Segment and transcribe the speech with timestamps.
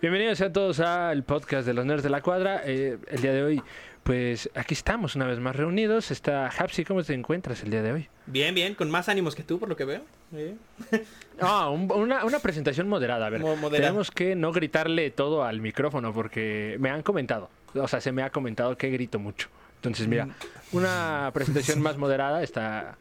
[0.00, 2.62] Bienvenidos a todos al podcast de los Nerds de la Cuadra.
[2.64, 3.62] Eh, el día de hoy,
[4.02, 6.10] pues aquí estamos una vez más reunidos.
[6.10, 8.08] Está Hapsi, ¿cómo te encuentras el día de hoy?
[8.26, 10.02] Bien, bien, con más ánimos que tú, por lo que veo.
[11.40, 13.26] Ah, un- una, una presentación moderada.
[13.26, 13.88] A ver, Mo- moderada.
[13.88, 17.50] tenemos que no gritarle todo al micrófono porque me han comentado.
[17.74, 19.48] O sea, se me ha comentado que grito mucho.
[19.76, 20.28] Entonces, mira,
[20.70, 22.96] una presentación más moderada está,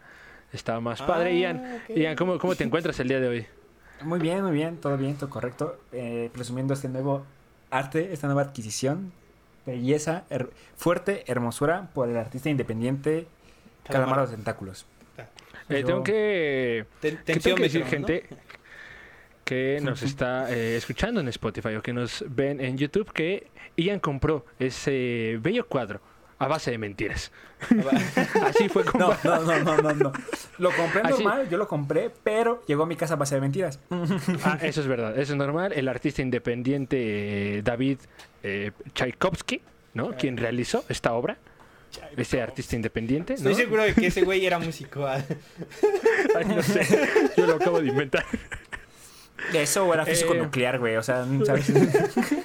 [0.52, 1.30] está más padre.
[1.30, 1.81] Ah, Ian.
[1.95, 3.45] Ian ¿cómo, ¿cómo te encuentras el día de hoy?
[4.03, 5.80] Muy bien, muy bien, todo bien, todo correcto.
[5.91, 7.25] Eh, presumiendo este nuevo
[7.70, 9.12] arte, esta nueva adquisición,
[9.66, 13.27] belleza, her- fuerte, hermosura por el artista independiente
[13.84, 14.27] Calamaro.
[14.27, 14.85] De Tentáculos.
[15.70, 17.88] Eh, Yo- tengo que Ten- ¿Qué tengo que decir, ¿no?
[17.89, 18.26] gente
[19.45, 23.99] que nos está eh, escuchando en Spotify o que nos ven en YouTube que Ian
[23.99, 25.99] compró ese bello cuadro
[26.43, 27.31] a base de mentiras.
[28.43, 29.09] Así fue como...
[29.09, 30.11] No, no, no, no, no, no.
[30.57, 33.41] Lo compré Así- normal, yo lo compré, pero llegó a mi casa a base de
[33.41, 33.79] mentiras.
[34.43, 35.73] Ah, eso es verdad, eso es normal.
[35.73, 37.99] El artista independiente eh, David
[38.43, 39.62] eh, Tchaikovsky,
[39.93, 40.12] ¿no?
[40.12, 41.37] Quien realizó esta obra.
[42.18, 43.37] Ese artista independiente, ¿no?
[43.37, 45.05] Estoy seguro de que ese güey era músico.
[46.35, 46.87] Ay, no sé,
[47.37, 48.25] yo lo acabo de inventar.
[49.54, 50.38] Eso era físico Eh.
[50.38, 51.72] nuclear, güey, o sea, ¿sabes?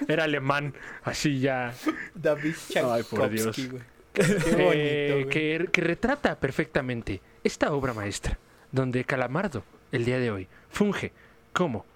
[0.09, 1.73] Era alemán, así ya.
[2.15, 2.55] David
[2.91, 3.57] Ay, por Dios.
[3.57, 3.83] Güey.
[4.13, 5.29] Qué bonito, Eh, güey.
[5.29, 8.39] que, que retrata perfectamente esta obra maestra,
[8.73, 11.13] donde Calamardo, el día de hoy, funge
[11.53, 11.87] como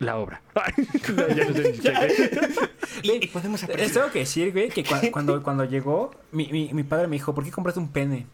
[0.00, 0.42] la obra.
[1.14, 1.74] No, ya no sé.
[3.02, 7.06] Y, podemos tengo que decir, güey, que cua- cuando, cuando llegó, mi, mi, mi padre
[7.06, 8.26] me dijo, ¿por qué compraste un pene?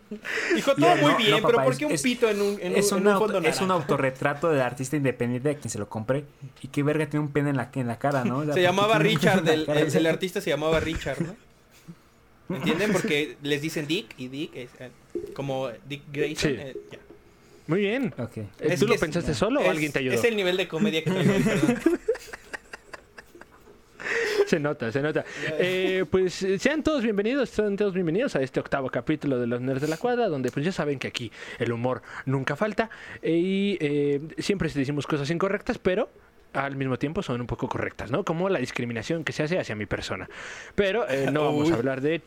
[0.54, 2.58] Dijo todo muy no, bien, no, pero ¿por es- qué un es- pito en un,
[2.60, 5.54] en es, un, un en un auto- fondo es un autorretrato del artista independiente a
[5.56, 6.24] quien se lo compré.
[6.62, 8.38] Y qué verga tiene un pene en la, en la cara, ¿no?
[8.38, 11.36] O sea, Se ¿por llamaba Richard, el, el- el artista se llamaba Richard, ¿no?
[12.48, 12.92] ¿Me entienden?
[12.92, 14.90] Porque les dicen Dick y Dick es eh,
[15.34, 16.50] como Dick Grayson.
[16.52, 16.56] Sí.
[16.58, 16.76] eh.
[17.68, 18.12] Muy bien.
[18.18, 18.38] Ok.
[18.58, 20.14] Es ¿Tú que lo es- pensaste solo o Es- alguien te ayudó?
[20.14, 21.78] Es el nivel de comedia que perdón.
[24.46, 25.24] Se nota, se nota.
[25.58, 29.60] Eh, pues eh, sean todos bienvenidos, sean todos bienvenidos a este octavo capítulo de Los
[29.60, 32.90] Nerds de la Cuadra, donde pues ya saben que aquí el humor nunca falta
[33.22, 36.10] eh, y eh, siempre decimos cosas incorrectas, pero
[36.52, 38.24] al mismo tiempo son un poco correctas, ¿no?
[38.24, 40.28] Como la discriminación que se hace hacia mi persona.
[40.74, 41.72] Pero eh, no vamos Uy.
[41.72, 42.20] a hablar de...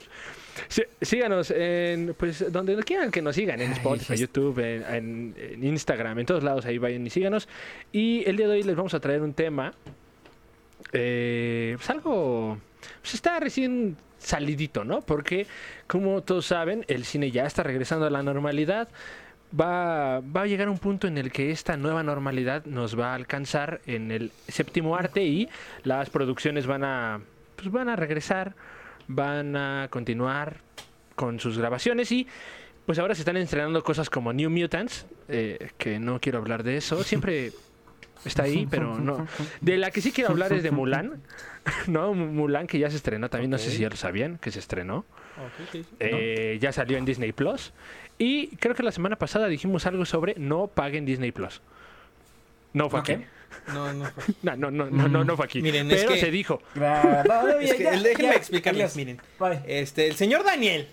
[0.67, 4.83] Sí- síganos en, pues, donde quieran que nos sigan, en Ay, Spotify, es- YouTube, en,
[4.83, 7.47] en- en Instagram, en todos lados, ahí vayan y síganos.
[7.91, 9.73] Y el día de hoy les vamos a traer un tema
[10.93, 12.57] eh, pues algo
[13.01, 15.01] pues está recién salidito, ¿no?
[15.01, 15.47] Porque
[15.87, 18.87] como todos saben, el cine ya está regresando a la normalidad.
[19.57, 23.15] Va, va a llegar un punto en el que esta nueva normalidad nos va a
[23.15, 25.47] alcanzar en el séptimo arte y
[25.83, 27.21] las producciones van a
[27.55, 28.55] pues van a regresar,
[29.07, 30.57] van a continuar
[31.15, 32.27] con sus grabaciones y
[32.85, 36.77] pues ahora se están estrenando cosas como New Mutants, eh, que no quiero hablar de
[36.77, 37.51] eso, siempre
[38.23, 39.27] está ahí, pero no.
[39.61, 41.21] De la que sí quiero hablar es de Mulan,
[41.87, 42.13] ¿no?
[42.13, 45.05] Mulan que ya se estrenó también, no sé si ya lo sabían, que se estrenó.
[45.99, 47.73] Eh, ya salió en Disney Plus.
[48.17, 51.61] Y creo que la semana pasada dijimos algo sobre no paguen Disney Plus.
[52.73, 53.17] No fue aquí.
[53.73, 54.05] No, no.
[54.43, 55.61] No, no, no, no, no, no fue aquí.
[55.61, 56.61] Miren, es pero que- se dijo.
[56.75, 59.19] Grabado, Es que, ya, déjenme ya, explicarles, miren.
[59.39, 59.61] Bye.
[59.67, 60.87] Este, el señor Daniel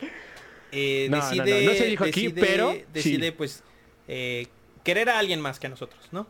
[0.72, 2.84] eh, No, decide, no, no se dijo aquí, decide- pero sí.
[2.92, 3.62] decide, pues,
[4.08, 4.46] eh,
[4.84, 6.26] querer a alguien más que a nosotros, ¿no?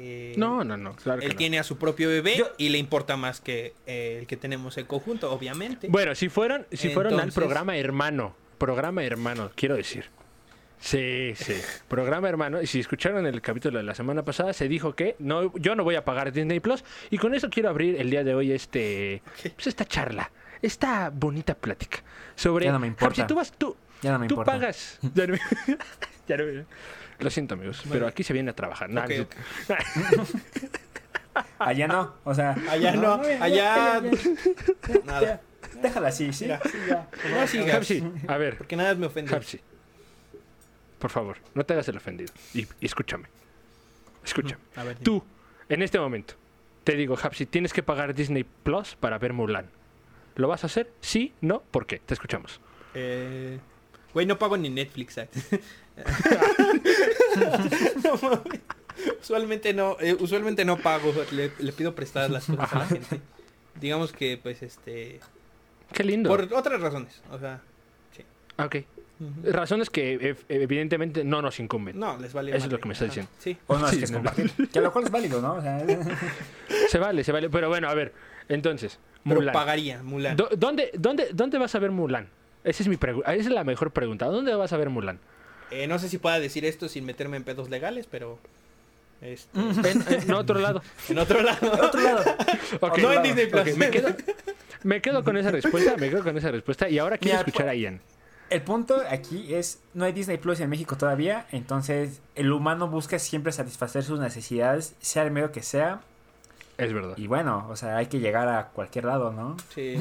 [0.00, 1.38] Eh, No, no, no, claro que Él no.
[1.38, 4.78] tiene a su propio bebé Yo- y le importa más que eh, el que tenemos
[4.78, 5.88] en conjunto, obviamente.
[5.90, 10.06] Bueno, si fueron, si fueron al Entonces- programa hermano, programa hermano, quiero decir.
[10.80, 11.54] Sí, sí,
[11.88, 12.62] programa hermano.
[12.62, 15.82] Y si escucharon el capítulo de la semana pasada, se dijo que no, yo no
[15.82, 16.84] voy a pagar Disney Plus.
[17.10, 19.20] Y con eso quiero abrir el día de hoy este,
[19.56, 20.30] pues esta charla,
[20.62, 21.98] esta bonita plática
[22.36, 22.66] sobre.
[22.66, 23.16] Ya no me importa.
[23.22, 24.52] Si tú vas, tú, Ya no me tú importa.
[24.52, 25.00] pagas.
[25.14, 25.40] Ya no me-
[26.28, 26.64] ya no me-
[27.20, 28.88] Lo siento, amigos, pero aquí se viene a trabajar.
[28.90, 29.06] Nah.
[31.58, 32.56] Allá no, o sea.
[32.68, 34.02] Allá no, allá-
[35.04, 35.40] Nada.
[35.82, 36.44] Déjala así, sí.
[36.44, 36.60] Mira.
[37.46, 37.66] sí, ya.
[37.66, 39.34] No Hapsi, a ver, porque nada me ofende.
[39.34, 39.60] Hapsi,
[40.98, 42.32] por favor, no te hagas el ofendido.
[42.54, 43.26] Y, y escúchame.
[44.24, 44.60] Escúchame.
[44.76, 45.22] A ver, Tú,
[45.68, 46.34] en este momento,
[46.84, 49.70] te digo, Hapsi, tienes que pagar Disney Plus para ver Mulan.
[50.34, 50.90] ¿Lo vas a hacer?
[51.00, 51.32] ¿Sí?
[51.40, 51.60] ¿No?
[51.62, 51.98] ¿Por qué?
[51.98, 52.60] Te escuchamos.
[52.94, 53.58] Eh,
[54.14, 55.20] Güey, no pago ni Netflix.
[58.04, 58.60] No mames.
[59.20, 61.12] usualmente no, eh, usualmente no pago.
[61.32, 63.20] Le, le pido prestadas las cosas a la gente.
[63.80, 65.20] Digamos que, pues, este,
[65.92, 66.28] Qué lindo.
[66.28, 67.22] por otras razones.
[67.30, 67.60] O sea,
[68.60, 68.74] Ah, Ok.
[69.20, 69.52] ujú.
[69.52, 71.96] Razones que evidentemente no nos incumben.
[71.96, 72.56] no, les vale.
[72.56, 73.30] Eso es lo que me estás Ajá, diciendo.
[73.38, 73.56] Sí.
[73.68, 74.50] O no, es Sí, que es no, compartir.
[74.72, 75.54] Que lo cual es válido, ¿no?
[75.54, 75.80] O sea,
[76.88, 77.48] Se vale, se vale.
[77.50, 78.12] Pero bueno, a ver,
[78.48, 79.52] entonces, Pero Mulan.
[79.52, 80.36] pagaría, Mulan.
[80.36, 82.28] ¿Dónde, dónde, ¿Dónde vas a ver Mulan?
[82.64, 84.26] Esa es, mi esa es la mejor pregunta.
[84.26, 85.20] ¿Dónde vas a ver Mulan?
[85.70, 88.38] Eh, no sé si pueda decir esto sin meterme en pedos legales, pero
[89.20, 90.82] Este, En, en otro lado.
[91.08, 91.72] en otro lado.
[91.82, 92.24] Otro lado.
[93.00, 93.76] No en Disney Plus.
[93.76, 94.08] Me, quedo,
[94.84, 96.88] me quedo con esa respuesta, me quedo con esa respuesta.
[96.88, 98.00] Y ahora quiero Mira, escuchar a Ian.
[98.50, 103.18] El punto aquí es, no hay Disney Plus en México todavía, entonces el humano busca
[103.18, 106.00] siempre satisfacer sus necesidades, sea el medio que sea,
[106.78, 107.12] Es verdad.
[107.18, 109.58] y bueno, o sea, hay que llegar a cualquier lado, ¿no?
[109.74, 109.98] Sí.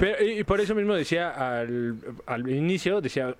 [0.00, 1.28] Pero, y por eso mismo decía
[1.58, 3.34] al, al inicio, decía,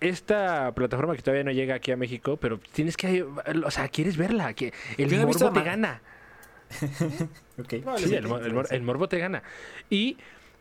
[0.00, 4.16] esta plataforma que todavía no llega aquí a México, pero tienes que, o sea, quieres
[4.16, 6.00] verla, que el Yo morbo te gana.
[7.58, 7.70] Ok.
[7.96, 9.42] Sí, el, el el morbo te gana.
[9.90, 10.16] Y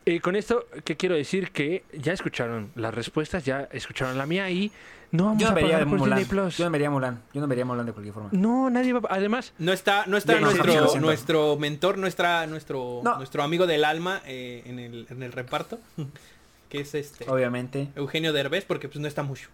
[0.05, 1.51] eh, con esto, ¿qué quiero decir?
[1.51, 4.71] Que ya escucharon las respuestas, ya escucharon la mía y
[5.11, 6.17] no vamos Yo no a vería pagar por Mulan.
[6.17, 6.57] Disney Plus.
[6.57, 7.21] Yo no vería Mulan.
[7.33, 8.29] Yo no vería Mulan de cualquier forma.
[8.31, 9.01] No, nadie va.
[9.09, 10.99] Además, No está, no está nuestro, 100%.
[11.01, 13.17] nuestro mentor, nuestra, nuestro, No.
[13.17, 15.79] nuestro amigo del alma eh, en, el, en el reparto,
[16.69, 17.89] que es este Obviamente.
[17.95, 19.49] Eugenio Derbez, porque pues no está mucho.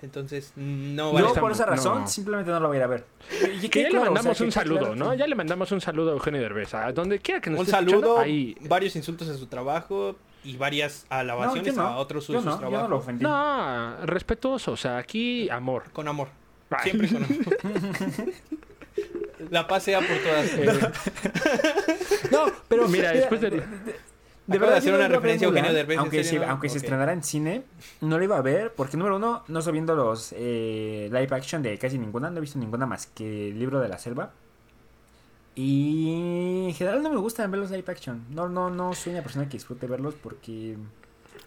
[0.00, 1.26] Entonces, no Yo vale.
[1.26, 2.06] está por esa razón no.
[2.06, 3.04] simplemente no lo voy a ir a ver.
[3.60, 5.14] Y que ya le claro, o sea, mandamos que un saludo, claro ¿no?
[5.14, 6.72] Ya le mandamos un saludo a Eugenio Derbez.
[6.74, 8.56] A donde quiera que nos Un esté saludo, ahí.
[8.60, 11.82] varios insultos a su trabajo y varias No, alabaciones no.
[11.82, 12.82] a otros yo sus no, yo trabajos.
[12.84, 13.24] no lo ofendí.
[13.24, 15.90] No, respetuoso, o sea, aquí amor.
[15.92, 16.28] Con amor.
[16.70, 16.78] Ay.
[16.92, 17.58] Siempre con amor.
[19.50, 20.46] La paz sea por todas.
[20.54, 20.92] Eh,
[22.30, 23.62] No, pero Mira, después de
[24.56, 26.40] hacer yo una no iba a ver referencia a Eugenio Derbez, ¿en Aunque, serio?
[26.42, 26.82] se, aunque se Ok.
[26.84, 27.62] estrenara en cine,
[28.00, 31.62] no lo iba a ver porque, número uno, no estoy viendo los eh, live action
[31.62, 32.30] de casi ninguna.
[32.30, 34.32] No he visto ninguna más que el libro de la selva.
[35.54, 38.24] Y en general no me gustan ver los live action.
[38.30, 40.76] No, no, no soy una persona que disfrute verlos porque...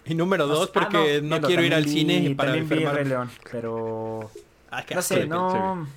[0.06, 2.54] Y número dos, Ah, porque no, quiero ir al vi- cine para.
[2.54, 4.30] Rey León, pero...
[4.69, 5.88] Ah, qué No sé, de no...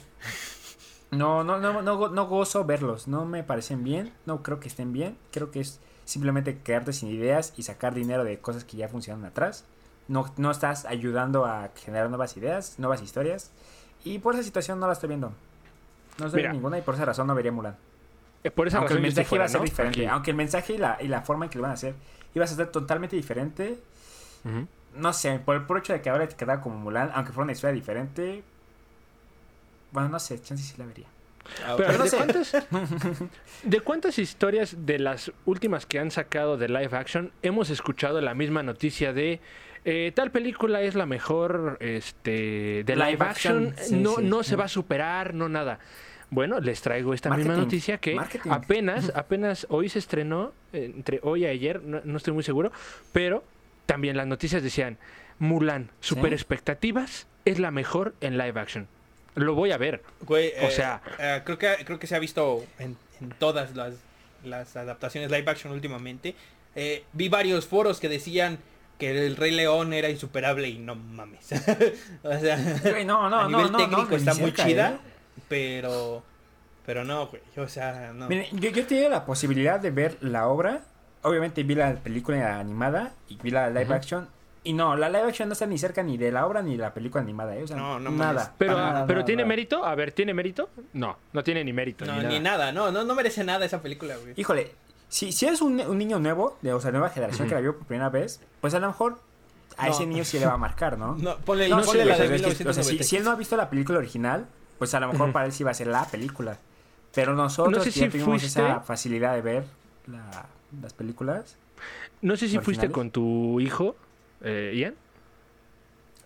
[1.11, 4.67] No, no, no, no, go- no gozo verlos, no me parecen bien, no creo que
[4.67, 8.77] estén bien, creo que es simplemente quedarte sin ideas y sacar dinero de cosas que
[8.77, 9.65] ya funcionan atrás.
[10.09, 13.51] No, no estás ayudando a generar nuevas ideas, nuevas historias.
[14.05, 15.33] Y por esa situación no la estoy viendo.
[16.19, 16.51] No estoy Mira.
[16.51, 17.77] viendo ninguna y por esa razón no vería Mulan.
[18.45, 19.65] eh, por esa Aunque el razón mensaje fuera, iba a ser ¿no?
[19.65, 20.01] diferente.
[20.01, 20.07] Aquí.
[20.13, 21.95] Aunque el mensaje y la, y la forma en que lo van a hacer
[22.35, 23.79] iba a ser totalmente diferente.
[24.97, 27.45] No sé, por el puro hecho de que ahora te queda como Mulan, aunque fuera
[27.45, 28.45] una historia diferente.
[29.91, 31.07] Bueno, no sé, chance sí la vería.
[31.65, 32.17] Ah, Pero no ¿de, sé.
[32.17, 32.53] cuántas,
[33.63, 38.35] ¿de cuántas historias de las últimas que han sacado de live action hemos escuchado la
[38.35, 39.41] misma noticia de
[39.85, 44.23] eh, tal película es la mejor este, de live, Live action, action, sí, no, sí.
[44.25, 45.79] no se va a superar, no nada?
[46.31, 48.51] Bueno, les traigo esta misma noticia que marketing.
[48.51, 52.73] apenas, apenas hoy se estrenó, entre hoy y ayer, no, no estoy muy seguro,
[53.13, 53.45] pero
[53.87, 54.97] también las noticias decían,
[55.39, 58.89] Mulan, super expectativas, es la mejor en live action.
[59.35, 60.03] Lo voy a ver.
[60.21, 63.75] Güey, O eh, sea- eh, creo que creo que se ha visto en, en todas
[63.75, 63.95] las,
[64.45, 66.35] las adaptaciones live action últimamente.
[66.77, 68.59] Eh, vi varios foros que decían
[68.99, 71.51] que el Rey León era insuperable y no mames.
[72.23, 74.99] o sea, Güey, no, no, a nivel no, técnico está muy chida,
[75.49, 76.23] pero
[76.87, 77.43] pero no, güey.
[77.57, 78.29] O sea, no.
[78.29, 80.83] Miren, yo, yo tenía la posibilidad de ver la obra.
[81.23, 84.29] Obviamente vi la película animada y vi la live action.
[84.67, 86.79] Y no, la live action no está ni cerca ni de la obra ni de
[86.83, 87.63] la película animada, ¿eh?
[87.65, 88.33] O sea, No, no nada.
[88.33, 88.51] mames.
[88.57, 89.49] Pero, Nada, pero nada, ¿tiene nada.
[89.49, 89.85] mérito?
[89.85, 90.71] A ver, ¿tiene mérito?
[90.95, 92.07] No, no tiene ni mérito.
[92.07, 92.71] no, ni ni nada.
[92.71, 94.33] nada, no, no, no merece nada esa película, güey.
[94.37, 94.73] Híjole,
[95.09, 97.77] si, si eres un, un niño nuevo, de, o sea, nueva generación que la vio
[97.77, 99.19] por primera vez, pues a lo mejor
[99.77, 99.93] a No.
[99.93, 101.15] ese niño sí le va a marcar, ¿no?
[101.19, 102.55] No, ponle, No, ponle sí, la o sea, de o sea, si,
[102.95, 103.05] 1990.
[103.05, 104.47] si él no ha visto la película original,
[104.79, 105.33] pues a lo mejor Ujú.
[105.35, 106.57] para él sí va a ser la película.
[107.15, 109.65] Pero nosotros No sé que ya si tuvimos fuiste- esa facilidad de ver
[110.07, 110.47] la-
[110.81, 111.57] las películas.
[112.23, 113.95] No sé si fuiste con tu hijo,
[114.45, 114.95] eh, Ian,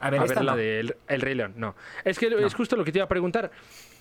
[0.01, 0.59] A ver, a esta ver la no.
[0.59, 1.55] de el, El Rey León.
[1.57, 1.75] No.
[2.05, 2.39] Es que No.
[2.39, 3.51] es justo lo que te iba a preguntar.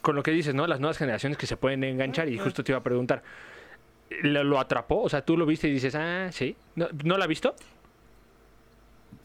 [0.02, 0.68] Con lo que dices, ¿no?
[0.68, 2.28] Las nuevas generaciones que se pueden enganchar.
[2.30, 3.24] Y justo te iba a preguntar.
[4.22, 5.02] ¿Lo, lo atrapó?
[5.02, 6.56] O sea, tú lo viste y dices, ah, sí.
[6.76, 7.56] ¿No, ¿no la has visto?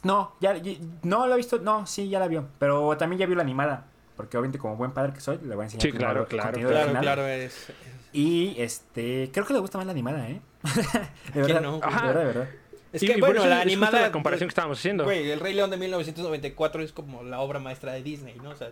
[0.03, 0.73] No, ya, ya-
[1.03, 2.49] no lo he visto, no, sí, ya la vio.
[2.59, 3.87] Pero también ya vio la animada.
[4.17, 7.01] Porque obviamente como buen padre que soy, le voy a enseñar Sí, claro, claro, Claro,
[7.01, 7.69] claro, es.
[7.69, 7.77] es-
[8.13, 10.41] Y este, creo que le gusta más la animada, ¿eh?
[10.75, 11.73] de ¿Quién verdad, no?
[11.81, 12.49] de verdad, de verdad.
[12.93, 14.01] Es Y- que y bueno, la es animada.
[14.03, 15.05] la comparación que estábamos haciendo.
[15.05, 18.51] Güey, el Rey León de 1994 es como la obra maestra de Disney, ¿no?
[18.51, 18.71] O sea,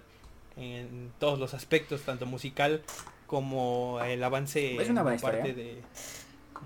[0.57, 2.83] en todos los aspectos, tanto musical
[3.27, 5.65] como el avance Es una buena en parte historia.
[5.65, 5.83] de,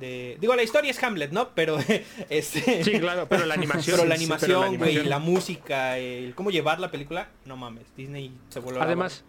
[0.00, 1.50] de- Digo, la historia es Hamlet, ¿no?
[1.54, 1.78] Pero
[2.28, 2.82] este...
[2.82, 3.96] Sí, claro, pero la animación.
[3.96, 5.08] Pero la sí, animación, la güey, animación.
[5.08, 9.25] la música, el cómo llevar la película, no mames, Disney se la Además,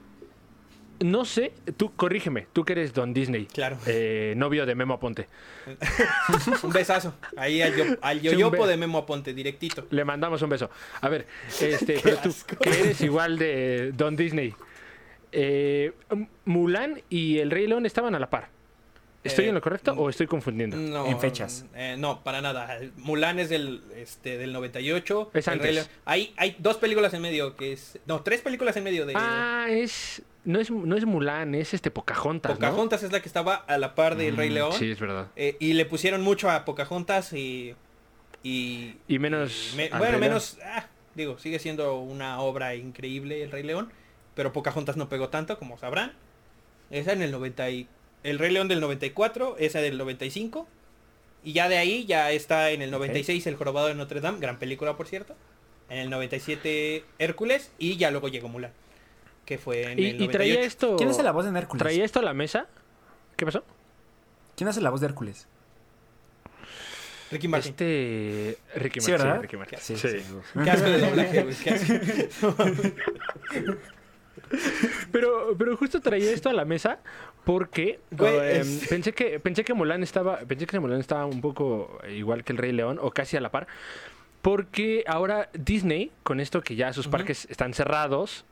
[0.99, 3.45] no sé, tú corrígeme, tú que eres Don Disney.
[3.45, 5.27] Claro, eh, novio de Memo Aponte.
[6.63, 7.13] un besazo.
[7.37, 9.85] Ahí al, yo- yoyopo de Memo Aponte, directito.
[9.89, 10.69] Le mandamos un beso.
[11.01, 11.27] A ver,
[11.61, 12.55] este, pero tú, asco.
[12.57, 14.53] que eres igual de Don Disney.
[15.31, 15.91] Eh,
[16.45, 18.49] Mulan y el Rey León estaban a la par.
[19.23, 20.77] ¿Estoy Eh, en lo correcto o estoy confundiendo?
[20.77, 21.65] No, En fechas.
[21.73, 22.77] eh, no, para nada.
[22.97, 25.31] Mulan es del, este, del 98.
[25.33, 25.65] Es El antes.
[25.65, 27.97] Rey León- Hay, hay dos películas en medio que es...
[28.05, 29.13] No, tres películas en medio de...
[29.15, 30.21] Ah, es.
[30.45, 32.55] No es, no es Mulan, es este Pocahontas, ¿no?
[32.59, 34.73] Pocahontas es la que estaba a la par del Rey Mm, León.
[34.73, 35.27] Sí, es verdad.
[35.35, 37.75] Eh, y le pusieron mucho a Pocahontas y...
[38.43, 39.73] y Y menos...
[39.75, 40.57] me- bueno, menos...
[40.63, 40.85] ah,
[41.15, 43.91] digo, sigue siendo una obra increíble el Rey León.
[44.35, 46.13] Pero Pocahontas no pegó tanto, como sabrán.
[46.91, 47.87] Esa en el 90 y...
[48.23, 50.67] El Rey León del 94, esa del 95.
[51.43, 54.57] Y ya de ahí ya está en el 96 El Jorobado de Notre Dame, gran
[54.57, 55.35] película por cierto.
[55.89, 58.71] En el 97 Hércules y ya luego llegó Mulan.
[59.45, 60.61] Que fue en Y, el y traía 98.
[60.67, 60.95] esto...
[60.97, 61.79] ¿Quién hace la voz de Hércules?
[61.83, 62.67] ¿Traía esto a la mesa?
[63.35, 63.63] ¿Qué pasó?
[64.55, 65.47] ¿Quién hace la voz de Hércules?
[67.31, 67.71] Ricky Martin.
[67.71, 68.57] Este...
[68.75, 69.27] Ricky Sí, Martin.
[69.27, 69.41] ¿verdad?
[69.41, 69.79] Ricky Martin.
[69.81, 70.07] Sí, Sí.
[70.19, 70.25] sí.
[70.63, 71.55] Qué asco de doblaje, güey.
[71.55, 72.55] qué asco.
[75.11, 76.99] Pero, pero justo traía esto a la mesa
[77.45, 81.41] porque Güey, eh, es- pensé que pensé que Mulan estaba pensé que Mulan estaba un
[81.41, 83.65] poco igual que el Rey León o casi a la par
[84.41, 88.45] porque ahora Disney con esto que ya sus parques están cerrados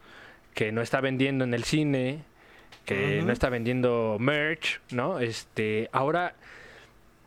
[0.54, 2.24] que no está vendiendo en el cine
[2.86, 6.36] que no está vendiendo merch no este ahora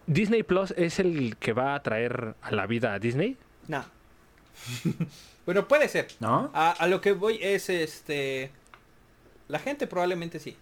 [0.07, 3.37] Disney Plus es el que va a traer a la vida a Disney
[3.69, 3.85] No.
[5.47, 6.09] bueno, puede ser.
[6.21, 6.51] ¿No?
[6.55, 8.51] A, a lo que voy es este.
[9.49, 10.57] La gente probablemente sí.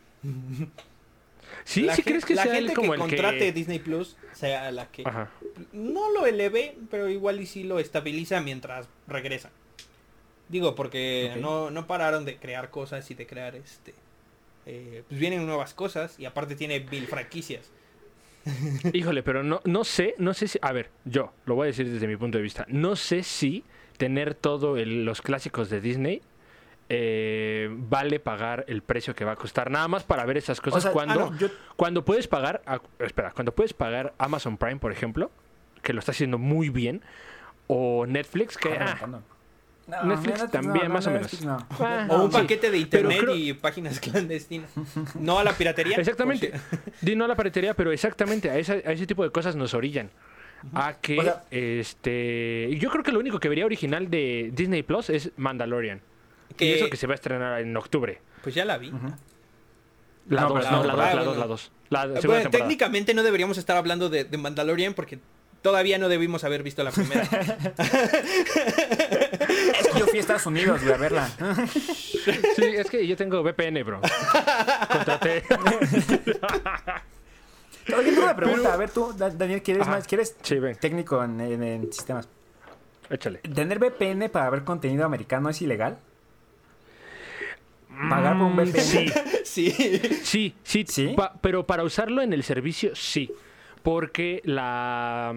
[1.64, 4.16] sí la sí crees que la sea gente como que el contrate que Disney Plus
[4.33, 5.30] sea la que Ajá.
[5.73, 9.50] no lo eleve, pero igual y sí lo estabiliza mientras regresa.
[10.49, 13.95] Digo, porque no, no pararon de crear cosas y de crear este.
[14.67, 17.71] eh, pues vienen nuevas cosas y aparte tiene mil franquicias.
[18.93, 20.59] Híjole, pero no, no sé, no sé si.
[20.61, 22.67] A ver, yo lo voy a decir desde mi punto de vista.
[22.69, 23.65] No sé si
[23.97, 26.21] tener todos los clásicos de Disney
[26.91, 29.71] eh, vale pagar el precio que va a costar.
[29.71, 32.63] Nada más para ver esas cosas O sea, cuando, ah, no, yo- cuando puedes pagar.
[32.99, 35.31] espera, cuando puedes pagar Amazon Prime, por ejemplo,
[35.83, 37.01] que lo está haciendo muy bien,
[37.67, 38.77] o Netflix, que.
[38.79, 39.21] Ah, ah.
[39.87, 41.62] No, Netflix no, también, no, más o Netflix menos.
[41.71, 41.76] no.
[41.81, 42.38] ah, O un sí.
[42.38, 44.71] paquete de internet creo- y páginas clandestinas.
[45.19, 45.97] No a la piratería.
[45.99, 46.53] Exactamente.
[47.03, 49.75] Di no a la piratería, pero exactamente a, esa- a ese tipo de cosas nos
[49.75, 50.11] orillan.
[50.73, 52.69] A que, O sea- este.
[52.71, 56.00] y Yo creo que lo único que vería original de Disney Plus es Mandalorian.
[56.59, 58.21] Y eso que se va a estrenar en octubre.
[58.43, 58.91] Pues ya la vi.
[60.29, 61.25] La No, 2, pero no, no, la 2, ah, la bueno.
[61.33, 61.73] 2, la 2.
[61.91, 62.69] La segunda Bueno, temporada.
[62.69, 65.19] técnicamente no deberíamos estar hablando de, de Mandalorian porque
[65.61, 67.29] todavía no debimos haber visto la primera.
[70.14, 71.28] Yo fui a Estados Unidos, güey, a verla.
[72.56, 74.00] Sí, es que yo tengo VPN, bro.
[74.90, 75.42] Contraté.
[77.97, 78.73] Oye, tengo una pregunta.
[78.73, 79.90] A ver, tú, Da- Daniel, ¿quieres, Ajá.
[79.90, 82.28] más, ¿quieres Sí, técnico en, en- en sistemas?
[83.11, 83.38] échale.
[83.40, 85.99] ¿Tener VPN para ver contenido americano es ilegal?
[88.09, 88.80] ¿Pagar por un Mm, VPN?
[88.80, 89.12] Sí,
[89.44, 89.71] sí.
[90.23, 90.85] sí, sí.
[90.88, 91.12] ¿Sí?
[91.16, 93.30] pa- pero para usarlo en el servicio, sí.
[93.83, 95.35] Porque la.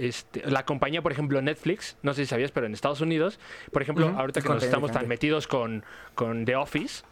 [0.00, 3.38] Este, la compañía, por ejemplo, Netflix, no sé si sabías, pero en Estados Unidos,
[3.70, 7.04] por ejemplo, ahorita es que nos estamos tan metidos con, con The Office,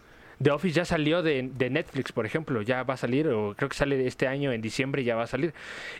[0.42, 3.68] The Office ya salió de, de Netflix, por ejemplo, ya va a salir, o creo
[3.68, 5.52] que sale este año en diciembre, ya va a salir.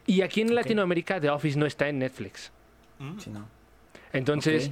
[0.07, 2.52] Y aquí en Latinoamérica, The Office no está en Netflix.
[2.99, 3.18] Mm.
[3.18, 3.47] Sí, no.
[4.14, 4.71] Entonces,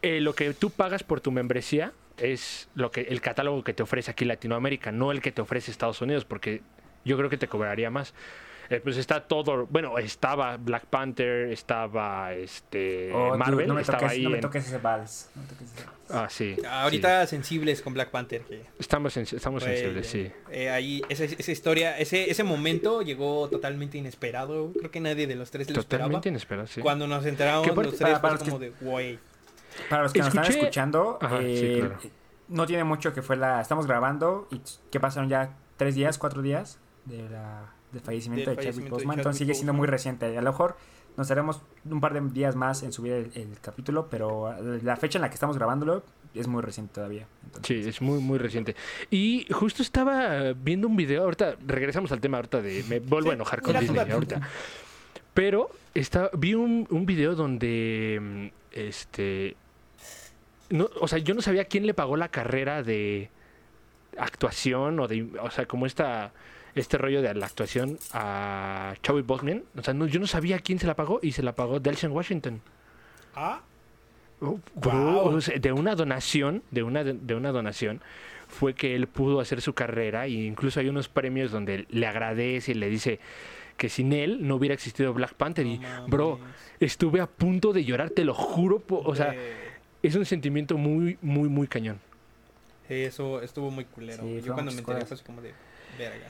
[0.00, 3.82] eh, lo que tú pagas por tu membresía es lo que el catálogo que te
[3.82, 6.62] ofrece aquí Latinoamérica, no el que te ofrece Estados Unidos, porque
[7.04, 8.14] yo creo que te cobraría más.
[8.70, 13.80] Eh, pues está todo, bueno, estaba Black Panther, estaba este Oh, dude, Marvel, no me
[13.80, 15.30] estaba toques, ahí no me toques ese vals.
[15.34, 15.98] No me toques ese vals.
[16.10, 16.56] Ah, sí.
[16.68, 18.42] Ahorita sensibles con Black Panther.
[18.42, 20.30] que estamos en- estamos sensibles, sí.
[20.50, 24.72] eh, ahí, esa, esa historia, ese, ese momento llegó totalmente inesperado.
[24.78, 26.06] Creo que nadie de los tres lo esperaba.
[26.08, 26.80] Totalmente inesperado, sí.
[26.82, 29.18] Cuando nos enteramos los tres, para- para como de, güey.
[29.88, 31.98] Para los que nos están escuchando, Ajá, sí, eh, claro.
[32.48, 33.60] no tiene mucho que fue la...
[33.60, 34.60] Estamos grabando y
[34.90, 39.18] que pasaron ya tres días, cuatro días de la, del fallecimiento Del de Chadwick Boseman.
[39.18, 39.80] Entonces sigue siendo Boseman.
[39.80, 40.26] muy reciente.
[40.38, 40.76] A lo mejor
[41.16, 45.18] nos haremos un par de días más en subir el, el capítulo, pero la fecha
[45.18, 46.04] en la que estamos grabándolo
[46.34, 47.26] es muy reciente todavía.
[47.44, 48.76] Entonces, Sí, es muy, muy reciente.
[49.10, 53.34] Y justo estaba viendo un video, ahorita regresamos al tema ahorita de, me vuelvo a
[53.34, 54.40] enojar con Disney ahorita.
[55.34, 59.56] Pero está, vi un, un video donde, este,
[60.70, 63.30] no, o sea, yo no sabía quién le pagó la carrera de
[64.18, 66.32] actuación o de, o sea, como esta,
[66.78, 69.64] este rollo de la actuación a Chadwick Boseman.
[69.76, 72.12] O sea, no, yo no sabía quién se la pagó y se la pagó Delson
[72.12, 72.60] Washington.
[73.34, 73.62] Ah,
[74.40, 75.34] Oh, bro, Guau.
[75.34, 78.00] o sea, de una donación, de una, de una donación,
[78.46, 82.70] fue que él pudo hacer su carrera e incluso hay unos premios donde le agradece
[82.70, 83.18] y le dice
[83.76, 85.66] que sin él no hubiera existido Black Panther.
[85.66, 86.38] y, bro,
[86.78, 88.78] estuve a punto de llorar, te lo juro.
[88.78, 89.54] po- o sea, Eh,
[90.04, 91.98] es un sentimiento muy, muy, muy cañón.
[92.88, 94.22] eso estuvo muy culero.
[94.22, 95.52] Sí, Yo cuando me enteré fue así como de,
[95.98, 96.28] verga.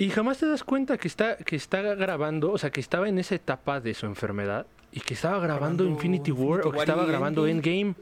[0.00, 3.18] Y jamás te das cuenta que está, que está grabando, o sea, que estaba en
[3.18, 6.78] esa etapa de su enfermedad y que estaba grabando, Grabando Infinity War Infinity o que
[6.78, 7.80] War estaba y grabando Endgame.
[7.80, 7.94] Endgame.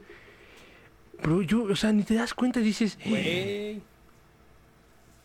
[1.21, 3.81] Bro, yo, o sea, ni te das cuenta, dices, Güey.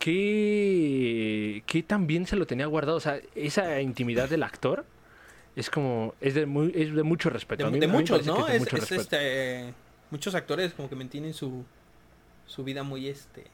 [0.01, 2.97] qué, qué tan bien se lo tenía guardado.
[2.97, 4.85] O sea, esa intimidad del actor
[5.57, 7.63] es como, es de, muy, es de mucho respeto.
[7.65, 8.47] De, A mí- de muchos, ¿no?
[8.49, 9.03] es de Es, mucho es, respeto.
[9.03, 9.75] este,
[10.11, 11.65] muchos actores como que mantienen su,
[12.47, 13.45] su vida muy este.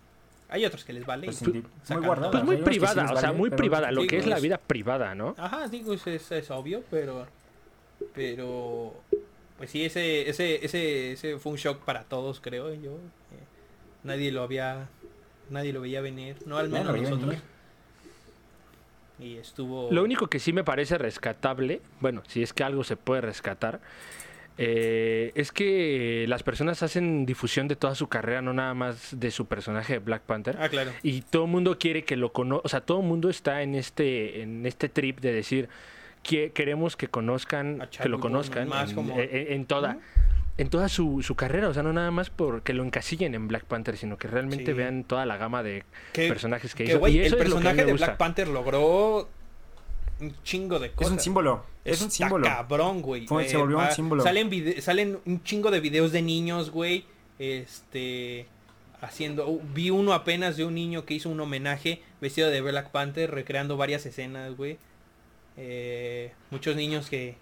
[0.50, 1.26] Hay otros que les vale.
[1.26, 1.44] Pues, y
[1.94, 2.30] muy guardada.
[2.32, 4.58] Pues muy sí privada, o sea, vale, muy privada, lo que es la pues- vida
[4.58, 5.34] privada, ¿no?
[5.38, 7.26] Ajá, digo, es, es, es obvio, pero.
[8.14, 8.94] Pero.
[9.58, 12.92] Pues sí, ese, ese, ese, ese fue un shock para todos, creo yo.
[12.92, 13.44] Eh,
[14.04, 14.88] nadie lo había.
[15.50, 17.28] Nadie lo veía venir, no al No, menos veía nosotros.
[17.30, 17.42] venir.
[19.18, 19.90] Y estuvo.
[19.92, 23.80] Lo único que sí me parece rescatable, bueno, si es que algo se puede rescatar,
[24.62, 29.30] eh, es que las personas hacen difusión de toda su carrera, no nada más de
[29.30, 30.56] su personaje de Black Panther.
[30.60, 30.92] Ah, claro.
[31.02, 33.74] Y todo el mundo quiere que lo conozca, o sea, todo el mundo está en
[33.74, 35.68] este, en este trip de decir
[36.22, 39.96] que queremos que conozcan, que lo conozcan más en, como- en- en toda,
[40.58, 43.64] en toda su, su carrera, o sea, no nada más porque lo encasillen en Black
[43.64, 44.72] Panther, sino que realmente Sí.
[44.74, 47.08] vean toda la gama de Que, personajes que, que, hizo.
[47.08, 47.92] y eso el es lo que personaje me de.
[47.94, 49.30] Black Panther logró
[50.20, 51.12] un chingo de Es cosas.
[51.12, 51.64] un símbolo.
[51.84, 52.46] Es un símbolo.
[52.46, 53.26] cabrón, güey.
[53.26, 54.22] Fue- se Eh, volvió un va- símbolo.
[54.22, 57.04] Salen, vide- salen un chingo de videos de niños, güey.
[57.38, 58.46] Este.
[59.02, 59.58] Haciendo.
[59.72, 63.78] vi uno apenas de un niño que hizo un homenaje vestido de Black Panther, recreando
[63.78, 64.76] varias escenas, güey.
[65.56, 67.36] Eh, muchos niños que,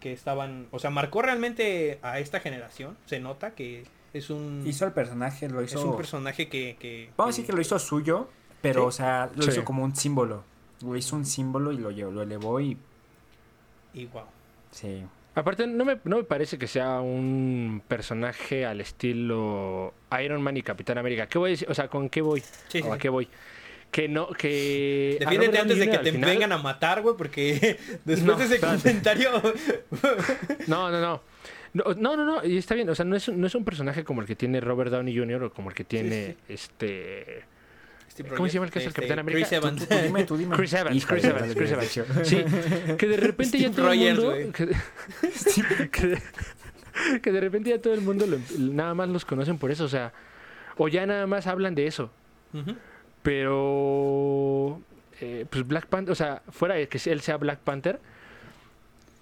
[0.00, 0.66] que estaban.
[0.72, 2.96] O sea, marcó realmente a esta generación.
[3.06, 4.64] Se nota que es un.
[4.66, 5.88] Hizo el personaje, lo es hizo.
[5.88, 6.76] un personaje que.
[6.80, 8.28] que- Vamos a decir que lo hizo suyo,
[8.60, 8.86] pero, Sí.
[8.88, 9.50] o sea, lo Sí.
[9.50, 10.42] hizo como un símbolo.
[10.82, 12.76] Lo hizo un símbolo y lo, lo elevó y.
[13.94, 14.24] Y wow.
[14.70, 15.02] Sí.
[15.36, 20.62] Aparte, no me, no me parece que sea un personaje al estilo Iron Man y
[20.62, 21.26] Capitán América.
[21.26, 21.68] ¿Qué voy a decir?
[21.70, 22.40] O sea, ¿con qué voy?
[22.40, 23.28] Sí, sí, ¿O a qué voy?
[23.90, 25.18] Que no, que...
[25.20, 28.44] a Defiéndete antes de que te final- vengan a matar, güey, porque después No, de
[28.44, 28.80] ese espérate.
[28.82, 29.30] comentario.
[30.66, 31.20] No, no, no.
[31.74, 33.64] No, no, no, no, y está bien, o sea, no es, un- no es un
[33.64, 35.44] personaje como el que tiene Robert Downey Jr.
[35.44, 37.44] o como el que tiene este...
[38.14, 39.46] Steve ¿Cómo se llama el que es el Capitán América?
[39.48, 39.88] Chris Tú- Evans.
[39.88, 40.56] Tú dime, tú dime.
[40.56, 42.28] Chris Evans, Chris Evans, Chris Evans.
[42.28, 42.44] Sí,
[42.96, 44.32] que de repente ya todo el mundo...
[44.52, 46.22] Que, que de,
[47.20, 49.88] que de repente ya todo el mundo lo- nada más los conocen por eso, o
[49.88, 50.12] sea,
[50.76, 52.10] o ya nada más hablan de eso.
[53.44, 54.80] Pero,
[55.20, 57.98] eh, pues Black Panther, o sea, fuera de que él sea Black Panther,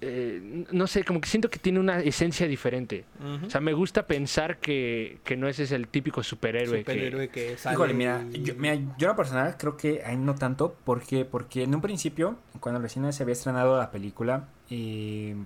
[0.05, 3.05] eh, no sé, como que siento que tiene una esencia diferente.
[3.47, 6.81] O sea, me gusta pensar que, que no ese es el típico superhéroe.
[6.81, 10.17] superhéroe que, sale Híjole, mira, y- yo, mira, yo en lo personal creo que ahí
[10.17, 15.37] no tanto, porque, porque en un principio, cuando recién se había estrenado la película, eh,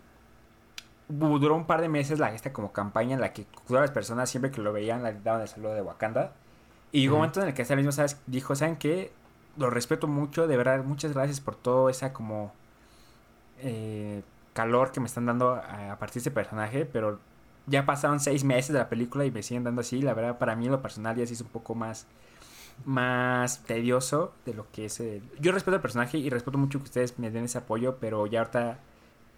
[1.08, 4.28] duró un par de meses la esta como campaña en la que todas las personas
[4.30, 6.32] siempre que lo veían le daban el saludo de Wakanda.
[6.92, 7.20] Y llegó un Ujú.
[7.22, 8.16] momento en el que hasta mismo ¿sabes?
[8.26, 9.10] dijo, ¿saben qué?
[9.58, 12.52] Lo respeto mucho, de verdad, muchas gracias por todo esa como
[13.62, 14.22] eh,
[14.56, 17.20] calor que me están dando a, a partir de este personaje, pero
[17.66, 20.00] ya pasaron seis meses de la película y me siguen dando así.
[20.02, 22.06] La verdad, para mí en lo personal ya sí es un poco más,
[22.84, 25.00] más tedioso de lo que es.
[25.00, 28.26] el- Yo respeto al personaje y respeto mucho que ustedes me den ese apoyo, pero
[28.26, 28.78] ya ahorita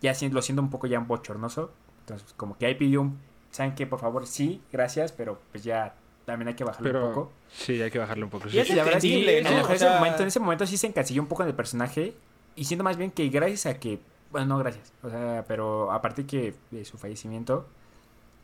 [0.01, 1.71] ya lo siento un poco ya bochornoso.
[2.01, 3.19] Entonces, como que ahí pidió un.
[3.51, 3.87] ¿Saben qué?
[3.87, 5.95] Por favor, sí, gracias, pero pues ya
[6.27, 7.33] también hay que bajarlo Pero un poco.
[7.51, 8.49] sí, hay que bajarle un poco.
[8.49, 8.71] Y sí, es.
[8.71, 9.51] Y la verdad es que en, ¿no?
[9.63, 12.15] O ese momento, en ese momento sí se encasilló un poco en el personaje.
[12.57, 14.01] Y siento más bien que gracias a que.
[14.31, 14.93] Bueno, no gracias.
[15.03, 17.67] O sea, pero aparte que de su fallecimiento.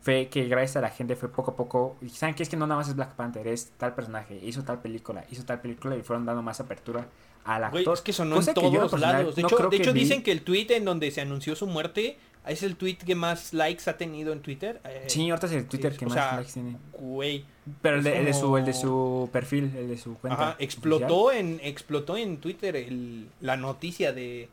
[0.01, 1.95] Fue que gracias a la gente fue poco a poco.
[1.99, 4.63] Y saben que es que no nada más es Black Panther, es tal personaje, hizo
[4.63, 7.07] tal película, hizo tal película y fueron dando más apertura
[7.43, 7.83] al actor.
[7.83, 9.35] Güey, es que sonó en todos personal lados.
[9.35, 10.01] De no hecho, de que hecho vi.
[10.01, 13.51] dicen que el tweet en donde se anunció su muerte es el tweet que más
[13.55, 14.79] likes ha tenido en Twitter.
[14.83, 16.77] Eh, Sí, ahorita es el Twitter sí, que más sea, likes tiene.
[16.93, 17.43] Güey.
[17.81, 20.35] Pero el de, el de su, el de su perfil, el de su cuenta.
[20.39, 20.63] Ajá, oficial.
[20.65, 24.49] explotó en explotó en Twitter el- la noticia de,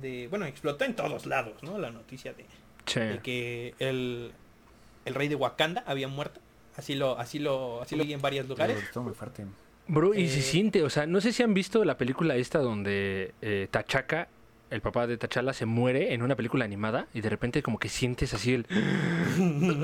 [0.00, 1.78] de bueno, explotó en todos lados, ¿no?
[1.78, 2.44] La noticia de,
[2.86, 3.00] Sí.
[3.00, 4.32] de que el,
[5.04, 6.40] el rey de Wakanda había muerto.
[6.76, 8.82] Así lo así lo así lo vi en varios lugares.
[8.82, 9.44] Estuvo muy fuerte.
[9.88, 12.60] Bro, y Eh, se siente, o sea, no sé si han visto la película esta
[12.60, 14.28] donde eh, Tachaca,
[14.70, 17.88] el papá de T'Challa, se muere en una película animada y de repente como que
[17.90, 18.66] sientes así el...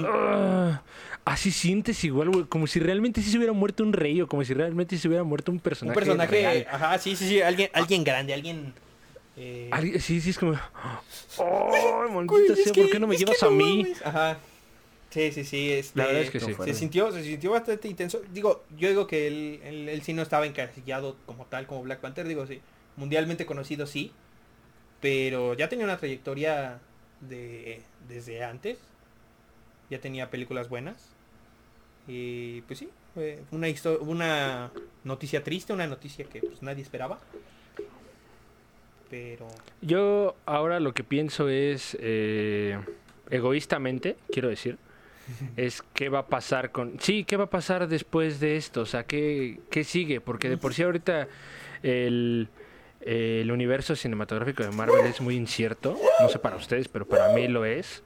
[0.06, 0.82] Ah,
[1.24, 4.44] así sientes igual, güey, como si realmente sí se hubiera muerto un rey o como
[4.44, 5.94] si realmente se hubiera muerto un Un personaje.
[5.98, 6.66] personaje, real.
[6.70, 8.72] ajá, sí, sí, sí, alguien alguien grande, alguien
[9.38, 10.52] eh, Sí, sí, es como...
[11.38, 12.72] ¡Oh, maldita sea!
[12.72, 13.82] que- ¿Por qué no me llevas a mí?
[13.84, 14.04] mames.
[14.04, 14.38] Ajá.
[15.10, 15.72] Sí, sí, sí.
[15.72, 16.54] Este, La verdad es que sí.
[16.64, 18.20] Se sintió, se sintió bastante intenso.
[18.32, 22.00] Digo, yo digo que él, él, él sí no estaba encasillado como tal, como Black
[22.00, 22.28] Panther.
[22.28, 22.60] Digo, sí.
[22.96, 24.12] Mundialmente conocido, sí.
[25.00, 26.80] Pero ya tenía una trayectoria
[27.20, 28.78] de desde antes.
[29.90, 31.08] Ya tenía películas buenas.
[32.06, 33.68] Y pues sí, fue una,
[34.00, 34.72] una
[35.04, 37.18] noticia triste, una noticia que pues, nadie esperaba.
[39.10, 39.48] Pero...
[39.80, 42.78] Yo ahora lo que pienso es, eh,
[43.30, 44.78] egoístamente, quiero decir,
[45.56, 47.00] es qué va a pasar con...
[47.00, 50.58] Sí, qué va a pasar después de esto, o sea, qué, qué sigue, porque de
[50.58, 51.28] por sí ahorita
[51.82, 52.48] el,
[53.00, 57.48] el universo cinematográfico de Marvel es muy incierto, no sé para ustedes, pero para mí
[57.48, 58.02] lo es.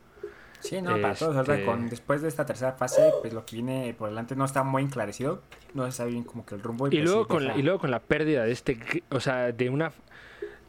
[0.60, 1.34] Sí, no, para todos.
[1.34, 4.44] ahorita Este- con, después de esta tercera fase, pues lo que viene por delante no
[4.44, 5.42] está muy enclarecido.
[5.74, 6.86] No se sabe bien como que el rumbo.
[6.86, 9.70] Y pues, luego, con la, y luego con la pérdida de este, o sea, de
[9.70, 9.90] una,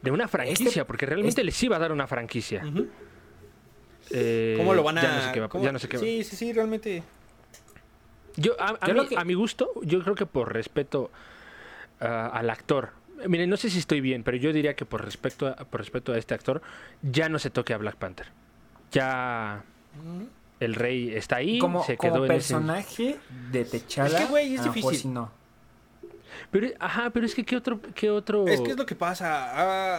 [0.04, 2.62] de una franquicia, Este- porque realmente este- les iba a dar una franquicia.
[4.10, 5.02] Eh, ¿Cómo lo van a...?
[5.02, 7.02] Ya no sé qué va, cómo- ya no sé qué va- Sí, sí, sí, realmente...
[8.36, 11.10] Yo, a, a Yo mí- lo que- a mi gusto, yo creo que por respeto
[12.00, 12.90] ah, al actor.
[13.28, 16.12] Miren, no sé si estoy bien, pero yo diría que por respeto a, por respeto
[16.12, 16.60] a este actor,
[17.02, 18.26] ya no se toque a Black Panther.
[18.90, 19.62] Ya
[19.98, 20.28] Ujú.
[20.60, 22.54] el rey está ahí, como, se como quedó en ese...
[22.54, 23.16] personaje
[23.52, 24.08] de Techala.
[24.18, 24.98] Es que, güey, es a lo mejor difícil.
[25.10, 25.30] sí no.
[26.50, 28.46] Pero, ajá, pero es que qué otro, qué otro.
[28.46, 29.50] Es que es lo que pasa.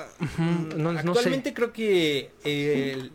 [0.01, 0.05] ah,
[0.37, 1.07] mm, no- no sé.
[1.07, 3.11] actualmente creo que eh, el-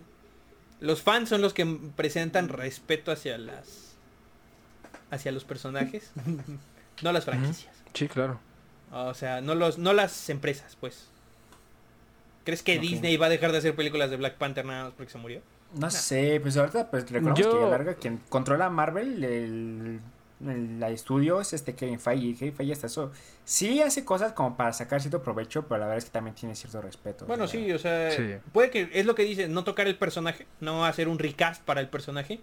[0.81, 3.97] los fans son los que presentan respeto hacia las
[5.11, 6.13] hacia los personajes,
[7.03, 7.75] no las franquicias.
[7.95, 8.39] Sí, claro.
[8.93, 11.09] O sea, no los no las empresas, pues.
[12.45, 12.79] ¿Crees que.
[12.79, 15.43] Disney va a dejar de hacer películas de Black Panther nada más porque se murió?
[15.75, 20.01] No sé, pues ahorita pues recordemos Yo- que larga quien controla Marvel, el,
[20.47, 22.27] el, la estudio es este Kevin Feige.
[22.27, 23.13] y Kevin Feige hasta eso.
[23.45, 26.55] Sí hace cosas como para sacar cierto provecho, pero la verdad es que también tiene
[26.55, 27.27] cierto respeto.
[27.27, 28.35] Bueno, sí, o sea, Sí.
[28.53, 31.81] puede que es lo que dice, no tocar el personaje, no hacer un recast para
[31.81, 32.41] el personaje,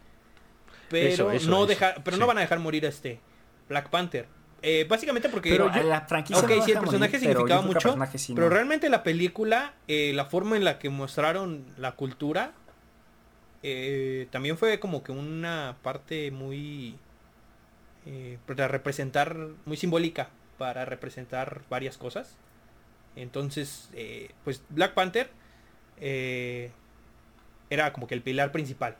[0.89, 3.19] pero Eso, eso, no eso, dejar, pero no van a dejar morir a este
[3.69, 4.27] Black Panther.
[4.61, 7.67] Eh, básicamente porque Pero yo- la franquicia no sí, el personaje morir, pero significaba que
[7.67, 8.53] mucho, el personaje sí pero no.
[8.55, 12.53] realmente la película, eh, la forma en la que mostraron la cultura,
[13.63, 16.95] eh, también fue como que una parte muy
[18.07, 22.35] eh, para representar, muy simbólica para representar varias cosas.
[23.15, 25.29] Entonces, eh, pues Black Panther
[25.99, 26.71] eh,
[27.69, 28.95] era como que el pilar principal.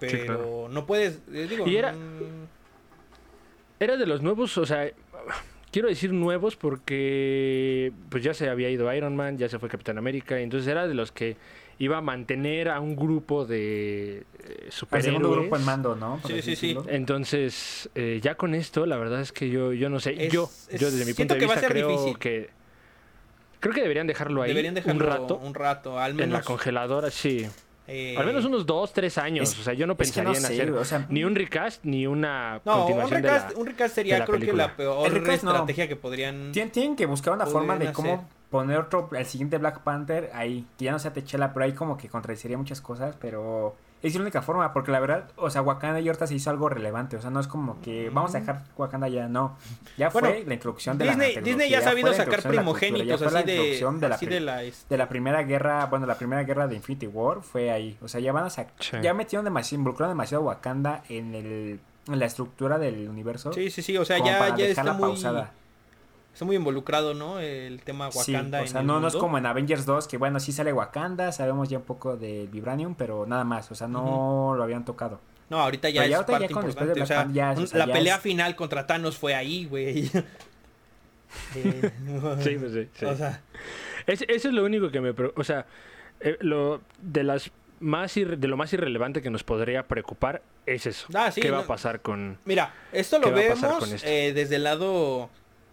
[0.00, 0.68] Pero Sí, claro.
[0.70, 2.46] no puedes, digo, Y era- mm,
[3.78, 4.90] Era de los nuevos, o sea,
[5.70, 9.98] quiero decir nuevos porque pues ya se había ido Iron Man, ya se fue Capitán
[9.98, 11.36] América, y entonces era de los que
[11.78, 15.04] iba a mantener a un grupo de eh, superhéroes.
[15.04, 16.18] segundo grupo en mando, ¿no?
[16.18, 16.76] Por Sí, sí, sí.
[16.88, 20.26] Entonces, eh, ya con esto, la verdad es que yo, yo no sé.
[20.26, 22.18] Es- yo, es- yo desde mi punto de vista creo difícil.
[22.18, 22.50] que
[23.60, 26.44] creo que deberían dejarlo ahí deberían dejarlo un rato un rato, al en la menos
[26.46, 27.46] congeladora, sí.
[27.88, 29.50] eh, Al menos unos dos, tres años.
[29.52, 31.24] es- o sea, yo no Es que pensaría no en sé, hacer o sea, ni
[31.24, 33.60] un recast ni una No, un continuación recast, de la...
[33.60, 35.32] un recast sería creo que la peor El no.
[35.32, 36.52] estrategia que podrían...
[36.52, 38.26] Tien- tienen que buscar una forma de cómo hacer.
[38.56, 41.96] Poner otro, el siguiente Black Panther ahí, que ya no sea Techela, pero ahí como
[41.96, 46.00] que contradeciría muchas cosas, pero es la única forma, porque la verdad, o sea, Wakanda
[46.00, 48.64] y ahorita se hizo algo relevante, o sea, no es como que vamos a dejar
[48.76, 49.56] Wakanda ya, no.
[49.96, 52.52] Ya Bueno, fue la introducción de Disney, la Disney ya ha sabido la sacar introducción
[52.52, 54.56] de la cultura, primogénitos la así de, introducción de la, así de la...
[54.62, 58.20] de la primera guerra, bueno, la primera guerra de Infinity War fue ahí, o sea,
[58.20, 58.96] ya van a sacar, Sí.
[59.02, 63.52] ya metieron demasiado, involucraron demasiado a Wakanda en el en la estructura del universo.
[63.52, 65.52] Sí, sí, sí, o sea, como ya, para ya está muy, pausada.
[66.36, 67.40] Está muy involucrado, ¿no?
[67.40, 70.06] El tema Sí, Wakanda o sea, en no, el no es como en Avengers 2,
[70.06, 73.74] que bueno, sí sale Wakanda, sabemos ya un poco de Vibranium, pero nada más, o
[73.74, 75.18] sea, no lo habían tocado.
[75.48, 77.02] No, ahorita ya Pero ya es ahorita parte con- después de importante.
[77.30, 79.34] O sea, ya es- un- o sea, la ya pelea es- final contra Thanos fue
[79.34, 80.10] ahí, güey.
[81.54, 81.90] Eh,
[82.42, 83.04] Sí, pues sí, sí.
[83.04, 83.40] O sea,
[84.06, 85.12] Es- eso es lo único que me...
[85.14, 85.66] pre- O sea,
[86.20, 91.06] eh, lo, de, las más de lo más irrelevante que nos podría preocupar es eso.
[91.14, 92.38] Ah, sí, ¿Qué va a pasar con...
[92.44, 94.06] mira, esto ¿Qué lo vemos esto?
[94.06, 95.28] eh, desde el lado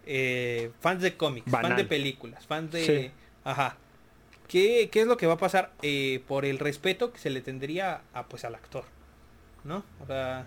[0.06, 1.76] eh, fans de cómics, fans Banal.
[1.78, 2.84] de películas, fans de...
[2.84, 3.10] Sí.
[3.44, 3.76] Ajá.
[4.48, 7.40] ¿Qué, ¿Qué es lo que va a pasar eh, por el respeto que se le
[7.40, 8.84] tendría a, pues, al actor?
[9.64, 9.84] ¿No?
[10.02, 10.46] O sea,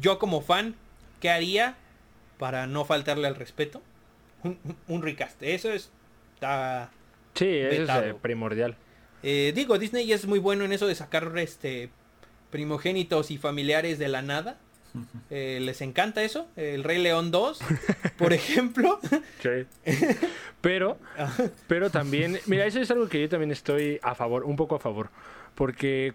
[0.00, 0.74] yo como fan,
[1.20, 1.76] ¿qué haría
[2.38, 3.82] para no faltarle al respeto?
[4.42, 5.42] Un, un- recast.
[5.42, 5.90] Eso es...
[6.34, 6.90] está-
[7.34, 8.04] Sí, eso es Vetado.
[8.06, 8.76] eh, primordial.
[9.22, 11.90] Eh, digo, Disney es muy bueno en eso de sacar este
[12.50, 14.58] primogénitos y familiares de la nada.
[15.30, 16.48] Eh, les encanta eso.
[16.56, 17.58] El Rey León 2,
[18.16, 19.00] por ejemplo.
[19.40, 19.66] Sí.
[20.60, 20.98] Pero,
[21.66, 24.78] pero también, mira, eso es algo que yo también estoy a favor, un poco a
[24.78, 25.10] favor.
[25.56, 26.12] Porque,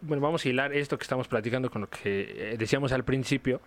[0.00, 3.60] bueno, vamos a hilar esto que estamos platicando con lo que eh, decíamos al principio.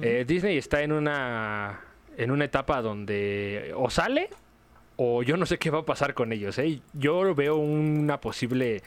[0.00, 1.80] Eh, Disney está en una,
[2.16, 4.30] en una etapa donde o sale
[4.96, 6.58] o yo no sé qué va a pasar con ellos.
[6.58, 6.80] ¿eh?
[6.94, 8.82] Yo veo una posible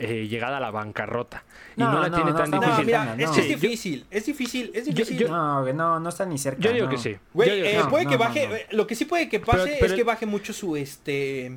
[0.00, 1.44] eh, llegada a la bancarrota.
[1.76, 2.86] Y no, No, la no, tiene no, tan difícil.
[2.86, 3.34] mira, no, es no.
[3.34, 5.18] que Sí, es yo- difícil, es difícil, es difícil.
[5.18, 6.60] yo- No, no, no está ni cerca.
[6.60, 6.90] Yo digo no.
[6.90, 7.16] que sí.
[7.34, 8.76] Güey, eh, puede No, que baje, no.
[8.78, 11.56] lo que sí puede que pase pero es que baje mucho su este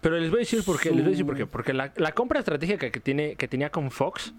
[0.00, 1.46] Pero les voy a decir por qué, les voy a decir por qué.
[1.46, 4.32] Porque la, la compra estratégica que, tiene, que tenía con Fox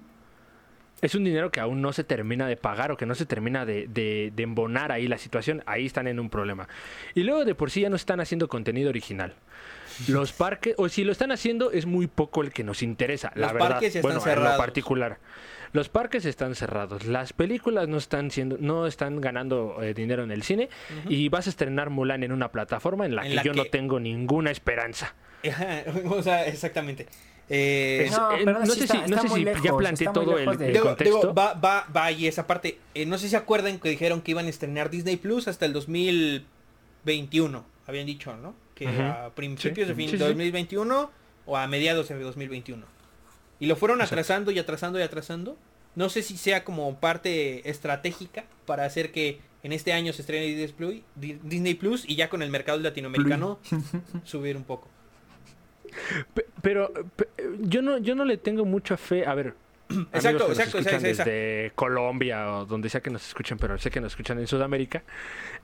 [1.02, 3.66] es un dinero que aún no se termina de pagar o que no se termina
[3.66, 5.64] de, de, de embonar ahí la situación.
[5.66, 6.68] Ahí están en un problema.
[7.16, 9.34] Y luego de por sí ya no están haciendo contenido original.
[10.08, 13.48] Los parques, o si lo están haciendo, es muy poco el que nos interesa, la
[13.48, 13.70] Los verdad.
[13.70, 14.58] parques están bueno, en lo cerrados.
[14.58, 15.18] particular.
[15.74, 20.32] Los parques están cerrados, las películas no están siendo, no están ganando eh, dinero en
[20.32, 20.68] el cine
[21.08, 23.64] y vas a estrenar Mulan en una plataforma en la En que la yo no
[23.66, 25.16] tengo ninguna esperanza.
[26.10, 27.08] O sea, exactamente.
[27.54, 30.38] Eh, No, pero no sí sé está- si, no sé si ya lejos, planteé todo
[30.38, 31.20] el, lejos de- el Digo, contexto.
[31.22, 32.78] digo, va, va, va ahí esa parte.
[32.94, 35.66] Eh, no sé si se acuerdan que dijeron que iban a estrenar Disney Plus hasta
[35.66, 37.66] el 2021.
[37.88, 38.54] Habían dicho, ¿no?
[38.88, 40.24] Que a principios Sí, de fin sí, sí.
[40.24, 41.12] 2021
[41.46, 42.86] o a mediados de 2021.
[43.60, 45.58] Y lo fueron atrasando y atrasando y atrasando.
[45.96, 50.46] No sé si sea como parte estratégica para hacer que en este año se estrene
[51.16, 53.60] Disney Plus, y ya con el mercado latinoamericano
[54.24, 54.88] subir un poco.
[56.34, 57.28] Pe- Pero pe-
[57.60, 59.26] yo no, yo no le tengo mucha fe.
[59.26, 59.54] A ver.
[60.14, 63.78] Exacto, que nos exacto, escuchan esa- desde Colombia o donde sea que nos escuchen, pero
[63.78, 65.04] sé que nos escuchan en Sudamérica.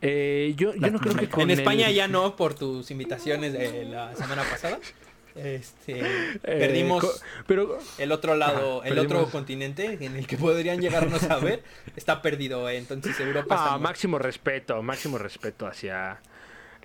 [0.01, 3.53] eh, yo, yo no creo que con en España el- ya no por tus invitaciones
[3.53, 4.79] de la semana pasada.
[5.35, 9.21] Este, eh, perdimos pero el otro lado, Ajá, el perdimos.
[9.23, 11.63] otro continente en el que podrían llegarnos a ver,
[11.95, 13.77] está perdido, eh, entonces Europa está ah, muerta.
[13.83, 16.19] máximo respeto, máximo respeto hacia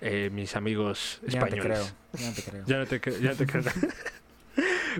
[0.01, 1.63] eh, mis amigos españoles.
[1.65, 1.85] creo.
[2.13, 2.63] Ya no te creo.
[2.67, 3.63] Ya no te, cre- ya no te creo.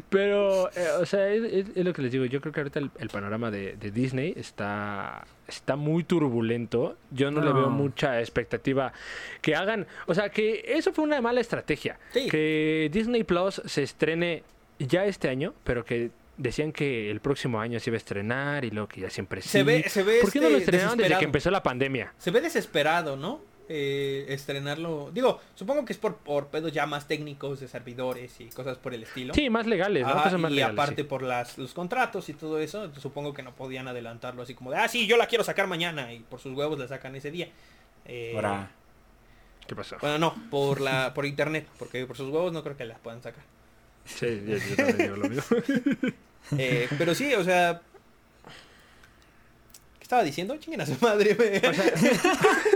[0.10, 2.26] Pero, eh, o sea, es, es- es lo que les digo.
[2.26, 6.98] Yo creo que ahorita el, el panorama de, de Disney está, está muy turbulento.
[7.12, 7.54] Yo no, le No.
[7.56, 8.94] veo mucha expectativa
[9.42, 9.86] que hagan.
[10.08, 12.00] O sea, que eso fue una mala estrategia.
[12.12, 12.28] Sí.
[12.30, 14.44] Que Disney Plus se estrene
[14.80, 18.72] ya este año, pero que decían que el próximo año se iba a estrenar y
[18.72, 19.50] luego que ya siempre sí.
[19.50, 22.12] Se ve, se ve ¿Por qué no lo este, estrenaron desde que empezó la pandemia?
[22.18, 23.40] Se ve desesperado, ¿no?
[23.70, 25.10] Eh, estrenarlo.
[25.14, 28.94] Digo, supongo que es por, por pedos ya más técnicos de servidores y cosas por
[28.94, 29.34] el estilo.
[29.34, 30.10] Sí, más legales, ¿no?
[30.10, 31.08] Ajá, Cosas más y legales, aparte sí.
[31.08, 34.78] por las, los contratos y todo eso, supongo que no podían adelantarlo así como de,
[34.78, 37.50] ah, sí, yo la quiero sacar mañana y por sus huevos la sacan ese día.
[38.06, 38.70] Eh, Ahora,
[39.66, 39.98] ¿Qué pasó?
[40.02, 43.22] Bueno, no, por la por internet, porque por sus huevos no creo que la puedan
[43.22, 43.44] sacar.
[44.06, 45.44] Sí, yo, yo también digo lo mismo.
[46.58, 47.82] Eh, pero sí, o sea...
[49.98, 50.58] ¿Qué estaba diciendo?
[50.58, 51.62] Chinguen a su madre, güey.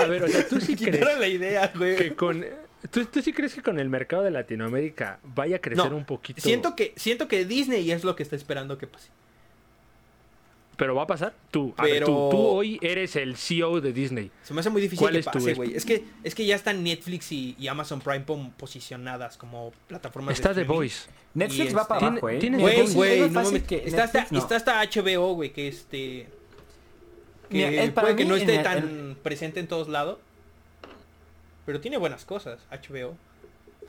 [0.00, 1.96] A ver, o sea, ¿tú sí crees quitaron la idea, güey.
[1.96, 2.44] que con...
[2.90, 6.04] ¿tú, tú sí crees que con el mercado de Latinoamérica vaya a crecer No, un
[6.04, 6.40] poquito?
[6.40, 9.08] Siento que, siento que Disney es lo que está esperando que pase.
[10.76, 11.32] Pero va a pasar.
[11.50, 14.30] Tú, a ver, Pero- tú, tú hoy eres el CEO de Disney.
[14.42, 15.74] Se me hace muy difícil ¿Cuál que es pase, güey.
[15.74, 20.34] Es que, es que ya están Netflix y, y Amazon Prime pom- posicionadas como plataformas
[20.34, 20.68] Está de The.
[20.68, 21.08] Voice.
[21.32, 22.38] Netflix y va este- para abajo, ¿eh?
[22.50, 24.38] Güey, es güey, no Está, no.
[24.38, 26.28] está hasta HBO, güey, que este...
[27.48, 30.18] Que Mira, para puede que no esté el- tan el- presente en todos lados.
[31.64, 33.14] Pero tiene buenas cosas, HBO.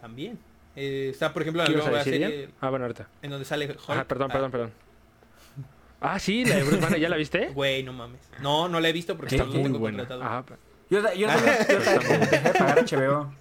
[0.02, 0.38] También.
[0.76, 2.50] Eh, está, por ejemplo, la ¿Qué ibas a nueva serie?
[2.62, 3.08] Ah, bueno, ahorita.
[3.22, 3.80] en donde sale Hulk.
[3.88, 4.72] Ah, perdón, Ah, perdón, perdón.
[6.00, 7.48] Ah, sí, la de Bruce Banner, ¿ya la viste?
[7.56, 8.22] Güey, no mames.
[8.42, 10.04] No, no la he visto porque Está no muy tengo buena.
[10.04, 10.58] Ajá, pa-
[10.90, 13.34] Yo, yo, también- yo también dejé de pagar HBO.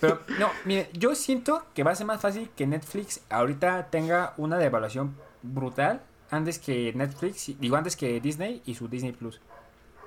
[0.00, 4.34] Pero, no, mire, yo siento que va a ser más fácil que Netflix ahorita tenga
[4.36, 6.00] una devaluación brutal
[6.30, 9.40] antes que Netflix, digo antes que Disney y su Disney Plus.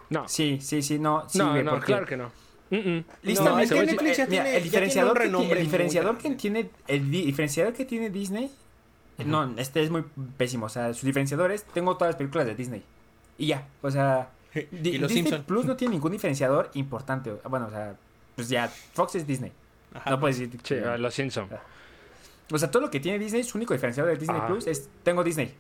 [0.10, 2.32] No, Sí, sí, sí, no, sí, no, no, porque claro que no.
[2.70, 3.06] Mm, mm.
[3.24, 5.48] Listo, No, es es que Netflix ya eh, mira, tiene- el ya diferenciador, tiene un
[5.48, 8.52] que el diferenciador que tiene el di- diferenciador que tiene Disney
[9.26, 10.04] no, este es muy
[10.38, 12.84] pésimo, o sea, sus diferenciadores tengo todas las películas de Disney
[13.38, 15.44] y ya, o sea, Y los Disney Simpson.
[15.44, 17.96] Plus no tiene ningún diferenciador importante, bueno, o sea,
[18.36, 19.52] pues ya Fox es Disney.
[19.94, 20.10] Ajá.
[20.10, 20.84] No puedes decir.
[20.86, 21.48] A los Simpson.
[22.52, 24.48] O sea, todo lo que tiene Disney, su único diferenciador de Disney Ajá.
[24.48, 25.54] Plus es tengo Disney.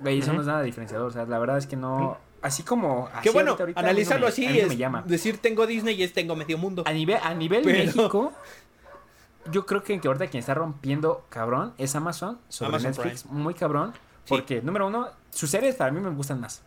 [0.00, 0.36] Güey, eso Ujú.
[0.36, 3.30] no es nada diferenciador, o sea, la verdad es que no así como así Qué
[3.30, 3.88] bueno, ahorita, a me-
[4.28, 5.02] así a es me llama.
[5.06, 6.84] decir tengo Disney y es tengo medio mundo.
[6.86, 8.32] A nivel, a nivel Pero- México,
[9.50, 13.92] yo creo que ahorita quien está rompiendo cabrón es Amazon sobre Amazon Netflix, muy cabrón.
[14.28, 16.62] Porque, número uno, sus series para mí me gustan más.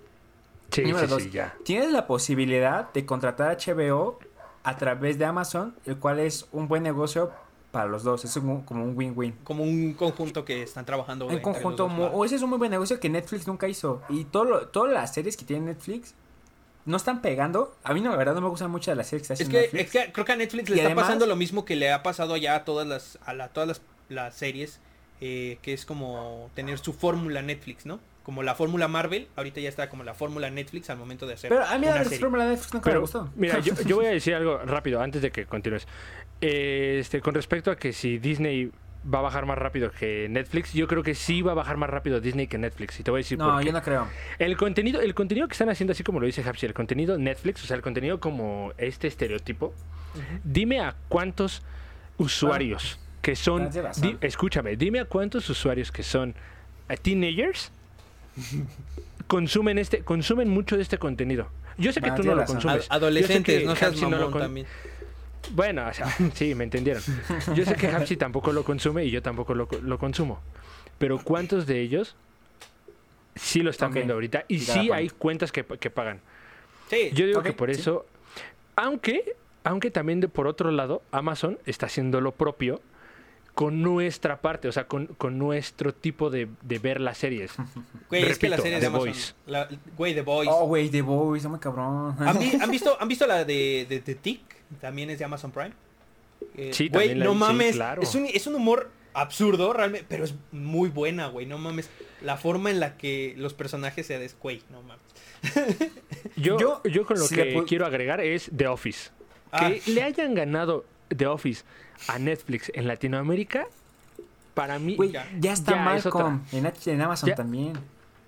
[0.71, 1.53] Sí, número sí, dos, sí, ya.
[1.63, 4.17] tienes la posibilidad de contratar HBO
[4.63, 7.31] a través de Amazon, el cual es un buen negocio
[7.71, 8.25] para los dos.
[8.25, 9.33] Es un- como un win-win.
[9.43, 11.25] Como un conjunto que están trabajando.
[11.25, 13.67] En entre conjunto, los dos o ese es un muy buen negocio que Netflix nunca
[13.67, 14.01] hizo.
[14.09, 16.13] Y todo lo- todas las series que tiene Netflix
[16.85, 17.75] no están pegando.
[17.83, 19.49] A mí, no, la verdad, no me gustan mucho de las series que está Es
[19.49, 19.83] que, Netflix.
[19.95, 21.91] es que creo que a Netflix le Y está además- pasando lo mismo que le
[21.91, 24.79] ha pasado ya a todas las, a la, todas las, las series,
[25.21, 27.99] eh, que es como tener su fórmula Netflix, ¿no?
[28.23, 31.49] Como la fórmula Marvel, ahorita ya está como la fórmula Netflix al momento de hacer
[31.49, 32.19] Pero a mí la serie.
[32.19, 33.29] fórmula Netflix nunca me Pero, gustó.
[33.35, 35.87] mira, yo, yo voy a decir algo rápido antes de que continúes.
[36.41, 38.71] Eh, Este, con respecto a que si Disney
[39.11, 41.89] va a bajar más rápido que Netflix, yo creo que sí va a bajar más
[41.89, 42.99] rápido Disney que Netflix.
[42.99, 43.65] Y te voy a decir No, por qué.
[43.67, 44.07] yo no creo.
[44.37, 47.63] El contenido, el contenido que están haciendo, así como lo dice Hapsi, el contenido Netflix,
[47.63, 49.73] o sea, el contenido como este estereotipo,
[50.43, 51.63] dime a cuántos
[52.17, 53.69] usuarios que son,
[54.01, 56.35] di- escúchame, dime a cuántos usuarios que son
[56.89, 57.71] eh, teenagers
[59.27, 61.47] consumen este, consumen mucho de este contenido.
[61.77, 62.55] Yo sé que tú no lo razón.
[62.57, 62.85] consumes.
[62.89, 64.67] Ad- adolescentes, Yo sé que no seas Hapsi no lo mamón también.
[65.51, 67.01] Bueno, o sea, sí, me entendieron.
[67.55, 70.39] Yo sé que Hapsi tampoco lo consume y yo tampoco lo, lo consumo.
[70.97, 72.15] Pero ¿cuántos de ellos
[73.35, 74.43] Sí lo están viendo ahorita.
[74.49, 76.19] Y sí hay cuentas que, que pagan.
[76.89, 77.79] Sí, Yo digo que por sí.
[77.79, 78.05] eso,
[78.75, 82.81] aunque, aunque también de por otro lado, Amazon está haciendo lo propio
[83.55, 87.53] con nuestra parte, o sea, con, con nuestro tipo de, de ver las series.
[88.09, 89.07] güey, es que la repito, serie de The Amazon.
[89.07, 89.33] Voice.
[89.47, 90.51] la- Güey, The Voice.
[90.53, 92.15] Oh, güey, The Boys, está muy cabrón.
[92.19, 94.41] ¿Han, vi- han visto, ¿Han visto la de, de, de Tick?
[94.79, 95.73] También es de Amazon Prime.
[96.55, 97.75] Eh, Sí, güey, no sí, mames.
[97.75, 98.01] claro.
[98.01, 101.45] es, un, es un humor absurdo, realmente, pero es muy buena, güey.
[101.45, 101.89] No mames.
[102.21, 105.01] La forma en la que los personajes se descuey, no mames.
[106.35, 109.09] Yo, yo, Yo, con lo que quiero agregar es The Office.
[109.51, 109.69] Ah.
[109.69, 111.63] Que le hayan ganado The Office
[112.07, 113.65] a Netflix en Latinoamérica,
[114.53, 115.27] para mí, Güey, Ya.
[115.39, 116.23] ya está Ya, es otra.
[116.25, 116.75] Malcolm.
[116.85, 117.35] En, Amazon Ya.
[117.35, 117.73] también.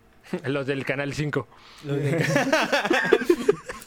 [0.45, 1.47] los del Canal 5.
[1.85, 2.25] Lo de-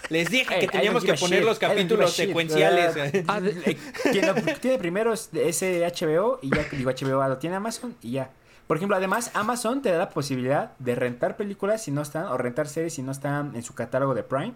[0.09, 1.49] Les dije Hey, que teníamos que poner shit.
[1.49, 2.95] los capítulos secuenciales.
[2.97, 3.77] Uh, Ah, de- eh,
[4.12, 8.12] quien lo tiene primero es ese HBO y ya digo HBO lo tiene Amazon y
[8.12, 8.31] ya.
[8.66, 12.37] Por ejemplo, además Amazon te da la posibilidad de rentar películas si no están o
[12.37, 14.55] rentar series si no están en su catálogo de Prime,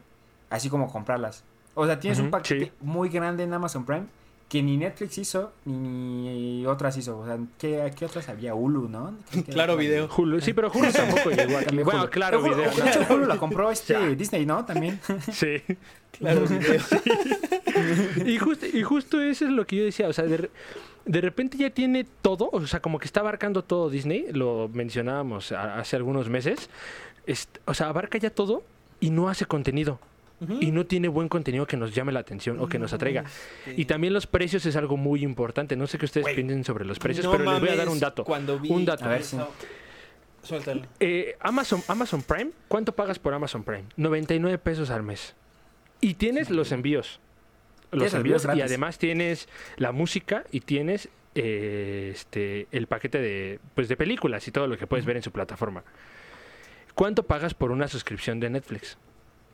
[0.51, 1.45] así como comprarlas.
[1.75, 2.73] O sea, tienes un paquete sí.
[2.81, 4.07] muy grande en Amazon Prime
[4.51, 7.21] que ni Netflix hizo ni otras hizo.
[7.21, 8.55] O sea, ¿qué, qué otras había?
[8.55, 9.17] Hulu, ¿no?
[9.49, 10.09] Claro Video.
[10.15, 11.67] Hulu, sí, pero Hulu tampoco llegó aquí.
[11.67, 12.11] También Bueno, Hulu.
[12.11, 12.71] claro, Hulu- video.
[12.85, 14.07] De hecho, Hulu la compró este Ya.
[14.09, 14.65] Disney, ¿no?
[14.67, 15.01] También.
[15.33, 15.63] Sí.
[16.19, 16.81] Claro, video.
[18.27, 20.51] Y justo, y justo eso es lo que yo decía, o sea, de,
[21.07, 25.53] de repente ya tiene todo, o sea, como que está abarcando todo Disney, lo mencionábamos
[25.53, 26.69] a- hace algunos meses,
[27.27, 28.63] est- o sea, abarca ya todo
[28.99, 29.99] y no hace contenido.
[30.61, 33.25] Y no tiene buen contenido que nos llame la atención o que nos atraiga.
[33.77, 35.77] Y también los precios es algo muy importante.
[35.77, 38.01] No sé qué ustedes piensen sobre los precios, No pero les voy a dar un
[38.01, 38.25] dato.
[38.25, 39.05] Cuando vi Un dato.
[39.05, 39.37] A ver, sí.
[40.43, 40.83] Suéltalo.
[40.99, 43.85] Eh, Amazon, Amazon Prime, ¿cuánto pagas por Amazon Prime?
[43.97, 45.35] 99 pesos al mes.
[46.01, 47.21] Y tienes los envíos.
[47.93, 53.89] Los envíos y además tienes la música y tienes eh, este el paquete de pues
[53.89, 55.83] de películas y todo lo que puedes ver en su plataforma.
[56.95, 58.97] ¿Cuánto pagas por una suscripción de Netflix?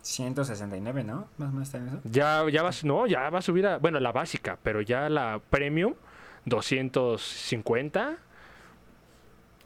[0.07, 1.29] 169, ¿no?
[1.37, 2.01] Más o menos está en eso.
[2.05, 5.41] Ya ya vas no, ya va a subir a bueno, la básica, pero ya la
[5.51, 5.95] premium
[6.45, 8.17] 250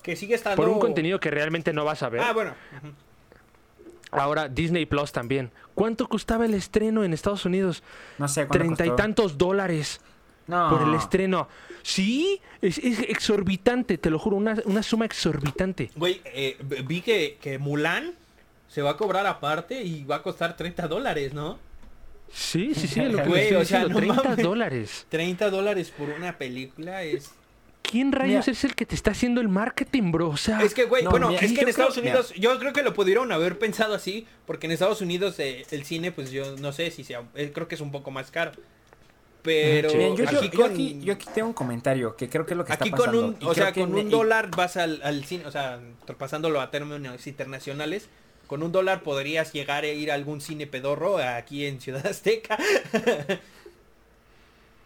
[0.02, 0.56] Que sigue estando.
[0.56, 2.20] por un contenido que realmente no vas a ver.
[2.22, 2.54] Ah, bueno.
[4.12, 5.52] Ahora Disney Plus también.
[5.74, 7.82] ¿Cuánto costaba el estreno en Estados Unidos?
[8.18, 10.00] No sé cuánto Treinta y tantos dólares
[10.48, 10.68] No.
[10.70, 11.48] por el estreno.
[11.82, 15.90] Sí, es, es exorbitante, te lo juro, una, una suma exorbitante.
[15.96, 18.14] Güey, eh, vi que, que Mulan
[18.70, 21.58] se va a cobrar aparte y va a costar 30 dólares, ¿no?
[22.32, 24.44] Sí, sí, sí, lo que Güey, o sea, no 30 mames.
[24.44, 25.06] dólares.
[25.08, 27.32] 30 dólares por una película es...
[27.82, 28.52] ¿Quién rayos Mira.
[28.52, 30.28] es el que te está haciendo el marketing, bro?
[30.28, 32.56] O sea, Es que, güey, no, bueno, mira, es que en Estados creo- Unidos, yo
[32.60, 36.30] creo que lo pudieron haber pensado así, porque en Estados Unidos eh, el cine, pues
[36.30, 38.52] yo no sé si sea, eh, creo que es un poco más caro.
[39.42, 42.58] Pero yo, aquí yo con, aquí, yo aquí tengo un comentario que creo que es
[42.58, 43.26] lo que aquí está con pasando.
[43.28, 45.80] un, y o sea, con un dólar vas al, al cine, o sea,
[46.18, 48.08] pasándolo a términos internacionales,
[48.50, 52.58] con un dólar podrías llegar a ir a algún cine pedorro aquí en Ciudad Azteca.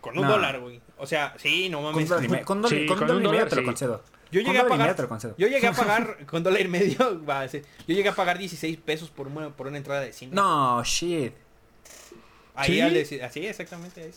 [0.02, 0.32] con un No.
[0.32, 0.82] dólar, güey.
[0.98, 2.08] O sea, sí, no Con mames.
[2.10, 3.66] dólar con dólar- Sí, con un con dólar un y medio dólar, te lo sí.
[3.66, 4.02] concedo.
[4.30, 5.34] Yo Con llegué a dólar y medio pagar, te lo concedo.
[5.38, 8.36] yo llegué a pagar con dólar y medio, va a ser- yo llegué a pagar
[8.36, 10.32] 16 pesos por una, por una entrada de cine.
[10.34, 11.32] No, shit.
[12.54, 12.80] Ahí ¿Sí?
[12.82, 14.02] al deci- así, exactamente.
[14.02, 14.10] Ahí.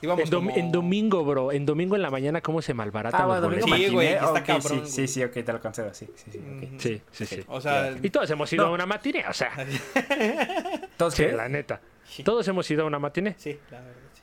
[0.00, 1.50] Íbamos en, dom- como- en domingo, bro.
[1.52, 3.88] En domingo en la mañana, ¿cómo se malbaratan Ah, los domingo boletos?
[3.88, 6.40] Sí, güey, está ok, cabrón, Sí, sí, sí, ok, te lo concedo, sí, sí, sí.
[6.78, 7.44] Sí, sí, sí.
[7.48, 8.70] O sea, Y todos hemos ido No.
[8.70, 9.50] a una matiné, o sea,
[10.96, 11.32] Todos sí, qué?
[11.32, 11.80] la neta.
[12.08, 12.22] Sí.
[12.22, 13.34] Todos hemos ido a una matiné.
[13.38, 14.22] sí, la verdad, sí.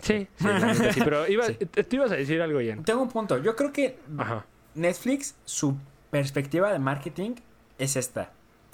[0.00, 1.00] Sí, sí, la neta, sí.
[1.04, 2.84] Pero iba, te ibas a decir algo, Ian.
[2.84, 3.38] Tengo un punto.
[3.38, 4.44] Yo creo que Ajá.
[4.74, 5.76] Netflix, su
[6.10, 7.32] perspectiva de marketing
[7.78, 8.30] es esta.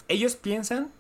[0.09, 0.91] Ellos piensan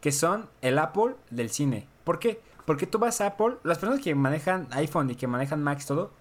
[0.00, 1.86] que son el Apple del cine.
[2.04, 2.40] ¿Por qué?
[2.68, 6.12] Porque tú vas a Apple, las personas que manejan iPhone y que manejan Macs todo,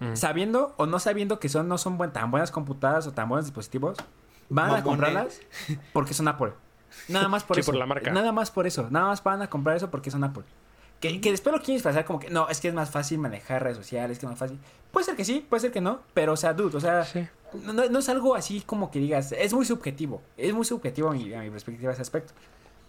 [0.00, 0.14] Mm.
[0.16, 3.44] sabiendo o no sabiendo que son no son buen- tan buenas computadoras o tan buenos
[3.46, 3.98] dispositivos,
[4.48, 5.40] van a comprarlas
[5.92, 6.52] porque son Apple.
[7.08, 7.72] Nada más por Sí, eso.
[7.72, 8.10] por la marca.
[8.10, 8.88] Nada más por eso.
[8.90, 10.44] Nada más van a comprar eso porque son Apple.
[11.00, 13.62] Que, que después lo quieren disfrazar como que no, es que es más fácil manejar
[13.62, 14.58] redes sociales, que es más fácil.
[14.92, 17.26] Puede ser que sí, puede ser que no, pero o sea, dude, o sea, Sí.
[17.64, 21.08] no, no- no es algo así como que digas, es muy subjetivo, es muy subjetivo
[21.10, 22.32] a mi, a mi perspectiva ese aspecto.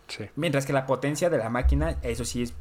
[0.08, 0.26] Sí.
[0.36, 2.54] Mientras que la potencia de la máquina, eso sí es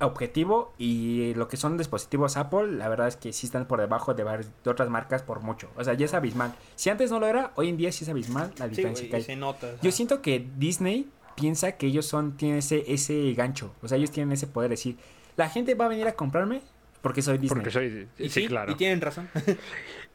[0.00, 4.14] objetivo y lo que son dispositivos Apple, la verdad es que sí están por debajo
[4.14, 5.68] de, varias- de otras marcas por mucho.
[5.76, 6.54] O sea, ya es abismal.
[6.76, 9.10] Si antes no lo era, hoy en día sí es abismal la Sí, diferencia güey,
[9.10, 9.22] que hay.
[9.22, 9.66] se nota.
[9.66, 9.78] o sea.
[9.82, 13.72] Yo siento que Disney piensa que ellos son, tienen ese, ese gancho.
[13.82, 14.96] O sea, ellos tienen ese poder de decir,
[15.36, 16.62] la gente va a venir a comprarme
[17.02, 17.48] porque soy Disney.
[17.62, 18.08] Porque soy.
[18.18, 18.72] Y sí, sí, claro.
[18.72, 19.28] y tienen razón.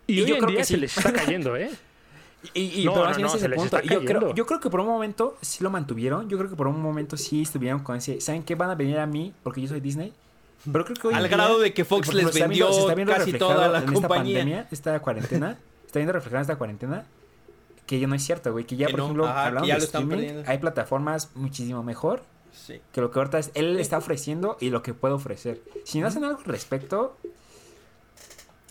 [0.08, 0.80] Y, y hoy yo en creo día que se sí.
[0.80, 1.68] les está cayendo, ¿eh?
[2.54, 3.82] Y, y No, pero no, no, ese punto.
[3.82, 6.30] Yo creo, yo creo que por un momento sí lo mantuvieron.
[6.30, 8.22] Yo creo que por un momento sí estuvieron con ese.
[8.22, 8.56] ¿Saben qué?
[8.56, 10.14] Van a venir a mí porque yo soy Disney.
[10.72, 12.74] Pero creo que hoy Al día- grado de que Fox les se está viendo- vendió
[12.74, 14.40] se está viendo casi toda la en esta compañía.
[14.40, 15.58] pandemia, esta cuarentena.
[15.86, 17.06] está viendo reflejada esta cuarentena.
[17.86, 18.66] que ya no es cierto, güey.
[18.66, 20.44] Que ya, Que por no, ejemplo, ajá, hablando ya de streaming, perdiendo.
[20.50, 22.82] hay plataformas muchísimo mejor Sí.
[22.92, 25.62] que lo que ahorita es- él está ofreciendo y lo que puede ofrecer.
[25.84, 27.16] Si no hacen algo al respecto,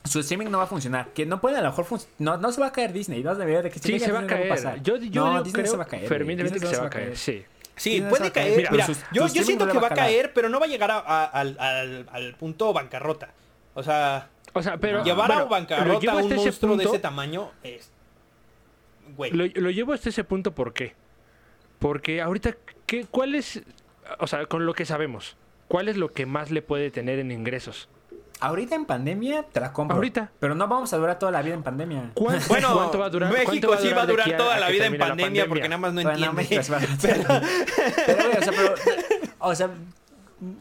[0.05, 1.09] su streaming no va a funcionar.
[1.15, 1.87] Que no puede a lo mejor
[2.19, 3.23] no, no se va a caer Disney.
[3.23, 4.49] No debería de que Sí, se va a caer.
[4.49, 4.83] pasar.
[4.83, 6.09] Yo, yo, no, yo Disney creo se va a caer.
[6.09, 7.17] fervientemente que se va a caer.
[7.17, 7.45] Sí.
[7.77, 8.55] Sí, Disney puede se va a caer.
[8.55, 8.71] caer.
[8.73, 10.99] Mira, yo, yo siento no que va a caer, pero no va a llegar a-
[10.99, 13.31] a- al, al- al punto bancarrota.
[13.75, 15.03] O sea, O sea, pero.
[15.03, 17.91] llevar bueno, a bancarrota a un monstruo de ese tamaño es.
[19.17, 19.33] Güey.
[19.33, 20.95] Lo, lo llevo hasta ese punto, ¿por qué?
[21.79, 22.55] Porque ahorita,
[22.87, 23.63] ¿qué, ¿cuál es,
[24.19, 25.37] o sea, con lo que sabemos,
[25.69, 27.89] cuál es lo que más le puede tener en ingresos?
[28.41, 29.95] Ahorita en pandemia te la compro.
[29.97, 30.31] Ahorita.
[30.41, 32.11] Pero no vamos a durar toda la vida en pandemia.
[32.15, 33.31] ¿Cuán- Bueno, ¿Cuánto va a durar?
[33.31, 35.47] cuánto México sí va a durar aquí toda a la que vida en la pandemia,
[35.47, 36.61] porque nada más no Bueno, entiende.
[38.07, 38.75] Pero, güey, o sea, pero,
[39.39, 39.71] o sea,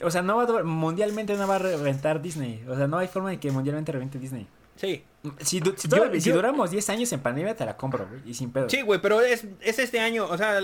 [0.03, 2.63] o sea, no va a durar- mundialmente no va a reventar Disney.
[2.69, 4.47] O sea, no hay forma de que mundialmente reviente Disney.
[4.75, 5.03] Sí.
[5.39, 8.07] Si, du- si, Yo- todavía- si yo- duramos 10 años en pandemia, te la compro,
[8.07, 8.21] güey.
[8.25, 8.69] Y sin pedo.
[8.69, 10.25] Sí, güey, pero es, es este año.
[10.29, 10.59] O sea,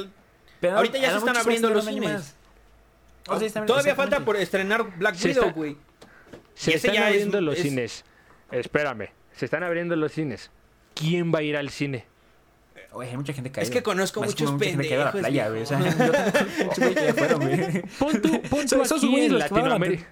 [0.60, 2.12] Pero ahorita ya se están abriendo los cines.
[2.14, 2.36] más.
[3.28, 5.78] O sea, está- todavía falta por estrenar Black Widow, güey.
[6.60, 8.06] Se están ya es- abriendo los es- cines.
[8.52, 10.52] Espérame, se están abriendo los cines.
[10.96, 12.06] ¿Quién va a ir al cine?
[12.92, 13.64] Güey, hay mucha gente caída.
[13.64, 15.62] Es que conozco Más muchos pendejos, playa, güey.
[15.62, 15.98] O sea, viejo.
[16.06, 17.82] yo tengo muchos güey que ya fueron, güey.
[18.00, 20.08] Pon tú, pon tú aquí en Latinoamérica.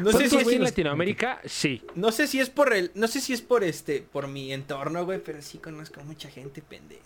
[0.00, 1.82] No sé si es en Latinoamérica, sí.
[1.94, 5.04] No sé si es por el, no sé si es por este, por mi entorno,
[5.04, 7.00] güey, pero sí conozco mucha gente pendeja.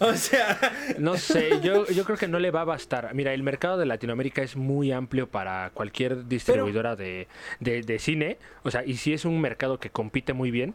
[0.00, 0.58] o sea,
[0.98, 3.14] No sé, yo, yo creo que no le va a bastar.
[3.14, 7.28] Mira, el mercado de Latinoamérica es muy amplio para cualquier distribuidora de,
[7.60, 8.38] de- de cine.
[8.62, 10.74] O sea, y sí es un mercado que compite muy bien,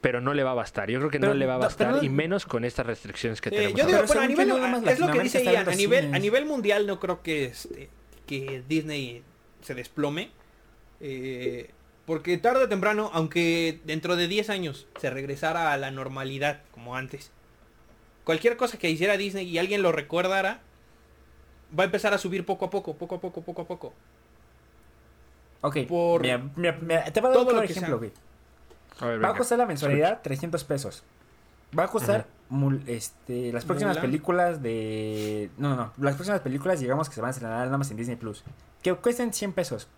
[0.00, 0.90] pero no le va a bastar.
[0.90, 2.86] Yo creo que Pero no le va a pero bastar, no- y menos con estas
[2.86, 3.80] restricciones que eh, tenemos.
[3.80, 6.86] yo digo, bueno, a nivel, es lo que dice Ian, a nivel, a nivel mundial
[6.86, 7.88] no creo que este,
[8.26, 9.22] que Disney
[9.62, 10.30] se desplome.
[11.00, 11.70] eh,
[12.06, 16.94] porque tarde o temprano, aunque dentro de 10 años se regresara a la normalidad como
[16.94, 17.32] antes,
[18.22, 20.60] cualquier cosa que hiciera Disney y alguien lo recordara,
[21.76, 23.92] va a empezar a subir poco a poco, poco a poco, poco a poco.
[25.62, 28.12] Ok, Por mira, mira, mira, te voy a dar todo un ejemplo, güey.
[29.02, 31.02] Va a costar la mensualidad 300 pesos.
[31.78, 32.28] Va a costar Ajá.
[32.50, 34.10] mul- este, las próximas Mulan.
[34.10, 35.50] películas de...
[35.58, 35.92] No, no, no.
[35.98, 38.44] Las próximas películas digamos que se van a estrenar nada más en Disney Plus.
[38.82, 39.88] Que cuesten 100 pesos.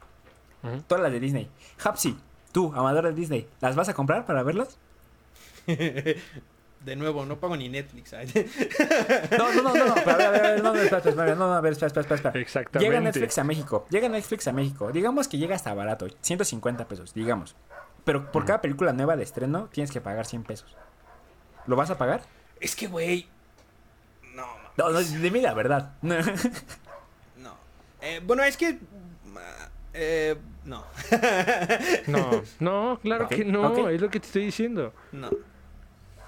[0.62, 0.83] Ujú.
[0.87, 1.51] Todas las de Disney.
[1.85, 2.16] Hapsi,
[2.53, 4.79] tú, amador de Disney, ¿las vas a comprar para verlas?
[6.85, 8.12] De nuevo, no pago ni Netflix.
[9.37, 10.99] No, no, no, no, no, pero a ver, a ver, a ver, no, no, espera,
[10.99, 12.41] espera, espera, no, no, a ver, espera, espera, espera, espera.
[12.41, 12.89] Exactamente.
[12.89, 17.12] Llega Netflix a México, llega Netflix a México, digamos que llega hasta barato, 150 pesos,
[17.14, 17.57] digamos.
[18.05, 20.77] Pero por cada película nueva de estreno tienes que pagar 100 pesos.
[21.69, 22.23] ¿Lo vas a pagar?
[22.61, 23.29] es que, güey.
[24.35, 24.71] No, mames.
[24.77, 25.93] No, no, dime la verdad.
[26.03, 26.16] No.
[28.01, 28.79] Eh, bueno, es que.
[29.95, 30.85] Eh, no.
[32.07, 33.89] No, no, claro que no, ok.
[33.91, 34.93] es lo que te estoy diciendo.
[35.12, 35.31] No.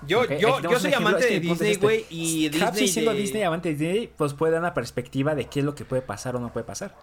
[0.07, 1.83] Yo, yo, yo soy amante de Disney, este.
[1.85, 2.07] güey.
[2.11, 2.89] Y Disney.
[2.89, 5.75] siendo de- Disney, amante de Disney, pues puede dar una perspectiva de qué es lo
[5.75, 6.95] que puede pasar o no puede pasar.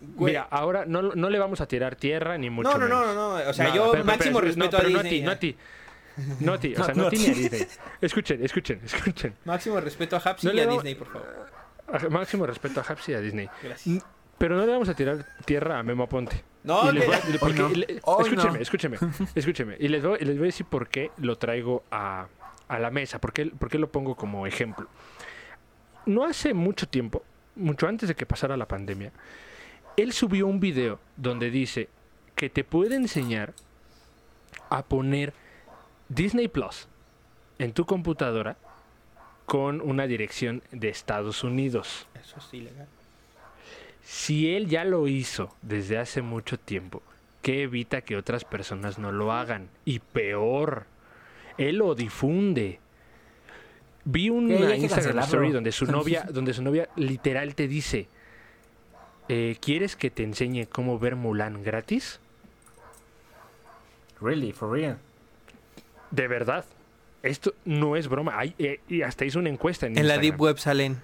[0.00, 0.32] güey.
[0.32, 3.14] Mira, ahora no, no le vamos a tirar tierra ni mucho no, no, no, menos.
[3.14, 3.50] no, no.
[3.50, 5.22] O sea, yo pero- máximo pero- respeto no, a Disney.
[5.22, 5.56] No a ti, no a ti.
[6.40, 7.34] No a ti, o sea, No, no a no ti a ni a.
[7.34, 7.66] Disney.
[8.00, 9.34] Escuchen, escuchen, escuchen.
[9.44, 12.10] Máximo respeto a Hapsi No y a Disney, por favor.
[12.10, 13.48] Máximo respeto a Hapsi y a Disney.
[13.62, 14.04] Gracias.
[14.38, 16.42] Pero no le vamos a tirar tierra a Memo Aponte.
[16.64, 17.68] No, Y les voy a- porque- no.
[17.68, 18.60] le- Hoy escúcheme, no.
[18.60, 18.98] escúcheme,
[19.34, 19.76] escúcheme.
[19.78, 22.26] Y les voy, y les voy a decir por qué lo traigo a,
[22.68, 24.88] a la mesa, por qué, por qué lo pongo como ejemplo.
[26.06, 27.22] No hace mucho tiempo,
[27.56, 29.12] mucho antes de que pasara la pandemia,
[29.96, 31.88] él subió un video donde dice
[32.34, 33.52] que te puede enseñar
[34.70, 35.32] a poner
[36.14, 36.88] Disney Plus
[37.58, 38.56] en tu computadora
[39.46, 42.06] con una dirección de Estados Unidos.
[42.20, 42.86] Eso es ilegal.
[44.04, 47.02] Si él ya lo hizo desde hace mucho tiempo,
[47.40, 49.68] ¿qué evita que otras personas no lo hagan?
[49.84, 50.84] Y peor,
[51.56, 52.78] él lo difunde.
[54.04, 58.08] Vi una Instagram story donde su novia, donde su novia literal te dice,
[59.28, 62.20] eh, ¿quieres que te enseñe cómo ver Mulan gratis?
[64.20, 64.98] Really, for real.
[66.12, 66.64] De verdad.
[67.24, 68.38] Esto no es broma.
[68.38, 70.18] Hay, eh, y hasta hizo una encuesta en, En la.
[70.18, 71.00] Deep Web salen.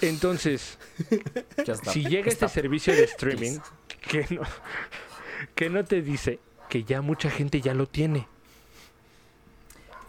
[0.00, 0.78] Entonces,
[1.92, 3.58] si llega este servicio de streaming
[4.00, 4.42] que no,
[5.54, 8.28] que no te dice que ya mucha gente ya lo tiene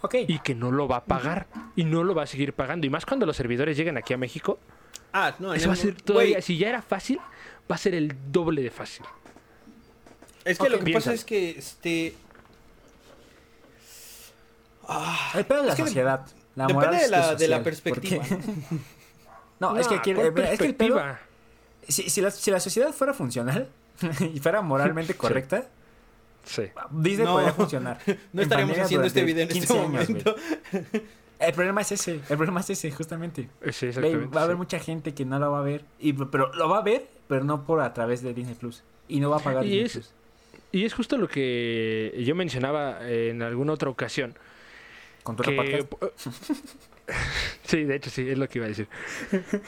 [0.02, 0.16] Ok.
[0.28, 2.86] y que no lo va a pagar y no lo va a seguir pagando.
[2.86, 4.60] Y más cuando los servidores lleguen aquí a México,
[5.12, 7.18] Ah, no, eso va a ser todavía, si ya era fácil,
[7.70, 9.04] va a ser el doble de fácil.
[10.46, 11.00] Es que lo que piensa.
[11.00, 12.14] pasa es que este.
[14.92, 16.26] Ah, El pedo de la sociedad.
[16.56, 18.24] La depende moral de la, social, de la perspectiva.
[19.60, 21.02] No, es que aquí ¿cuál eh, es que el pedo,
[21.86, 23.68] si, si la, si la sociedad fuera funcional
[24.34, 25.68] y fuera moralmente correcta,
[26.46, 26.64] Sí.
[26.92, 27.34] Disney No.
[27.34, 28.00] podría funcionar.
[28.32, 30.08] No estaríamos haciendo este video en este 15 años, güey.
[30.08, 30.36] momento.
[31.40, 33.50] El problema es ese, el problema es ese, justamente.
[33.62, 34.34] Eh, Sí, exactamente.
[34.34, 34.60] va a haber sí.
[34.60, 37.44] mucha gente que no lo va a ver, y, pero lo va a ver, pero
[37.44, 38.84] no por a través de Disney Plus.
[39.10, 40.14] Y no va a pagar Y Disney es- Plus.
[40.72, 44.36] Y es justo lo que yo mencionaba en alguna otra ocasión.
[45.24, 45.86] Con tu que-
[47.64, 48.88] sí, de hecho sí, es lo que iba a decir.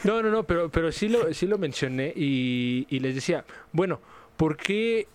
[0.04, 4.00] No, no, no, pero, pero sí, lo, sí lo mencioné y, y les decía, bueno,
[4.38, 5.08] ¿por qué,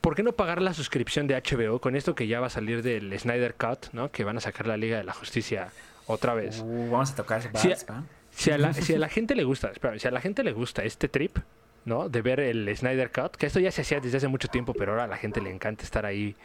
[0.00, 2.82] ¿por qué no pagar la suscripción de HBO con esto que ya va a salir
[2.82, 4.10] del Snyder Cut, ¿no?
[4.10, 5.70] que van a sacar la Liga de la Justicia
[6.06, 6.60] otra vez?
[6.64, 8.04] Uh, vamos a tocar vals, ¿va?
[8.30, 10.52] Si a la, si a la gente le gusta, espera, si a la gente le
[10.52, 11.38] gusta este trip,
[11.84, 12.08] ¿no?
[12.08, 14.92] De ver el Snyder Cut, que esto ya se hacía desde hace mucho tiempo, pero
[14.92, 16.36] ahora a la gente le encanta estar ahí.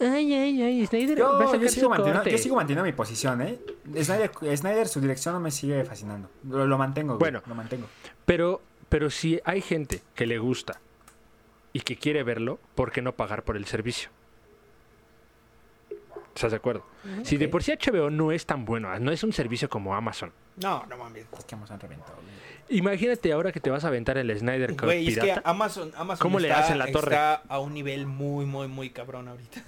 [0.00, 2.30] Ay, ay, ay, Snyder va a Yo, sacar yo, su sigo manteniendo, corte".
[2.32, 3.58] yo sigo manteniendo mi posición, ¿eh?
[4.02, 6.28] Snyder, Snyder, su dirección no me sigue fascinando.
[6.48, 7.42] Lo, lo mantengo, güey, Bueno.
[7.46, 7.86] lo mantengo.
[8.26, 10.80] Pero, pero si hay gente que le gusta
[11.72, 14.10] y que quiere verlo, ¿por qué no pagar por el servicio?
[16.34, 16.84] ¿Estás de acuerdo?
[17.22, 20.32] Si de por sí HBO no es tan bueno, no es un servicio como Amazon.
[20.56, 21.26] No, no mames.
[21.38, 22.14] Es que han reventado.
[22.70, 25.48] Imagínate ahora que te vas a aventar el Snyder Cut Güey, es que pirata.
[25.48, 27.12] Amazon, Amazon ¿Cómo le está, hacen la torre?
[27.14, 29.62] está a un nivel muy, muy, muy cabrón ahorita.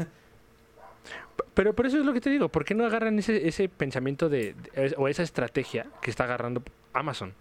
[1.55, 4.29] Pero por eso es lo que te digo, ¿por qué no agarran ese, ese pensamiento
[4.29, 6.63] de, de- o esa estrategia que está agarrando
[6.93, 7.33] Amazon?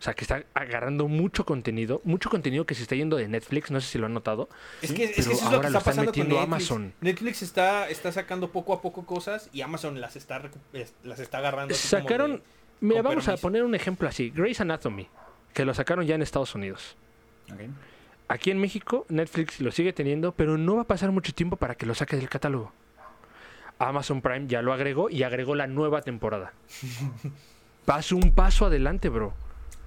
[0.00, 3.70] O sea, que está agarrando mucho contenido, mucho contenido que se está yendo de Netflix,
[3.70, 4.48] no sé si lo han notado.
[4.80, 6.34] Es que, es que eso es lo ahora que lo está están pasando con metiendo
[6.36, 6.70] Netflix.
[6.70, 6.94] Amazon.
[7.02, 10.40] Netflix está, está sacando poco a poco cosas y Amazon las está,
[11.04, 11.74] las está agarrando.
[11.74, 12.42] así como Sacaron, de-
[12.80, 15.06] mira, vamos a poner un ejemplo así, Grey's Anatomy,
[15.52, 16.96] que lo sacaron ya en Estados Unidos.
[18.28, 21.74] Aquí en México, Netflix lo sigue teniendo, pero no va a pasar mucho tiempo para
[21.74, 22.72] que lo saque del catálogo.
[23.78, 26.54] Amazon Prime ya lo agregó y agregó la nueva temporada.
[27.84, 29.34] Paso un paso adelante, bro.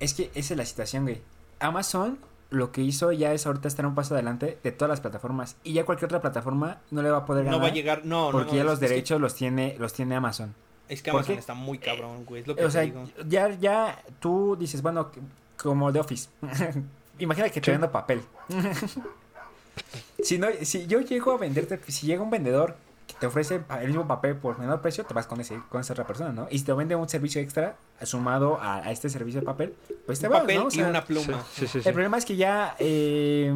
[0.04, 1.22] Es que esa es la situación, güey.
[1.60, 5.56] Amazon lo que hizo ya es ahorita estar un paso adelante de todas las plataformas.
[5.64, 7.60] Y ya cualquier otra plataforma no le va a poder ganar.
[7.60, 9.76] No va a llegar, no, no, Porque no, ya es- los que- derechos los tiene
[9.80, 10.54] los tiene Amazon.
[10.89, 12.41] Es que ¿Por Amazon está muy cabrón, güey.
[12.41, 13.06] Es lo que O te sea, digo.
[13.28, 15.10] ya, ya tú dices, bueno,
[15.58, 16.30] como de Office.
[17.20, 18.22] Imagina que te vendo papel.
[20.24, 22.76] si, no, si yo llego a venderte, si llega un vendedor
[23.08, 25.93] que te ofrece el mismo papel por menor precio, te vas con, ese, con esa
[25.93, 26.47] otra persona, ¿no?
[26.49, 27.76] Y si te vende un servicio extra
[28.06, 29.76] sumado a, a este servicio de papel,
[30.06, 30.68] pues te Un vas, papel ¿no?
[30.68, 31.43] O y una pluma.
[31.54, 31.88] Sí, sí, sí, sí.
[31.89, 33.54] El problema es que ya eh,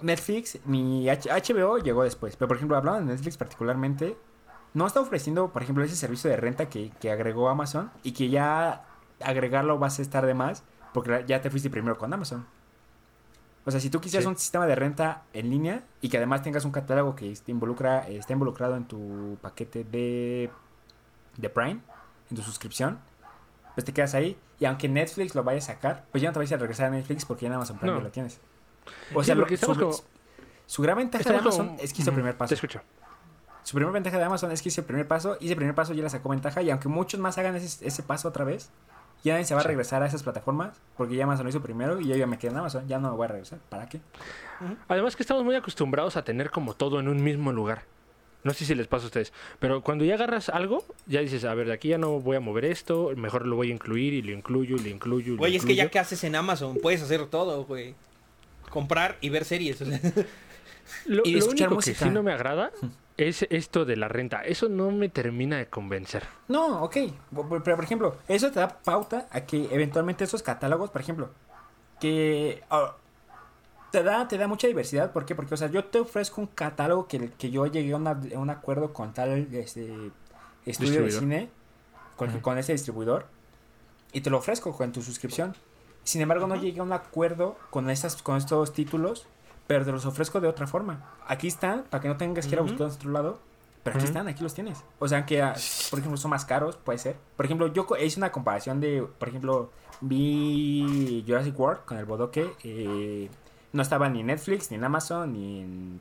[0.00, 2.36] Netflix, mi H- HBO llegó después.
[2.36, 4.16] Pero por ejemplo, hablando de Netflix particularmente,
[4.74, 8.28] no está ofreciendo, por ejemplo, ese servicio de renta que, que agregó Amazon y que
[8.28, 8.84] ya
[9.20, 12.46] agregarlo vas a estar de más porque ya te fuiste primero con Amazon.
[13.66, 14.28] O sea, si tú quisieras Sí.
[14.28, 18.06] un sistema de renta en línea y que además tengas un catálogo que te involucra,
[18.08, 20.50] está involucrado en tu paquete de,
[21.38, 21.80] de Prime,
[22.30, 22.98] en tu suscripción,
[23.74, 24.36] pues te quedas ahí.
[24.58, 26.90] Y aunque Netflix lo vaya a sacar, pues ya no te vas a regresar a
[26.90, 28.00] Netflix porque ya en Amazon Prime No.
[28.00, 28.40] lo tienes.
[29.14, 29.92] O Sí, sea, lo- su, como-
[30.66, 32.54] su gran ventaja de Amazon como- es que hizo el primer Te paso.
[32.54, 32.80] escucho.
[33.62, 35.94] Su primer ventaja de Amazon es que hizo el primer paso y ese primer paso
[35.94, 38.68] ya le sacó ventaja y aunque muchos más hagan ese, ese paso otra vez,
[39.24, 41.98] ya nadie se va a regresar a esas plataformas porque ya Amazon lo hizo primero
[41.98, 43.58] y yo ya me quedé en Amazon, ya no me voy a regresar.
[43.70, 44.02] ¿Para qué?
[44.88, 47.84] Además que estamos muy acostumbrados a tener como todo en un mismo lugar.
[48.44, 51.54] No sé si les pasa a ustedes, pero cuando ya agarras algo, ya dices, a
[51.54, 54.22] ver, de aquí ya no voy a mover esto, mejor lo voy a incluir y
[54.22, 55.36] lo incluyo y lo incluyo.
[55.36, 57.94] Güey, es que ya que haces en Amazon, puedes hacer todo, güey.
[58.70, 59.80] Comprar y ver series.
[59.80, 60.00] o sea.
[61.06, 61.98] Lo, y lo único música.
[61.98, 62.70] que sí no me agrada
[63.16, 64.42] es esto de la renta.
[64.42, 66.24] Eso no me termina de convencer.
[66.48, 66.96] No, ok.
[67.30, 71.30] Pero, pero, por ejemplo, eso te da pauta a que eventualmente esos catálogos, por ejemplo,
[72.00, 72.96] que ah,
[73.98, 75.12] te, da, te da mucha diversidad.
[75.12, 75.34] ¿Por qué?
[75.34, 78.38] Porque, o sea, yo te ofrezco un catálogo que, que yo llegué a, una- a
[78.38, 80.10] un acuerdo con tal este,
[80.66, 81.48] estudio de cine,
[82.16, 83.26] con, con ese distribuidor,
[84.12, 85.54] y te lo ofrezco con tu suscripción.
[86.04, 89.26] Sin embargo, no llegué a un acuerdo con, estas, con estos títulos,
[89.66, 91.02] pero te los ofrezco de otra forma.
[91.26, 93.38] Aquí están, para que no tengas que ir a buscar a otro lado.
[93.82, 94.82] Pero aquí están, aquí los tienes.
[94.98, 95.54] O sea, que, ah,
[95.90, 97.16] por ejemplo, son más caros, puede ser.
[97.36, 99.70] Por ejemplo, yo co- hice una comparación de, por ejemplo,
[100.00, 102.50] vi Jurassic World con el bodoque.
[102.62, 103.28] eh,
[103.74, 106.00] no estaba ni en Netflix, ni en Amazon, ni en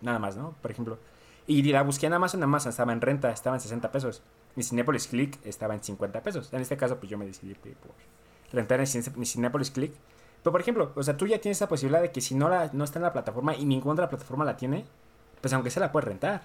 [0.00, 0.54] nada más, ¿no?
[0.62, 0.98] Por ejemplo.
[1.46, 4.22] Y la busqué en Amazon, Amazon estaba en renta, estaba en 60 pesos.
[4.56, 6.50] Y Cinepolis Click estaba en 50 pesos.
[6.54, 7.92] En este caso, pues yo me decidí por
[8.52, 9.92] rentar en Cine- en Cinepolis Click.
[10.42, 12.70] Pero, por ejemplo, o sea, tú ya tienes esa posibilidad de que si no, la,
[12.72, 14.84] no está en la plataforma y ninguna otra plataforma la tiene,
[15.40, 16.42] pues aunque sea la puedes rentar.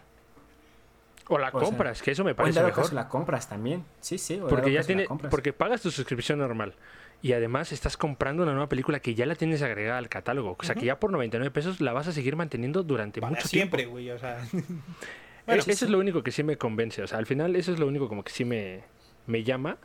[1.28, 2.84] O la O sea, compras, que eso me O en parece dado mejor.
[2.86, 3.86] caso la compras también.
[4.02, 4.40] Sí, sí.
[4.40, 6.74] o Porque ya tiene, porque pagas tu suscripción normal.
[7.22, 10.56] Y además estás comprando una nueva película que ya la tienes agregada al catálogo.
[10.58, 13.48] O sea que ya por 99 pesos la vas a seguir manteniendo durante Para mucho
[13.48, 13.94] siempre, tiempo.
[13.94, 14.10] güey.
[14.12, 14.40] O sea.
[15.46, 15.86] Bueno, sí, eso sí.
[15.86, 17.02] es lo único que sí me convence.
[17.02, 18.84] O sea, al final eso es lo único como que sí me,
[19.26, 19.78] me llama.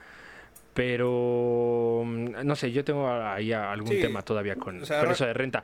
[0.75, 5.09] Pero mm, no sé, yo tengo ahí algún Sí, tema todavía con, o sea, con
[5.09, 5.63] re- eso de renta.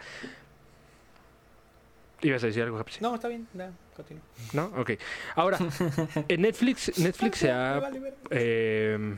[2.22, 3.00] ¿Ibas a decir algo, Japsi?
[3.00, 4.22] No, está bien, nada, continúa.
[4.52, 4.66] ¿No?
[4.78, 4.92] Ok.
[5.36, 5.58] Ahora,
[6.28, 7.80] en Netflix, Netflix se ha...
[8.30, 9.14] eh,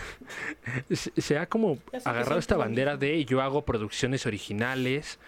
[0.90, 5.18] se ha como agarrado esta bandera de yo hago producciones originales,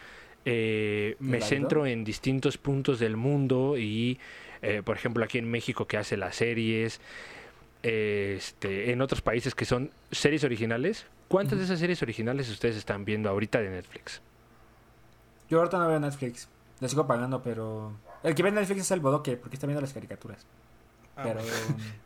[0.44, 4.18] eh, me centro en distintos puntos del mundo y,
[4.62, 7.00] eh, por ejemplo, aquí en México que hace las series,
[7.82, 11.06] eh, este, en otros países que son series originales.
[11.28, 14.20] ¿Cuántas de esas series originales ustedes están viendo ahorita de Netflix?
[15.48, 16.48] Yo ahorita no veo Netflix.
[16.80, 17.92] Le sigo pagando, pero.
[18.22, 20.44] El que ve Netflix es el bodoque, porque está viendo las caricaturas.
[21.16, 21.40] Ah, pero.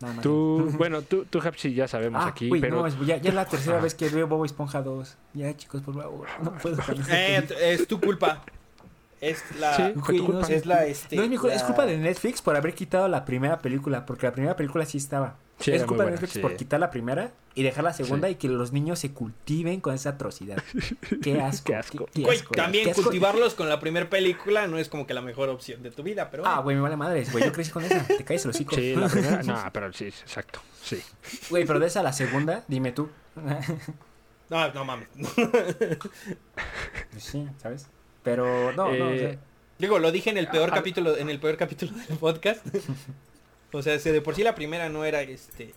[0.00, 0.22] Nada más.
[0.22, 3.30] Tú, bueno, tú, tú Hapsi, ya sabemos Ah, aquí, uy, pero no, es- ya, ya
[3.30, 3.80] es la tercera Ah.
[3.80, 5.16] vez que veo Bobo Esponja 2.
[5.34, 6.26] Ya, chicos, por favor.
[6.42, 6.76] No puedo
[7.10, 8.42] Eh, es tu culpa.
[9.20, 9.74] Es la...
[9.76, 10.40] Sí, Güey, culpa.
[10.40, 11.16] no, Es la, este...
[11.16, 14.26] no es mi culpa, es culpa de Netflix por haber quitado la primera película, porque
[14.26, 15.36] la primera película sí estaba.
[15.58, 16.38] Sí, es culpa de Netflix sí.
[16.38, 18.34] por quitar la primera y dejar la segunda Sí.
[18.34, 20.62] y que los niños se cultiven con esa atrocidad.
[21.22, 21.64] Qué asco.
[21.66, 22.06] Qué asco.
[22.14, 23.02] qué Güey, asco, también qué asco.
[23.02, 26.30] cultivarlos con la primera película no es como que la mejor opción de tu vida,
[26.30, 26.46] pero...
[26.46, 27.42] Ah, güey, me vale madres, güey.
[27.44, 28.06] Yo crecí con esa.
[28.06, 28.76] Te caes el hocico.
[28.76, 31.02] sí, la primera, no, pero sí, exacto, sí.
[31.50, 33.08] Güey, pero de esa a la segunda, dime tú.
[34.50, 35.08] No, no mames.
[37.10, 37.86] Pues sí, ¿sabes?
[38.28, 39.06] Pero no, no.
[39.10, 39.38] o sea, Eh,
[39.78, 42.66] Digo, lo dije en el peor capítulo, en el peor capítulo del podcast.
[43.72, 45.72] o sea, si de por sí la primera no era este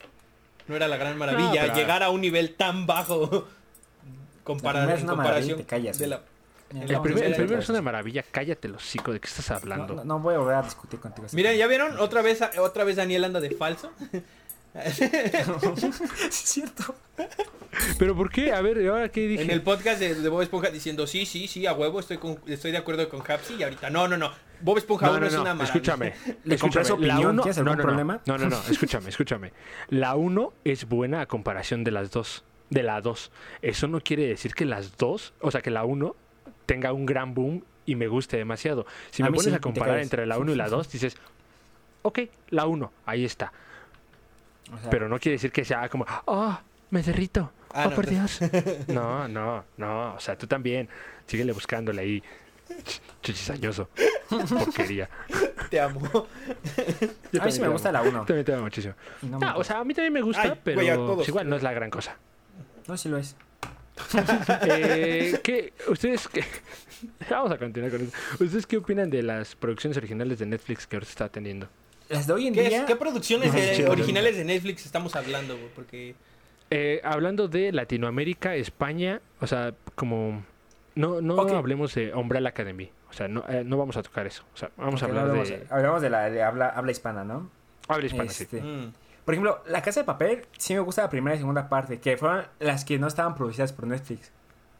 [0.67, 3.47] no era la gran maravilla, pero- llegar a un nivel tan bajo
[4.43, 6.19] compara- primera es en comparación te callas, de güey.
[6.19, 9.51] la El, No, primer- el primero es una maravilla, cállate el hocico, ¿de qué estás
[9.51, 9.95] hablando?
[9.95, 11.27] No, no voy a volver a discutir contigo.
[11.33, 11.99] Mira, ¿ya vieron?
[11.99, 13.91] Otra vez otra vez Daniel anda de falso.
[14.95, 16.95] Sí, es cierto.
[17.97, 18.51] ¿Pero por qué?
[18.53, 19.43] A ver, ¿ahora qué dije?
[19.43, 22.39] en el podcast de, de Bob Esponja diciendo, "Sí, sí, sí, a huevo, estoy con-
[22.47, 24.31] estoy de acuerdo con Hapsi" y ahorita, "No, no, no.
[24.61, 26.13] Bob Esponja No, uno no, es no, una maravilla." escúchame.
[26.45, 27.31] ¿Le su escúchame, la opinión?
[27.31, 28.21] uno- ¿Tienes no, algún no, no, problema?
[28.25, 29.51] No, no, no, escúchame, escúchame.
[29.89, 32.43] La 1 es buena a comparación de las dos.
[32.69, 33.31] De la 2.
[33.61, 36.15] Eso no quiere decir que las dos, o sea, que la 1
[36.65, 38.85] tenga un gran boom y me guste demasiado.
[39.09, 41.17] Si A me pones sí, a comparar entre la 1 y la 2, dices,
[42.03, 42.19] ok,
[42.49, 43.51] la 1, ahí está.
[44.73, 46.57] O sea, Pero no quiere decir que sea como, oh,
[46.89, 47.51] me derrito.
[47.73, 48.39] Ah, oh, no, por Dios.
[48.87, 50.13] No, no, no.
[50.15, 50.87] O sea, tú también.
[51.25, 52.23] Síguele buscándole ahí.
[52.69, 53.89] Ch- Chichisañoso.
[54.29, 55.09] Porquería.
[55.69, 56.01] Te amo.
[57.31, 57.73] Yo a mí sí me amo.
[57.73, 58.25] gusta la 1.
[58.25, 58.93] También te amo muchísimo.
[59.21, 61.15] No, o sea, a mí también me gusta, Ay, pero güey, a todos.
[61.17, 62.15] pues igual no es la gran cosa.
[62.87, 63.35] no, sí lo es.
[64.67, 66.43] Eh, ¿qué, ¿Ustedes qué?
[67.29, 68.13] Vamos a continuar con eso.
[68.39, 71.67] ¿Ustedes qué opinan de las producciones originales de Netflix que ahorita está teniendo?
[72.11, 72.79] Las de hoy en ¿Qué, día.
[72.81, 73.53] es- qué producciones
[73.87, 75.69] originales de Netflix estamos hablando, güey?
[75.75, 76.15] Porque
[76.69, 80.43] Eh, hablando de Latinoamérica, España, o sea, como...
[80.95, 82.89] No, no hablemos de Umbrella Academy.
[83.09, 84.43] O sea, no, eh, no vamos a tocar eso.
[84.53, 85.65] O sea, vamos a hablar hablamos, de...
[85.69, 87.49] hablamos de la de habla, habla hispana, ¿no?
[87.89, 88.43] Habla hispana, sí.
[88.43, 88.93] Este, mm,
[89.25, 92.15] Por ejemplo, La Casa de Papel sí me gusta la primera y segunda parte, que
[92.17, 94.31] fueron las que no estaban producidas por Netflix.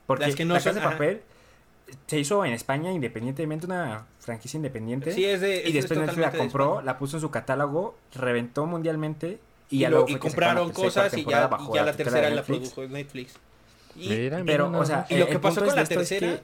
[0.08, 0.96] Porque Las que no La son- Casa de ajá.
[0.98, 1.22] Papel
[2.08, 5.12] se hizo en España independientemente, una franquicia independiente.
[5.12, 7.96] sí es de y es después Netflix la de compró, la puso en su catálogo,
[8.14, 9.39] reventó mundialmente
[9.70, 12.30] y, y, ya lo- y compraron la tercera cosas y ya, y ya la tercera
[12.30, 13.34] la produjo Netflix.
[13.96, 16.42] Y, Mira, mira Pero, o sea, y lo que pasó con la es tercera que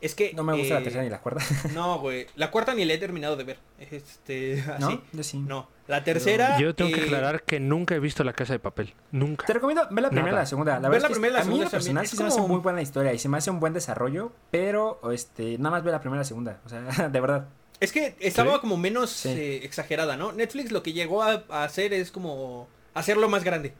[0.00, 1.42] es que no me gusta la eh, tercera ni la cuarta.
[1.74, 3.58] No, güey, la cuarta ni la he terminado de ver.
[3.78, 4.80] Este, así.
[4.80, 5.02] ¿No?
[5.12, 5.38] Yo sí.
[5.38, 8.58] No, la tercera Yo tengo que eh, aclarar que nunca he visto La Casa de
[8.58, 8.94] Papel.
[9.12, 9.46] Nunca.
[9.46, 10.78] Te recomiendo ver la primera y la segunda.
[10.78, 11.94] La Ver verdad la es que primera y la a mí segunda lo también.
[11.96, 14.32] personal sí se me hace muy buena historia y se me hace un buen desarrollo,
[14.50, 16.60] pero este nada más ve la primera y la segunda.
[16.64, 17.48] O sea, de verdad.
[17.80, 18.60] Es que estaba ¿Sí?
[18.60, 19.28] como menos Sí.
[19.30, 20.32] eh, exagerada, ¿no?
[20.32, 23.72] Netflix lo que llegó a, a hacer es como hacerlo más grande.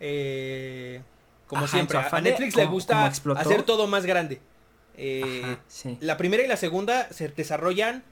[0.00, 1.00] Eh,
[1.46, 4.40] como Ajá, siempre, a- a Netflix le gusta hacer todo más grande.
[4.96, 5.98] Eh, Ajá, sí.
[6.00, 8.04] la primera y la segunda se desarrollan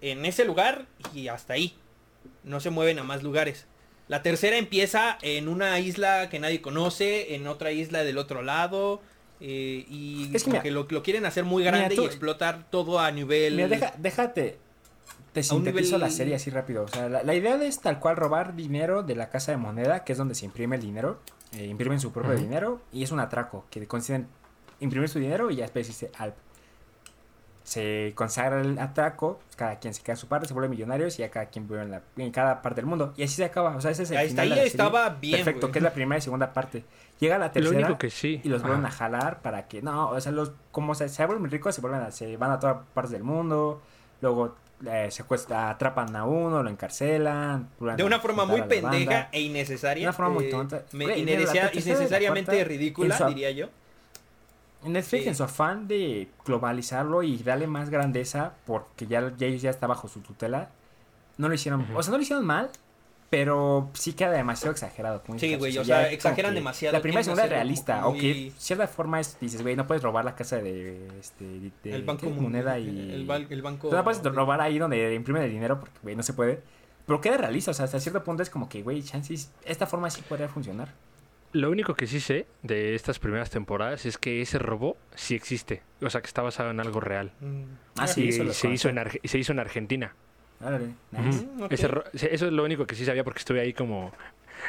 [0.00, 1.76] en ese lugar y hasta ahí.
[2.44, 3.66] No se mueven a más lugares.
[4.08, 9.00] La tercera empieza en una isla que nadie conoce, en otra isla del otro lado.
[9.40, 12.02] eh, y Es que como mira, que lo, lo quieren hacer muy mira, grande tú-
[12.02, 13.56] y explotar todo a nivel...
[13.56, 14.58] Mira, deja, déjate.
[15.32, 16.84] Te sintetizo nivel- la serie así rápido.
[16.84, 20.04] O sea, la, la idea es tal cual robar dinero de la casa de moneda,
[20.04, 21.20] que es donde se imprime el dinero.
[21.52, 24.26] Eh, imprimen su propio dinero y es un atraco que consiguen
[24.80, 26.34] imprimir su dinero y ya después dice Alp.
[27.64, 31.30] Se consagra el atraco, cada quien se queda su parte, se vuelve millonarios y ya
[31.30, 33.12] cada quien vive en, la- en cada parte del mundo.
[33.16, 33.74] Y así se acaba.
[33.74, 34.84] O sea, ese es el Ahí está, final ahí de la serie.
[34.86, 36.84] estaba bien, Perfecto, que es la primera y segunda parte.
[37.18, 38.40] Llega la Lo tercera único que sí.
[38.44, 41.50] y los vuelven a jalar para que no, o sea, los como se, se vuelven
[41.50, 43.80] ricos, se vuelven a, se van a todas partes del mundo,
[44.20, 44.54] luego
[44.86, 48.90] eh, secuestra, atrapan a uno, lo encarcelan, De a una forma muy a banda.
[48.90, 50.02] pendeja e innecesaria.
[50.02, 50.82] De una forma muy eh, tonta.
[50.92, 53.70] me- innecesariamente cuarta, ridícula, diría yo.
[54.88, 55.28] Netflix Sí.
[55.28, 59.86] en su afán de globalizarlo y darle más grandeza, porque ya, ya ellos ya está
[59.86, 60.70] bajo su tutela,
[61.38, 61.98] no lo hicieron, Ujú.
[61.98, 62.70] o sea, no lo hicieron mal,
[63.28, 65.20] Pero sí queda demasiado exagerado.
[65.36, 68.00] Sí, güey, o sea, exageran demasiado, La primera segunda es realista.
[68.02, 70.58] como O que muy- de cierta forma es, dices, güey, no puedes robar la casa
[70.58, 71.44] de, este,
[71.82, 72.86] de el banco moneda y...
[73.12, 73.26] el,
[73.62, 76.62] banco no puedes robar ahí donde imprimen el dinero porque, güey, no se puede.
[77.04, 80.08] Pero queda realista, o sea, hasta cierto punto es como que, güey, chances, esta forma
[80.08, 80.90] sí podría funcionar.
[81.56, 85.82] Lo único que sí sé de estas primeras temporadas es que ese robot sí existe.
[86.02, 87.32] O sea, que está basado en algo real.
[87.40, 87.62] Mm.
[87.96, 88.96] Ah, sí, y eso lo se hizo, en.
[88.96, 90.14] Arge- se hizo en Argentina.
[91.12, 91.46] Nice.
[91.46, 91.66] Mm.
[91.70, 91.88] Ese
[92.34, 94.12] eso es lo único que sí sabía porque estuve ahí como...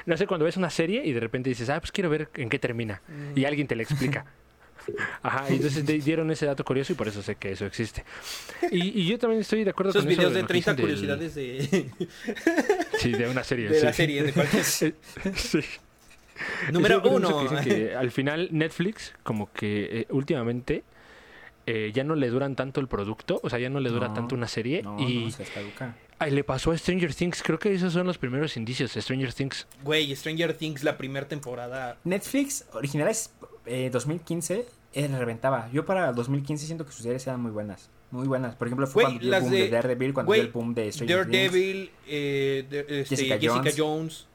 [0.05, 2.49] No sé, cuando ves una serie y de repente dices, ah, pues quiero ver en
[2.49, 3.01] qué termina.
[3.07, 3.37] Mm.
[3.39, 4.25] Y alguien te la explica.
[5.21, 8.05] Ajá, y entonces di- dieron ese dato curioso y por eso sé que eso existe.
[8.71, 10.73] Y, y yo también estoy de acuerdo Esos con eso videos de lo que 30
[10.73, 11.89] dicen del- curiosidades de,
[12.99, 13.67] Sí, de una serie.
[13.69, 13.97] de la sí.
[13.97, 14.23] serie.
[14.23, 14.63] De cualquier...
[15.35, 15.63] sí.
[16.71, 17.29] Número Eso uno.
[17.29, 20.83] mucho que dicen que al final Netflix, como que eh, últimamente,
[21.65, 24.13] eh, ya no le duran tanto el producto, o sea, ya no le dura No,
[24.13, 24.81] tanto una serie.
[24.83, 25.95] No, y no, se caduca.
[26.19, 29.33] ay, le pasó a Stranger Things, creo que esos son los primeros indicios de Stranger
[29.33, 29.67] Things.
[29.83, 31.97] Güey, Stranger Things, la primera temporada.
[32.05, 33.33] Netflix, originales
[33.65, 35.69] eh, 2015, eh, reventaba.
[35.73, 37.89] Yo para 2015 siento que sus series eran muy buenas.
[38.09, 38.55] Muy buenas.
[38.55, 40.53] Por ejemplo, fue Güey, cuando dio el boom de- de, Daredevil, cuando güey, dio el
[40.53, 41.33] boom de Stranger Things.
[41.33, 43.75] Daredevil, eh, de- este, Jessica Jessica, Jones.
[43.77, 44.27] Jones.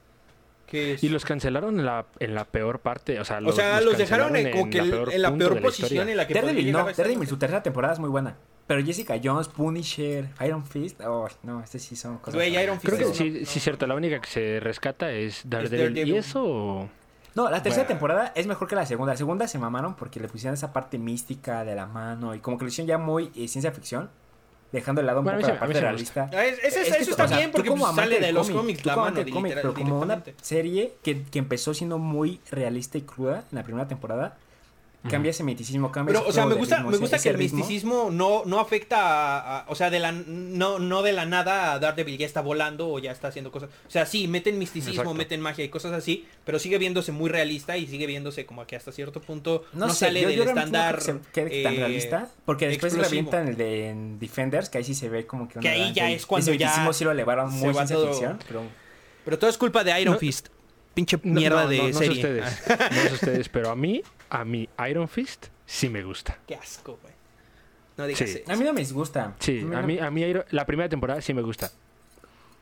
[0.73, 4.35] Y los cancelaron en la, en la peor parte, o sea, o sea, los, dejaron
[4.37, 6.35] en, que la el- peor en la punto peor de la posición en la que
[6.35, 6.85] Daredevil, no.
[6.93, 8.37] Daredevil, su tercera temporada es muy buena.
[8.67, 12.35] Pero Jessica Jones, Punisher, Iron Fist, oh, no, este sí son cosas.
[12.35, 13.61] Güey, Iron Creo que sí, no, sí, no.
[13.61, 15.79] cierto, la única que se rescata es Daredevil.
[15.95, 16.15] Daredevil.
[16.15, 16.89] ¿Y eso?
[17.35, 17.89] No, la tercera Bueno.
[17.89, 19.13] temporada es mejor que la segunda.
[19.15, 22.57] La segunda se mamaron porque le pusieron esa parte mística de la mano y como
[22.59, 24.11] que lo hicieron ya muy eh, ciencia ficción,
[24.73, 26.25] dejando de lado un Bueno, poco la parte realista.
[26.33, 28.33] Es- ese- Es eso está o sea, bien tú porque como pues, amante sale de
[28.33, 31.99] los cómic, cómics la como mano cómic, pero como una serie que, que empezó siendo
[31.99, 34.37] muy realista y cruda en la primera temporada,
[35.11, 37.29] cambia ese miticismo, cambia Pero, ese o sea, me gusta, ritmo, me gusta ese que
[37.31, 37.59] el ritmo.
[37.59, 41.79] misticismo no, no afecta a, a- o sea, de la no, no de la nada
[41.81, 43.71] Daredevil ya está volando o ya está haciendo cosas.
[43.87, 45.15] O sea, sí, meten misticismo, Exacto.
[45.15, 48.77] meten magia y cosas así, pero sigue viéndose muy realista y sigue viéndose como que
[48.77, 50.99] hasta cierto punto no, No, sé, sale yo, del yo realmente no estándar.
[50.99, 53.31] que se quede tan eh, realista, porque después explosivo.
[53.31, 55.81] revientan el de en Defenders, que ahí sí se ve como que Que una ahí
[55.81, 58.63] danza ya es cuando ya misticismo sí lo elevaron muy ciencia todo- ficción, pero
[59.25, 60.49] Pero todo es culpa de Iron No- Fist.
[60.95, 62.13] Pinche mierda no, de no, no sé serie.
[62.13, 64.03] ustedes, no sé ustedes, pero a mí,
[64.35, 66.39] a mí Iron Fist sí me gusta.
[66.47, 67.15] Qué asco, güey.
[67.97, 68.39] No digas Sí.
[68.39, 68.51] eso.
[68.53, 69.35] a mí no me disgusta.
[69.39, 71.71] Sí, no- a mí, a mí Iron- la primera temporada sí me gusta.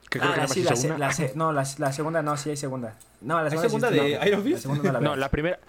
[0.09, 2.51] Que creo Ah, que la, sí, se- la se- no, la, la segunda no, sí
[2.51, 2.97] hay segunda.
[3.21, 4.55] No, la segunda, segunda sí, de no, Iron Fist?
[4.57, 5.61] La segunda no la No, la primera.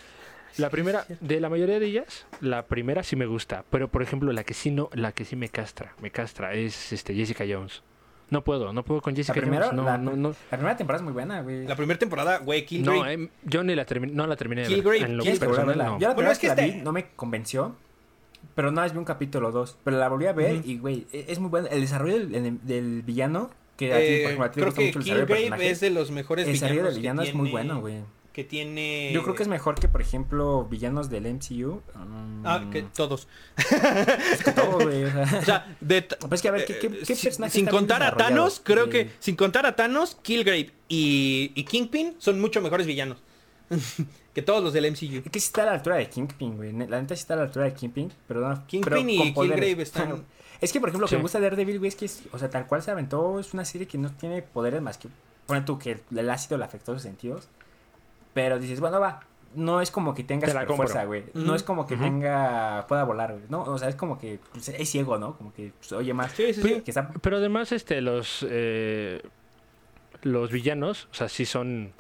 [0.58, 3.64] La primera, de la mayoría de ellas, la primera sí me gusta.
[3.70, 6.92] Pero por ejemplo, la que sí no, la que sí me castra, me castra, es
[6.92, 7.84] este Jessica Jones.
[8.32, 9.78] No puedo, no puedo con Jessica primera, Jones.
[9.78, 10.30] No, la- no, no.
[10.50, 11.68] La primera temporada es muy buena, güey.
[11.68, 12.98] La primera temporada, güey, Killgrave.
[13.00, 14.76] No, eh, yo ni la terminé, no la terminé de ver.
[14.78, 15.84] Killgrave, En lo personal, no.
[16.00, 17.76] Yo la Bueno, primera es vez que que la este- vi no me convenció.
[18.56, 19.78] Pero no, es vi un capítulo 2.
[19.84, 21.68] Pero la volví a ver y, güey, e- es muy bueno.
[21.70, 24.60] El desarrollo del, del- del villano, que a ti, Eh, por ejemplo, a ti te
[24.62, 25.70] creo gusta que mucho el desarrollo del Killgrave personaje.
[25.72, 27.96] es de los mejores El desarrollo villanos del villano es muy bueno, güey.
[28.34, 29.12] Que tiene...
[29.14, 31.82] Yo creo que es mejor que, por ejemplo, villanos del MCU.
[31.96, 33.28] Mm, Ah, que todos.
[33.58, 35.04] es que todo, güey.
[35.04, 35.24] o sea.
[35.42, 36.02] O sea, de...
[36.04, 38.16] Pues es que a ver, ¿qué, qué, eh, qué sin- personaje sin contar a?
[38.16, 38.92] Thanos, creo Sí.
[38.92, 43.18] que sin contar a Thanos, Killgrave y, y Kingpin son mucho mejores villanos
[44.34, 45.24] que todos los del MCU.
[45.26, 46.72] Es que sí está a la altura de Kingpin, güey.
[46.72, 48.66] La neta sí está a la altura de Kingpin, pero no.
[48.68, 49.34] Kingpin pero y.
[49.34, 50.24] Killgrave están-
[50.62, 52.38] Es que, por ejemplo, lo que me gusta de Daredevil, güey, es que, es- o
[52.40, 55.10] sea, tal cual se aventó, es una serie que no tiene poderes más que.
[55.48, 57.50] Pone tú que el ácido le afectó sus sentidos.
[58.34, 59.22] Pero dices, bueno, va.
[59.54, 61.26] No es como que tenga Te la super fuerza, güey.
[61.34, 62.86] No es como que tenga.
[62.88, 63.44] pueda volar, güey.
[63.50, 65.38] No, o sea, es como que pues, es ciego, ¿no?
[65.38, 66.32] Como que pues, oye más.
[66.32, 66.82] Sí, sí, sí.
[66.82, 67.10] Que está.
[67.22, 69.22] Pero además, este, los eh,
[70.24, 71.92] los villanos, o sea, sí son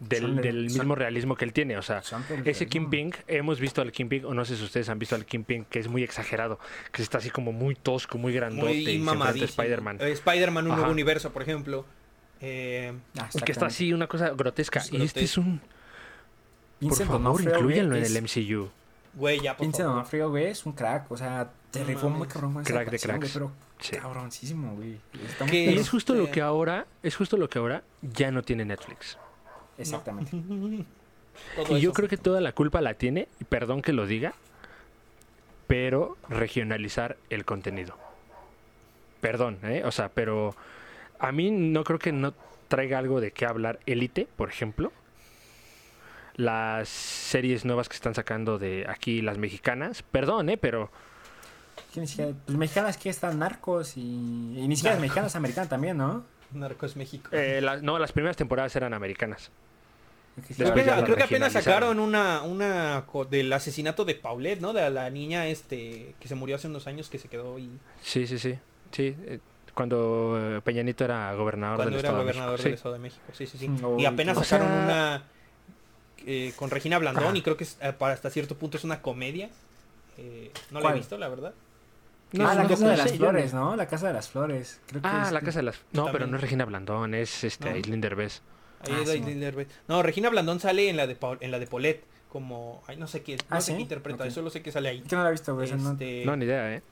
[0.00, 1.78] del, Son de- del son- mismo realismo que él tiene.
[1.78, 2.02] O sea,
[2.44, 2.66] ese.
[2.66, 5.78] Kingpin, hemos visto al Kingpin, o no sé si ustedes han visto al Kingpin, que
[5.78, 6.58] es muy exagerado,
[6.92, 9.46] que está así como muy tosco, muy grandote, y Muy se mamadísimo.
[9.46, 9.96] Spider-Man.
[10.00, 10.80] Eh, Spider-Man, un Ajá.
[10.80, 11.86] nuevo universo, por ejemplo.
[12.42, 14.80] Eh, Ah, que está así, una cosa grotesca.
[14.80, 15.60] Es y este es un...
[16.80, 18.70] Por favor, incluyanlo en el MCU.
[19.14, 19.88] güey, ya, por Vincent.
[19.88, 21.10] D'Onofrio, güey, es un crack.
[21.10, 23.32] O sea, te No rifó muy cabrón con esa Crack de güey, cracks.
[23.32, 23.96] pero Sí.
[23.96, 24.98] cabroncísimo, güey.
[25.50, 29.18] Que- es justo lo que ahora, es justo lo que ahora ya no tiene Netflix.
[29.76, 30.30] Exactamente.
[31.56, 34.34] Todo Y yo creo que toda la culpa la tiene, y perdón que lo diga,
[35.66, 37.96] pero regionalizar el contenido.
[39.20, 39.82] Perdón, ¿eh?
[39.84, 40.54] O sea, pero
[41.18, 42.34] a mí no creo que no
[42.68, 44.92] traiga algo de qué hablar Elite, por ejemplo.
[46.38, 50.02] Las series nuevas que están sacando de aquí, las mexicanas.
[50.02, 50.56] Perdón, ¿eh?
[50.56, 50.90] Pero
[51.92, 55.00] Que ni siquiera- pues mexicanas que están narcos y, y ni siquiera Narcos.
[55.02, 56.24] mexicanas americanas también, ¿no?
[56.52, 57.28] Narcos México.
[57.32, 59.50] eh, las- no, las primeras temporadas eran americanas.
[60.36, 64.72] Creo Después que, creo apenas sacaron una, una del asesinato de Paulette, ¿no?
[64.72, 67.68] De la niña este que se murió hace unos años que se quedó y...
[68.00, 68.56] Sí, sí, sí.
[68.92, 69.16] Sí.
[69.26, 69.40] eh,
[69.74, 72.76] cuando eh, Peña Nieto era gobernador cuando del era Estado gobernador de del México.
[72.76, 73.22] Estado de México.
[73.32, 73.68] Sí, sí, sí.
[73.68, 75.22] No, y apenas o sacaron sea- una
[76.26, 77.36] eh, con Regina Blandón Ajá.
[77.36, 79.50] y creo que es, eh, para hasta cierto punto es una comedia.
[80.16, 81.54] Eh, no la he visto, la verdad.
[82.32, 83.76] No, ah, la Casa de las yo Flores, no-.
[83.76, 84.80] La Casa de las Flores.
[84.86, 85.80] Creo que Ah, es- la casa de las...
[85.92, 87.74] No, pero no es Regina Blandón, es este No.
[87.76, 88.42] Aislinn Derbez.
[88.80, 89.16] Ahí Ah, es sí.
[89.16, 89.68] Aislinn Derbez.
[89.88, 93.06] No, Regina Blandón sale en la de Paul- en la de Paulette como ay no
[93.08, 93.76] sé qué, no Ah, sé ¿sí?
[93.76, 94.30] qué interpreta, Ok.
[94.30, 95.00] solo sé que sale ahí.
[95.00, 96.82] Que no la he visto, no- Este, No, ni idea, ¿eh?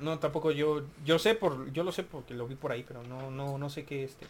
[0.00, 3.02] no, tampoco yo yo sé por yo lo sé porque lo vi por ahí, pero
[3.04, 4.26] no no no sé qué este.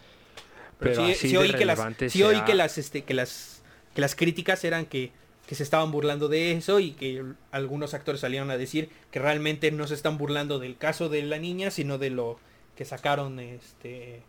[0.79, 3.03] Pero, Pero sí, así sí de oí que las relevante sí oí que las este
[3.03, 3.61] que las
[3.95, 5.11] que las críticas eran que
[5.47, 9.71] que se estaban burlando de eso y que algunos actores salieron a decir que realmente
[9.71, 12.39] no se están burlando del caso de la niña, sino de lo
[12.75, 14.23] que sacaron este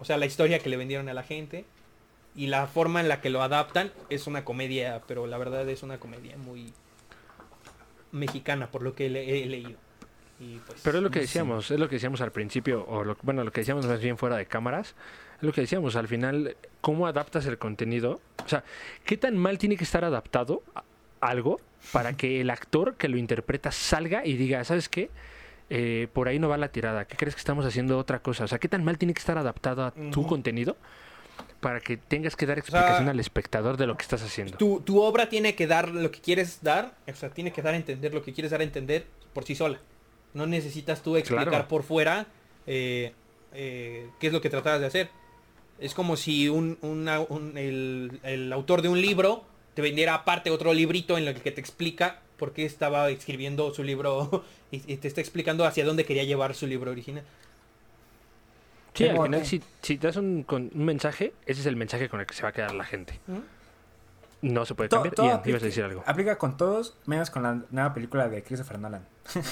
[0.00, 1.64] o sea, la historia que le vendieron a la gente
[2.34, 5.84] y la forma en la que lo adaptan es una comedia, pero la verdad es
[5.84, 6.72] una comedia muy
[8.12, 9.78] mexicana por lo que le- he leído.
[10.38, 11.26] Y pues Pero es lo que Sí.
[11.26, 14.18] decíamos, es lo que decíamos al principio, o lo, bueno, lo que decíamos más bien
[14.18, 14.94] fuera de cámaras,
[15.40, 18.20] lo que decíamos al final, ¿cómo adaptas el contenido?
[18.44, 18.64] O sea,
[19.04, 20.84] ¿qué tan mal tiene que estar adaptado a-
[21.20, 21.60] algo
[21.92, 25.10] para que el actor que lo interpreta salga y diga, ¿sabes qué?
[25.68, 28.44] Eh, por ahí no va la tirada, ¿qué crees que estamos haciendo otra cosa?
[28.44, 30.76] O sea, ¿qué tan mal tiene que estar adaptado a tu contenido
[31.60, 34.56] para que tengas que dar explicación sea, al espectador de lo que estás haciendo?
[34.56, 37.74] tu, tu obra tiene que dar lo que quieres dar, o sea, tiene que dar
[37.74, 39.78] a entender lo que quieres dar a entender por sí sola.
[40.34, 41.68] No necesitas tú explicar Claro.
[41.68, 42.26] por fuera
[42.66, 43.12] eh,
[43.52, 45.10] eh, qué es lo que tratabas de hacer.
[45.78, 50.50] Es como si un, una- un- el, el autor de un libro te vendiera aparte
[50.50, 54.96] otro librito en el que te explica por qué estaba escribiendo su libro y, y
[54.96, 57.24] te está explicando hacia dónde quería llevar su libro original.
[58.94, 62.20] Sí, al final, si, si das un, con- un mensaje, ese es el mensaje con
[62.20, 63.18] el que se va a quedar la gente.
[64.40, 65.14] No se puede cambiar.
[65.14, 66.02] todo Ian, aplica, ibas a decir algo.
[66.06, 69.04] aplica con todos, menos con la nueva película de Christopher Nolan.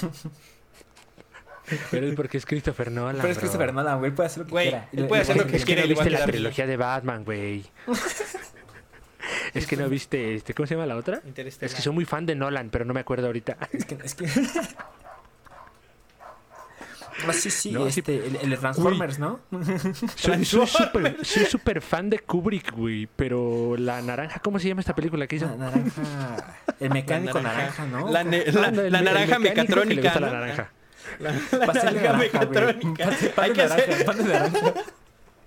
[1.91, 3.17] Pero es porque es Christopher Nolan.
[3.17, 3.41] Pero es bro.
[3.41, 4.89] Christopher Nolan, güey, puede hacer lo que Güey, quiera.
[4.93, 6.67] él puede hacer lo que Es que quiera no le va a viste la trilogía
[6.67, 7.65] de Batman, güey.
[9.55, 11.21] Es que no viste, este, ¿cómo se llama la otra?
[11.35, 13.57] Es que soy muy fan de Nolan, pero no me acuerdo ahorita.
[13.71, 13.97] Es que.
[14.03, 14.27] Es que...
[17.27, 18.01] Ah, sí, sí, No, sí.
[18.01, 19.39] este, el, el de Transformers, ¿no?
[20.15, 20.67] Soy soy
[21.45, 23.07] súper fan de Kubrick, güey.
[23.15, 25.47] Pero la naranja, ¿cómo se llama esta película que hizo?
[25.47, 26.57] Na- naranja.
[26.79, 28.09] El mecánico naranja, ¿no?
[28.11, 30.01] La, ne- Ah, la- el- la el naranja que mecatrónica.
[30.01, 30.33] gusta la ¿no?
[30.33, 30.71] naranja.
[31.19, 32.19] La, naranja naranja, güey.
[32.31, 33.05] mecatrónica.
[33.05, 34.05] Pan- pan Hay de que naranja, hacer.
[34.05, 34.73] pan de naranja.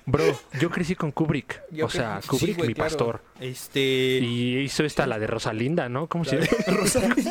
[0.07, 1.61] Bro, yo crecí con Kubrick.
[1.71, 2.89] Yo o sea, sí, Kubrick, güey, mi claro.
[2.91, 3.23] pastor.
[3.41, 3.81] Este.
[3.81, 6.07] Y hizo esta, la de Rosalinda, ¿no?
[6.07, 6.49] ¿Cómo se llama?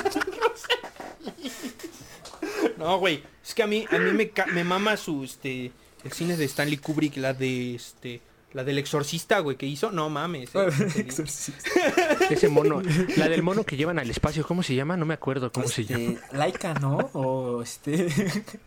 [2.77, 3.23] No, güey.
[3.43, 5.71] Es que a mí, a mí me, ca- me mama su este.
[6.03, 8.21] El cine de Stanley Kubrick, la de este.
[8.53, 9.91] La del exorcista, güey, que hizo.
[9.91, 10.49] No mames.
[10.55, 10.67] eh.
[10.95, 11.69] Exorcista.
[12.29, 12.81] Ese mono.
[13.17, 14.95] La del mono que llevan al espacio, ¿cómo se llama?
[14.97, 16.03] No me acuerdo cómo se llama.
[16.13, 16.97] Este, Laika, ¿no?
[17.13, 18.07] O este.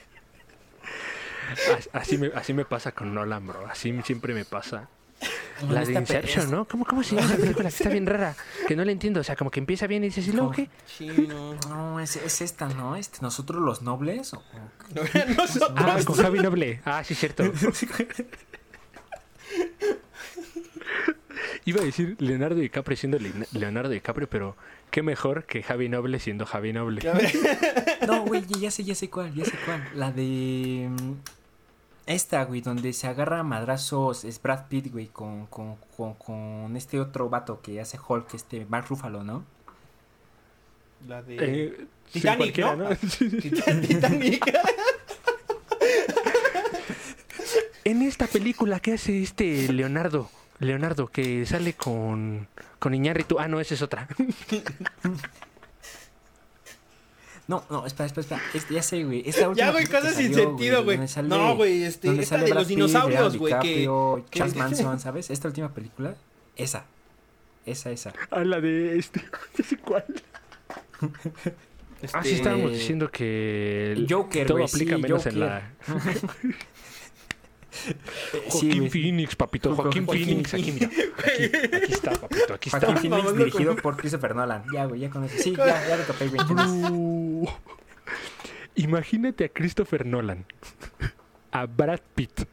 [1.76, 3.66] As- Así me, así me pasa con Nolan, bro.
[3.66, 4.88] Así siempre me pasa.
[5.68, 6.64] La de Inception, ¿no?
[6.66, 7.68] ¿Cómo, ¿Cómo se llama esa película?
[7.68, 8.34] Que está bien rara.
[8.66, 9.20] Que no le entiendo.
[9.20, 10.70] O sea, como que empieza bien y dices, ¿y luego qué?
[10.86, 11.54] Sí, no.
[11.68, 12.96] No, es, es esta, ¿no?
[12.96, 14.32] Este, nosotros los nobles.
[14.32, 14.42] o-
[14.94, 15.02] No,
[15.36, 15.72] nosotros.
[15.76, 16.80] Ah, con Javi Noble.
[16.84, 17.44] Ah, sí, cierto.
[21.64, 24.57] Iba a decir Leonardo DiCaprio siendo Le- Leonardo DiCaprio, pero
[24.90, 27.01] qué mejor que Javi Noble siendo Javi Noble.
[28.07, 29.86] No, güey, ya sé, ya sé cuál, ya sé cuál.
[29.94, 30.88] La de.
[30.90, 31.12] mm,
[32.07, 36.76] Esta, güey, donde se agarra a madrazos es Brad Pitt, güey, con, con, con, con
[36.76, 39.44] este otro vato que hace Hulk, este Mark Ruffalo, ¿no?
[41.07, 41.36] La de.
[41.40, 42.88] Eh, Titanic, cualquiera, ¿no?
[43.86, 44.44] Titanic.
[47.91, 50.30] En esta película que hace este Leonardo,
[50.61, 52.47] Leonardo que sale con
[52.78, 53.41] con Iñárritu.
[53.41, 54.07] Ah, no, esa es otra.
[57.49, 58.43] No, no, espera, espera, espera.
[58.55, 59.24] Este, ya sé, güey.
[59.26, 61.01] Esta última Ya, güey, cosas sin sentido, güey.
[61.24, 62.09] No, güey, este.
[62.11, 63.59] Esta sale de Brad los Pitt, dinosaurios, güey.
[63.59, 63.84] Que.
[64.30, 65.30] Charles Manson, ¿sabes?
[65.30, 66.14] Esta última película,
[66.55, 66.84] esa.
[67.66, 68.12] Esa, esa.
[68.30, 69.20] A la de este,
[69.59, 70.05] no sé cuál.
[72.01, 75.72] este, Ah, sí estábamos diciendo que el- Joker, todo güey, aplica sí, menos en la
[78.48, 78.90] Joaquín.
[78.90, 80.86] Phoenix, papito, Joaquín, Joaquín Phoenix, aquí mira.
[80.88, 81.44] Aquí,
[81.76, 82.86] aquí está, papito, aquí está.
[82.86, 84.64] Joaquín Phoenix dirigido por Christopher Nolan.
[84.72, 85.36] Ya, güey, ya con eso.
[85.38, 86.30] Sí, ya, ya le topé.
[86.90, 87.48] Uh,
[88.76, 90.46] Imagínate a Christopher Nolan,
[91.52, 92.46] a Brad Pitt,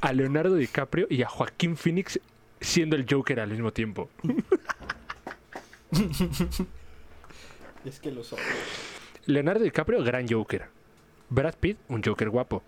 [0.00, 2.20] a Leonardo DiCaprio y a Joaquín Phoenix
[2.60, 4.08] siendo el Joker al mismo tiempo.
[7.84, 8.38] Es que lo son.
[9.26, 10.66] Leonardo DiCaprio, gran Joker.
[11.28, 12.62] Brad Pitt, un Joker guapo.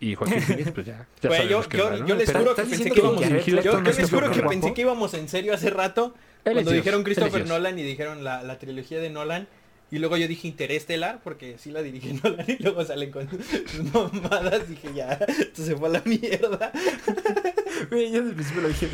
[0.00, 1.06] Y Joaquín Phoenix, pues ya.
[1.20, 3.20] yo, les juro que ¿estás pensé que que íbamos.
[3.20, 5.68] Yo, Leto yo no es les juro Joker que pensé que íbamos en serio hace
[5.68, 6.14] rato.
[6.42, 7.46] Cuando Dios, dijeron Christopher.
[7.46, 9.46] Nolan y dijeron la, la trilogía de Nolan.
[9.90, 13.92] Y luego yo dije Interestelar, porque sí la dirige Nolan y luego salen con sus
[13.92, 14.66] mamadas.
[14.66, 16.72] Dije, ya, esto se fue a la mierda.
[17.90, 18.88] Güey, yo desde el principio lo dije.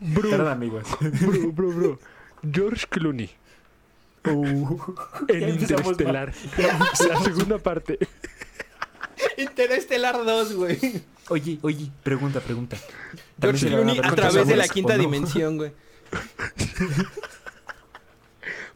[0.00, 0.84] Bro, Perdón, amigos.
[1.00, 1.98] bro, bro, bro.
[2.52, 3.30] George Clooney
[4.28, 4.94] Uh,
[5.28, 6.32] en Interestelar.
[7.08, 7.98] La segunda parte.
[9.36, 11.02] Interestelar 2, güey.
[11.28, 12.76] Oye, oye, pregunta, pregunta.
[13.40, 13.68] George
[14.02, 15.72] a través de la quinta dimensión, güey.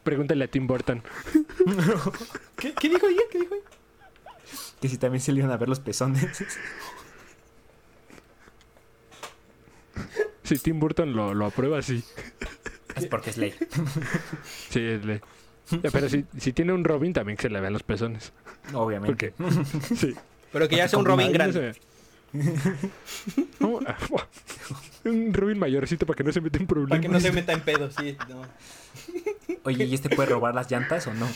[0.03, 1.03] Pregúntale a Tim Burton.
[2.57, 3.21] ¿Qué, qué dijo ella?
[3.31, 3.63] ¿Qué dijo ella?
[4.81, 6.43] Que si también se le iban a ver los pezones.
[10.43, 12.03] Si Tim Burton lo, lo aprueba, sí.
[12.95, 13.53] es porque es ley.
[14.69, 15.21] Sí, es ley.
[15.91, 18.33] Pero si, si tiene un Robin, también que se le vean los pezones.
[18.73, 19.33] Obviamente.
[19.37, 20.15] Porque, sí.
[20.51, 21.73] Pero que ya sea un Robin grande.
[23.59, 23.79] No,
[25.05, 26.89] un Robin mayorcito para que no se meta en problemas.
[26.89, 28.17] Para que no se meta en pedo, sí.
[28.29, 28.41] No.
[29.63, 31.27] Oye, ¿y este puede robar las llantas o no?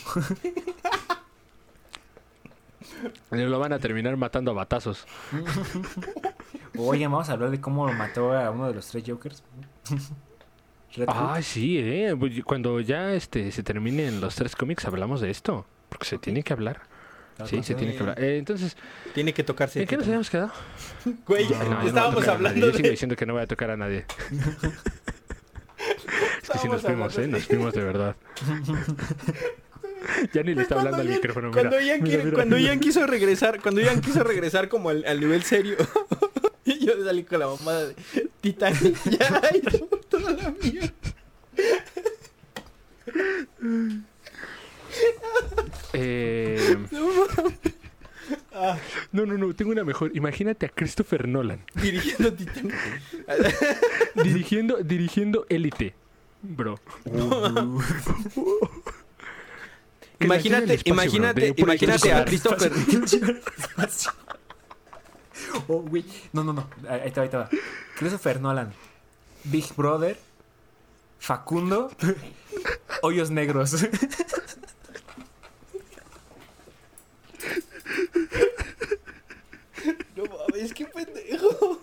[3.32, 5.06] Lo van a terminar matando a batazos.
[6.78, 9.44] Oye, vamos a hablar de cómo mató a uno de los tres Jokers.
[11.08, 12.16] Ah, sí, eh.
[12.18, 15.66] Pues, Cuando ya este se terminen los tres cómics, hablamos de esto.
[15.90, 16.82] Porque se tiene que hablar.
[17.46, 18.24] Sí, se tiene que hablar.
[18.24, 18.78] Eh, entonces,
[19.14, 19.82] Tiene que tocarse.
[19.82, 20.52] ¿en qué nos habíamos quedado?
[21.28, 23.78] Güey, No, no, no estábamos hablando Yo sigo diciendo que no voy a tocar a
[23.78, 24.06] nadie.
[26.42, 27.28] Es que sí nos fuimos, ¿eh?
[27.28, 28.16] Nos fuimos de verdad.
[30.34, 31.50] ya ni le está hablando al micrófono.
[31.50, 32.68] Mira, cuando Ian, mira, quiere- mira, cuando mira.
[32.70, 35.76] Ian quiso regresar, cuando Ian quiso regresar como al, al nivel serio,
[36.64, 37.96] y yo salí con la mamada de
[38.42, 39.62] Titanic, ya, y
[40.10, 40.92] toda la mierda.
[45.94, 46.78] Eh,
[49.12, 49.54] No, no, no.
[49.54, 50.12] Tengo una mejor.
[50.16, 52.76] Imagínate a Christopher Nolan dirigiendo Titanic.
[54.16, 55.94] dirigiendo, dirigiendo Élite.
[56.42, 56.80] Bro.
[60.20, 62.26] Imagínate, espacio, imagínate, imagínate a.
[62.26, 62.72] Christopher.
[65.68, 66.06] oh, güey.
[66.34, 66.70] No, no, no.
[66.88, 67.50] Ahí ahí te va, ahí te va.
[67.98, 68.74] Christopher Nolan.
[69.44, 70.18] Big Brother.
[71.20, 71.92] Facundo.
[73.02, 73.76] Hoyos negros.
[80.16, 81.80] No mames, qué pendejo.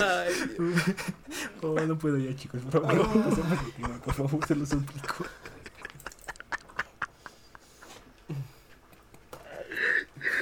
[0.00, 0.82] Ay, Dios.
[1.62, 2.62] Oh, no puedo ya, chicos.
[2.62, 3.34] Por favor,
[3.76, 5.24] tema, por favor, se lo suplico.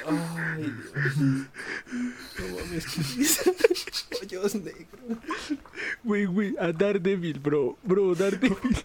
[0.06, 1.16] Ay, Dios.
[2.38, 3.54] No mames, ¿qué dice?
[4.22, 5.18] Hoyos negros.
[6.04, 7.76] Güey, güey, a Daredevil, bro.
[7.82, 8.76] Bro, Daredevil.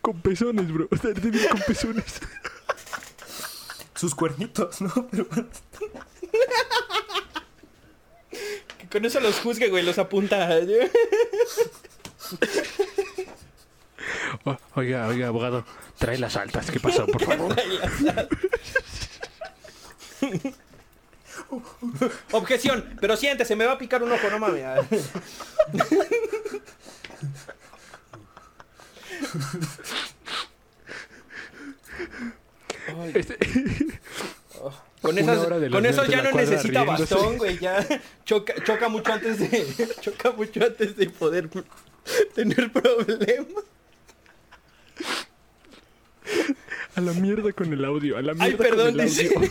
[0.00, 0.88] Con pezones, bro.
[1.50, 2.20] Con pezones.
[3.94, 5.08] Sus cuernitos, ¿no?
[5.10, 5.26] Pero
[8.78, 10.48] Que con eso los juzgue, güey, los apunta.
[14.44, 15.64] Oh, oiga, oiga, abogado.
[15.98, 16.70] Trae las altas.
[16.70, 17.56] ¿Qué pasó, por favor?
[22.32, 24.64] Objeción, pero siéntese, me va a picar un ojo, no mames.
[32.88, 33.38] Ay, Este-
[35.02, 37.14] con una esas, hora de con eso ya no necesita riéndose.
[37.14, 37.86] bastón, güey, ya
[38.24, 41.48] choca, choca mucho antes de choca mucho antes de poder
[42.34, 43.64] tener problemas.
[46.96, 48.16] a la mierda con el audio.
[48.16, 49.30] A la mierda Ay, perdón, con el dice.
[49.34, 49.50] audio.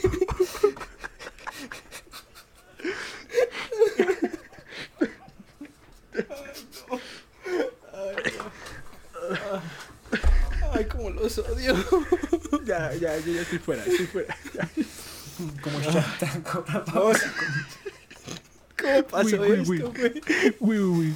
[10.73, 11.75] Ay, cómo los odio.
[12.65, 14.37] Ya, ya, yo ya estoy fuera, estoy fuera.
[15.61, 16.93] Como Shark Tank, ahora va.
[16.93, 17.17] Vamos.
[18.79, 20.21] ¿Cómo pasó Güey, güey, esto, güey?
[20.59, 21.15] Uy, uy,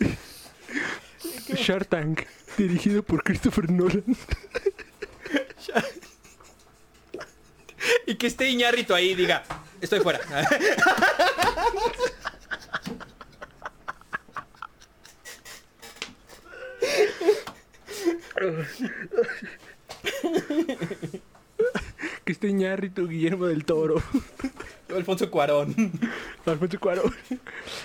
[0.00, 0.16] uy.
[1.54, 2.22] Shark Tank,
[2.56, 4.04] dirigido por Christopher Nolan.
[8.06, 9.44] Y que esté Iñárritu ahí y diga,
[9.80, 10.20] estoy fuera.
[22.30, 24.00] Que esté Iñárritu, Guillermo del Toro.
[24.94, 25.74] Alfonso Cuarón.
[26.46, 27.12] Alfonso Cuarón.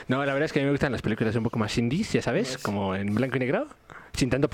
[0.07, 2.13] No, la verdad es que a mí me gustan las películas un poco más indies,
[2.13, 3.67] ya sabes, como en blanco y negro,
[4.13, 4.47] sin tanto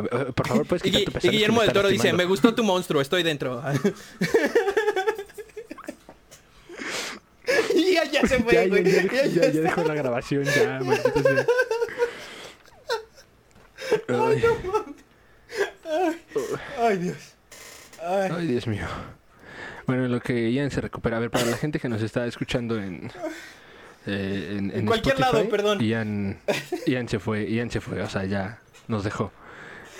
[0.00, 2.14] ver, eh, Por favor, puedes Y, quitar tu y es que Guillermo del Toro dice,
[2.14, 3.62] me gustó tu monstruo, estoy dentro.
[7.74, 8.84] y ya, ya se fue, ya, güey.
[8.84, 11.44] ya, Ya, ya, ya ya dejó la grabación, ya, maldito sea.
[14.08, 14.42] Ay,
[16.78, 17.34] Ay, Dios.
[18.02, 18.30] Ay.
[18.36, 18.86] ay, Dios mío.
[19.86, 21.16] Bueno, en lo que Ian se recupera.
[21.16, 23.10] A ver, para la gente que nos está escuchando en,
[24.06, 25.80] eh, en, En cualquier lado, perdón.
[25.80, 26.38] Ian,
[26.86, 29.32] Ian se fue, Ian se fue, o sea, ya nos dejó.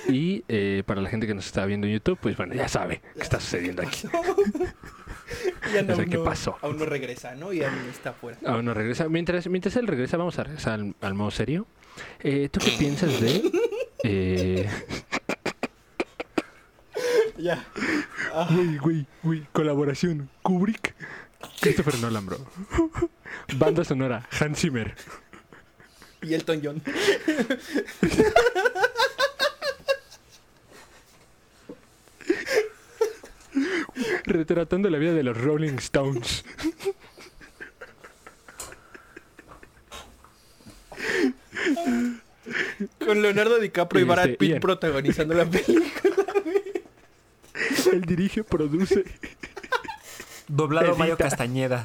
[0.09, 3.03] Y eh, para la gente que nos está viendo en YouTube, pues bueno, ya sabe
[3.15, 4.07] qué está sucediendo aquí.
[5.73, 6.59] Ya O sea, aún ¿qué pasó?
[6.61, 7.53] Aún no regresa, ¿no?
[7.53, 8.37] Y aún está afuera.
[8.45, 9.09] Aún no regresa.
[9.09, 11.67] Mientras, mientras él regresa, vamos a regresar al, al modo serio.
[12.19, 13.43] Eh, ¿Tú qué piensas de
[14.03, 14.69] eh,
[17.41, 17.65] Ya.
[18.51, 20.29] Güey, güey, güey, colaboración.
[20.43, 20.95] Kubrick,
[21.61, 22.39] Christopher Nolan, bro.
[23.57, 24.95] Banda sonora, Hans Zimmer.
[26.23, 26.83] Y Elton John.
[34.25, 36.45] Retratando la vida de los Rolling Stones.
[43.05, 44.61] Con Leonardo DiCaprio y Este, Brad Pitt Ian.
[44.61, 46.15] protagonizando la película.
[47.93, 49.05] Él dirige, produce.
[50.49, 50.97] Doblado.
[50.97, 51.85] Mayo Castañeda.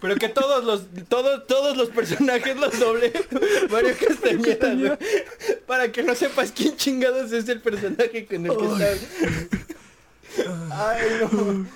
[0.00, 3.12] Pero que todos los, todos, todos los personajes los doble
[3.70, 4.98] Mario Castañeda, güey.
[5.66, 8.92] Para que no sepas quién chingados es el personaje con el que está.
[10.70, 11.66] Ay, no.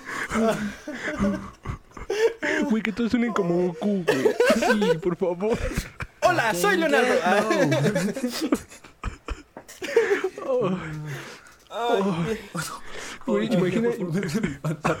[2.69, 4.35] Güey, que todos suenen como Goku, güey.
[4.91, 5.57] Sí, por favor.
[6.21, 7.13] Hola, soy Leonardo.
[11.71, 12.39] Ay,
[13.25, 13.89] Güey, imagina,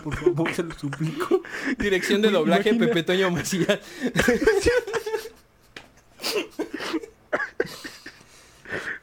[0.03, 1.41] Por favor, se lo suplico.
[1.79, 3.79] dirección de doblaje imagina- Pepe Toño Macías.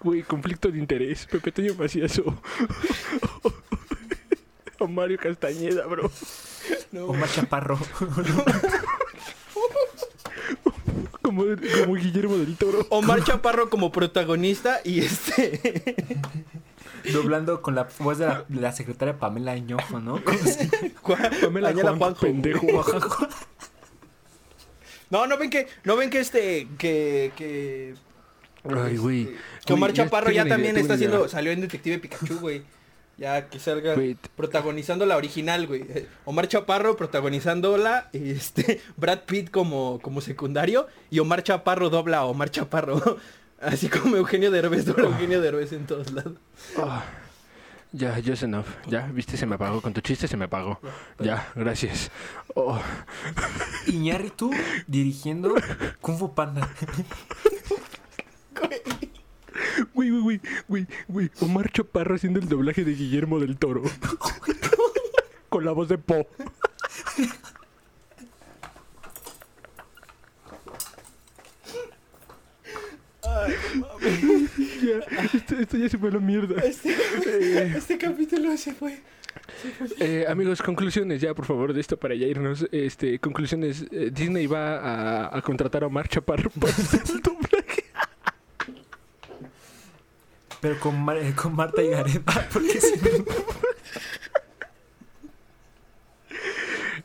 [0.01, 1.27] güey, conflicto de interés.
[1.27, 2.41] Pepe Toño Macías o,
[4.79, 6.11] o Mario Castañeda, bro.
[6.93, 7.07] No.
[7.07, 7.79] Omar Chaparro.
[11.23, 12.87] Como, como Guillermo del Toro.
[12.89, 15.61] Omar Chaparro como protagonista y este.
[17.12, 20.23] Doblando con la voz de la, de la secretaria Pamela Ñojo, ¿no?
[21.43, 22.14] Pamela Juanjo.
[22.14, 22.67] pendejo.
[25.11, 27.95] No, no ven que, no ven que este, que, que.
[28.64, 29.23] Ay, güey.
[29.23, 29.37] este,
[29.67, 32.62] Que Omar ya Chaparro ya idea, también está haciendo, salió en Detective Pikachu, güey.
[33.19, 33.95] Ya que salga
[34.37, 35.83] protagonizando la original, güey.
[35.89, 42.25] Eh, Omar Chaparro protagonizándola, este, Brad Pitt como, como secundario y Omar Chaparro dobla a
[42.25, 43.01] Omar Chaparro.
[43.61, 46.35] Así como Eugenio Derbez dobla a Eugenio Derbez en todos lados.
[46.77, 47.05] Ah,
[47.93, 48.67] ya, just enough.
[48.87, 49.81] Ya, viste, se me apagó.
[49.81, 50.79] Con tu chiste se me apagó.
[51.19, 52.11] Ya, gracias.
[52.55, 52.79] Oh,
[53.87, 54.51] Iñárritu
[54.87, 55.55] dirigiendo
[56.03, 56.69] Kung Fu Panda.
[59.97, 61.30] güey, güey, güey, güey, güey.
[61.40, 63.82] Omar Chaparro haciendo el doblaje de Guillermo del Toro.
[65.49, 66.26] Con la voz de Po.
[74.82, 76.61] Ya, esto, esto ya se fue a la mierda.
[76.62, 78.99] Este, Eh, este capítulo se fue.
[80.01, 82.66] Eh, amigos, conclusiones ya, por favor, de esto para ya irnos.
[82.72, 83.84] Este, conclusiones.
[83.90, 87.56] eh, Disney va a, a contratar a Omar Chaparro para hacer el doblaje.
[90.61, 92.23] Pero con, Mar- eh, con Marta y Gareth.
[92.53, 93.25] Porque si no-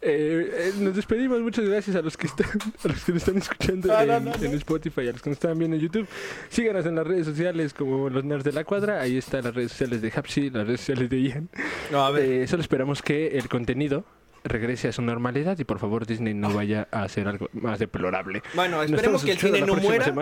[0.03, 2.47] Eh, eh, nos despedimos, muchas gracias a los que están,
[2.83, 4.33] a los que nos están escuchando No, en, no, no.
[4.33, 6.07] en Spotify, a los que nos están viendo en YouTube.
[6.49, 8.99] Síganos en las redes sociales como los nerds de la cuadra.
[8.99, 11.49] Ahí están las redes sociales de Hapsi, las redes sociales de Ian.
[11.91, 12.23] No, a ver.
[12.31, 14.03] Eh, solo esperamos que el contenido
[14.43, 18.41] regrese a su normalidad y por favor Disney no vaya a hacer algo más deplorable.
[18.55, 20.11] bueno, esperemos que el cine no muera.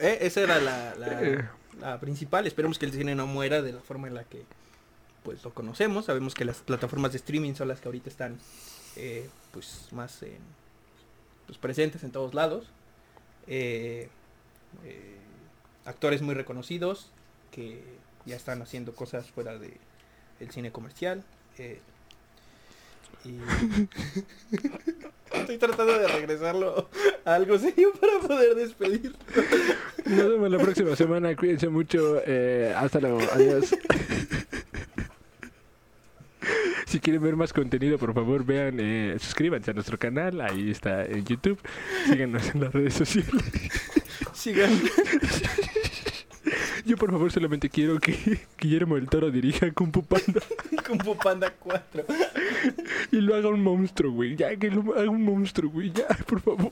[0.00, 1.44] Eh, esa era la, la, Eh.
[1.80, 2.46] La principal.
[2.46, 4.44] Esperemos que el cine no muera de la forma en la que
[5.22, 6.06] pues lo conocemos.
[6.06, 8.38] Sabemos que las plataformas de streaming son las que ahorita están
[8.96, 10.20] eh, pues más
[11.46, 12.66] pues, presentes en todos lados.
[13.46, 14.08] Eh,
[14.84, 15.16] eh,
[15.84, 17.10] actores muy reconocidos
[17.50, 17.82] que
[18.24, 19.78] ya están haciendo cosas fuera de
[20.50, 21.24] cine comercial.
[23.26, 23.40] Y
[25.38, 26.88] estoy tratando de regresarlo
[27.24, 29.14] a algo serio para poder despedir.
[30.04, 31.34] Nos vemos la próxima semana.
[31.36, 32.20] Cuídense mucho.
[32.26, 33.18] eh, hasta luego.
[33.32, 33.74] Adiós.
[36.86, 40.40] Si quieren ver más contenido, por favor, vean, eh, suscríbanse a nuestro canal.
[40.40, 41.58] Ahí está en YouTube.
[42.06, 43.42] Síganos en las redes sociales.
[44.32, 44.70] Sigan.
[46.96, 50.40] Yo, por favor, solamente quiero que Guillermo del Toro dirija Kung Fu Panda
[50.88, 52.04] Kung Fu Panda 4.
[53.12, 54.34] y lo haga un monstruo, güey.
[54.34, 55.92] Ya, que lo haga un monstruo, güey.
[55.92, 56.70] Ya, por favor.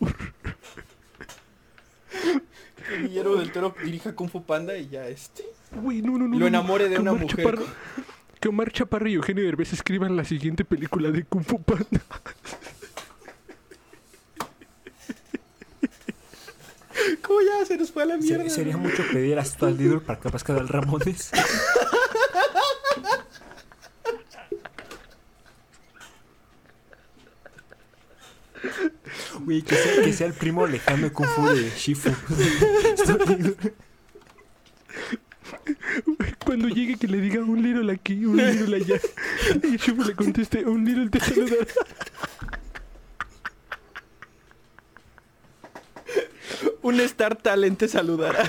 [2.89, 5.45] Que Guillermo del Toro dirija Kung Fu Panda y ya este.
[5.73, 6.39] Güey, no, no, no.
[6.39, 7.45] Lo enamore de una Omar mujer.
[7.45, 7.67] Chaparro-
[8.41, 12.01] que Omar Chaparro y Eugenio Derbez escriban la siguiente película de Kung Fu Panda.
[17.23, 18.45] Con tiempo, ya se nos fue a la mierda.
[18.45, 21.31] Se- sería mucho pedir hasta al Lidl para que aparezca el Ramones.
[29.41, 32.11] Güey, que sea, que sea el primo lejano de Kung Fu de Shifu.
[36.45, 39.01] Cuando llegue que le diga un little aquí, un little allá.
[39.63, 41.67] Y Shifu le conteste, un little te saludará.
[46.85, 48.45] Un Star Talent te saludará.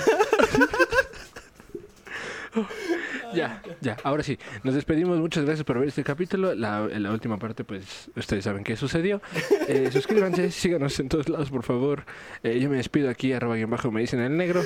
[3.34, 4.38] Ya, ya, ahora sí.
[4.62, 5.18] Nos despedimos.
[5.18, 6.54] Muchas gracias por ver este capítulo.
[6.54, 9.20] La, la última parte, pues, ustedes saben qué sucedió.
[9.68, 12.04] Eh, suscríbanse, síganos en todos lados, por favor.
[12.42, 14.62] Eh, yo me despido aquí, arroba guion bajo, me dicen el negro.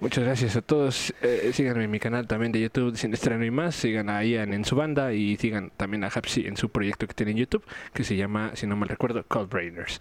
[0.00, 1.12] Muchas gracias a todos.
[1.20, 3.74] Eh, síganme en mi canal también de YouTube, Sin Estreno y Más.
[3.74, 7.12] Sigan a Ian en su banda y sigan también a Hapsi en su proyecto que
[7.12, 10.00] tiene en YouTube, que se llama, si no mal recuerdo, Cold Brainers.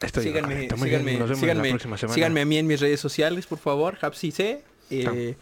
[0.00, 2.14] Estoy síganme, bien, síganme, nos vemos síganme, la próxima semana.
[2.14, 3.98] síganme a mí en mis redes sociales, por favor.
[4.00, 4.64] Hapsi C.
[4.90, 5.36] Eh,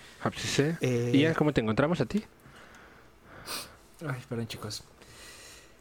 [0.81, 2.25] eh, Ian, ¿cómo te encontramos a ti?
[4.07, 4.85] Ay, perdón, chicos.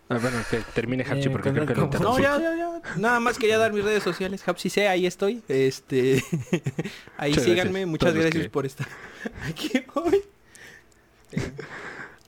[0.10, 1.88] Ah, bueno, que termine Hapsi Eh, porque creo que lo.
[2.00, 2.82] No, ya, ya, ya.
[2.96, 4.48] Nada más quería dar mis redes sociales.
[4.48, 5.42] Hapsi C, ahí estoy.
[5.50, 6.24] Este,
[7.18, 7.72] ahí Muchas síganme.
[7.72, 7.88] gracias.
[7.88, 8.88] Muchas Todos gracias que- por estar
[9.50, 10.22] aquí hoy.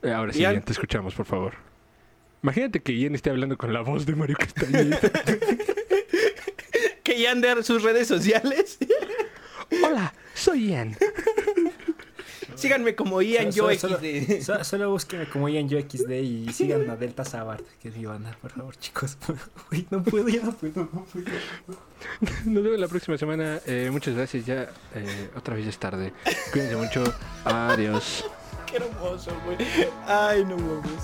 [0.04, 1.54] Eh, ahora sí, te escuchamos, por favor.
[2.44, 5.00] Imagínate que Ian esté hablando con la voz de Mario Castañeda.
[7.10, 8.77] que ya anden sus redes sociales.
[9.84, 10.95] Hola, soy Ian.
[12.56, 14.41] Síganme como Ian Solo- Yo solo- XD.
[14.44, 18.06] Solo, solo búsquenme como Ian Yo XD y sigan a Delta Sabart, que es mi
[18.06, 19.18] banda, por favor, chicos.
[19.72, 21.26] Uy, no puedo, ya no puedo, no puedo.
[22.45, 23.60] Nos vemos la próxima semana.
[23.65, 24.45] Eh, muchas gracias.
[24.45, 26.14] Ya eh, otra vez es tarde.
[26.52, 27.03] Cuídense mucho.
[27.45, 28.26] Adiós.
[28.69, 29.57] Qué hermoso, güey.
[30.06, 31.03] Ay, no mames.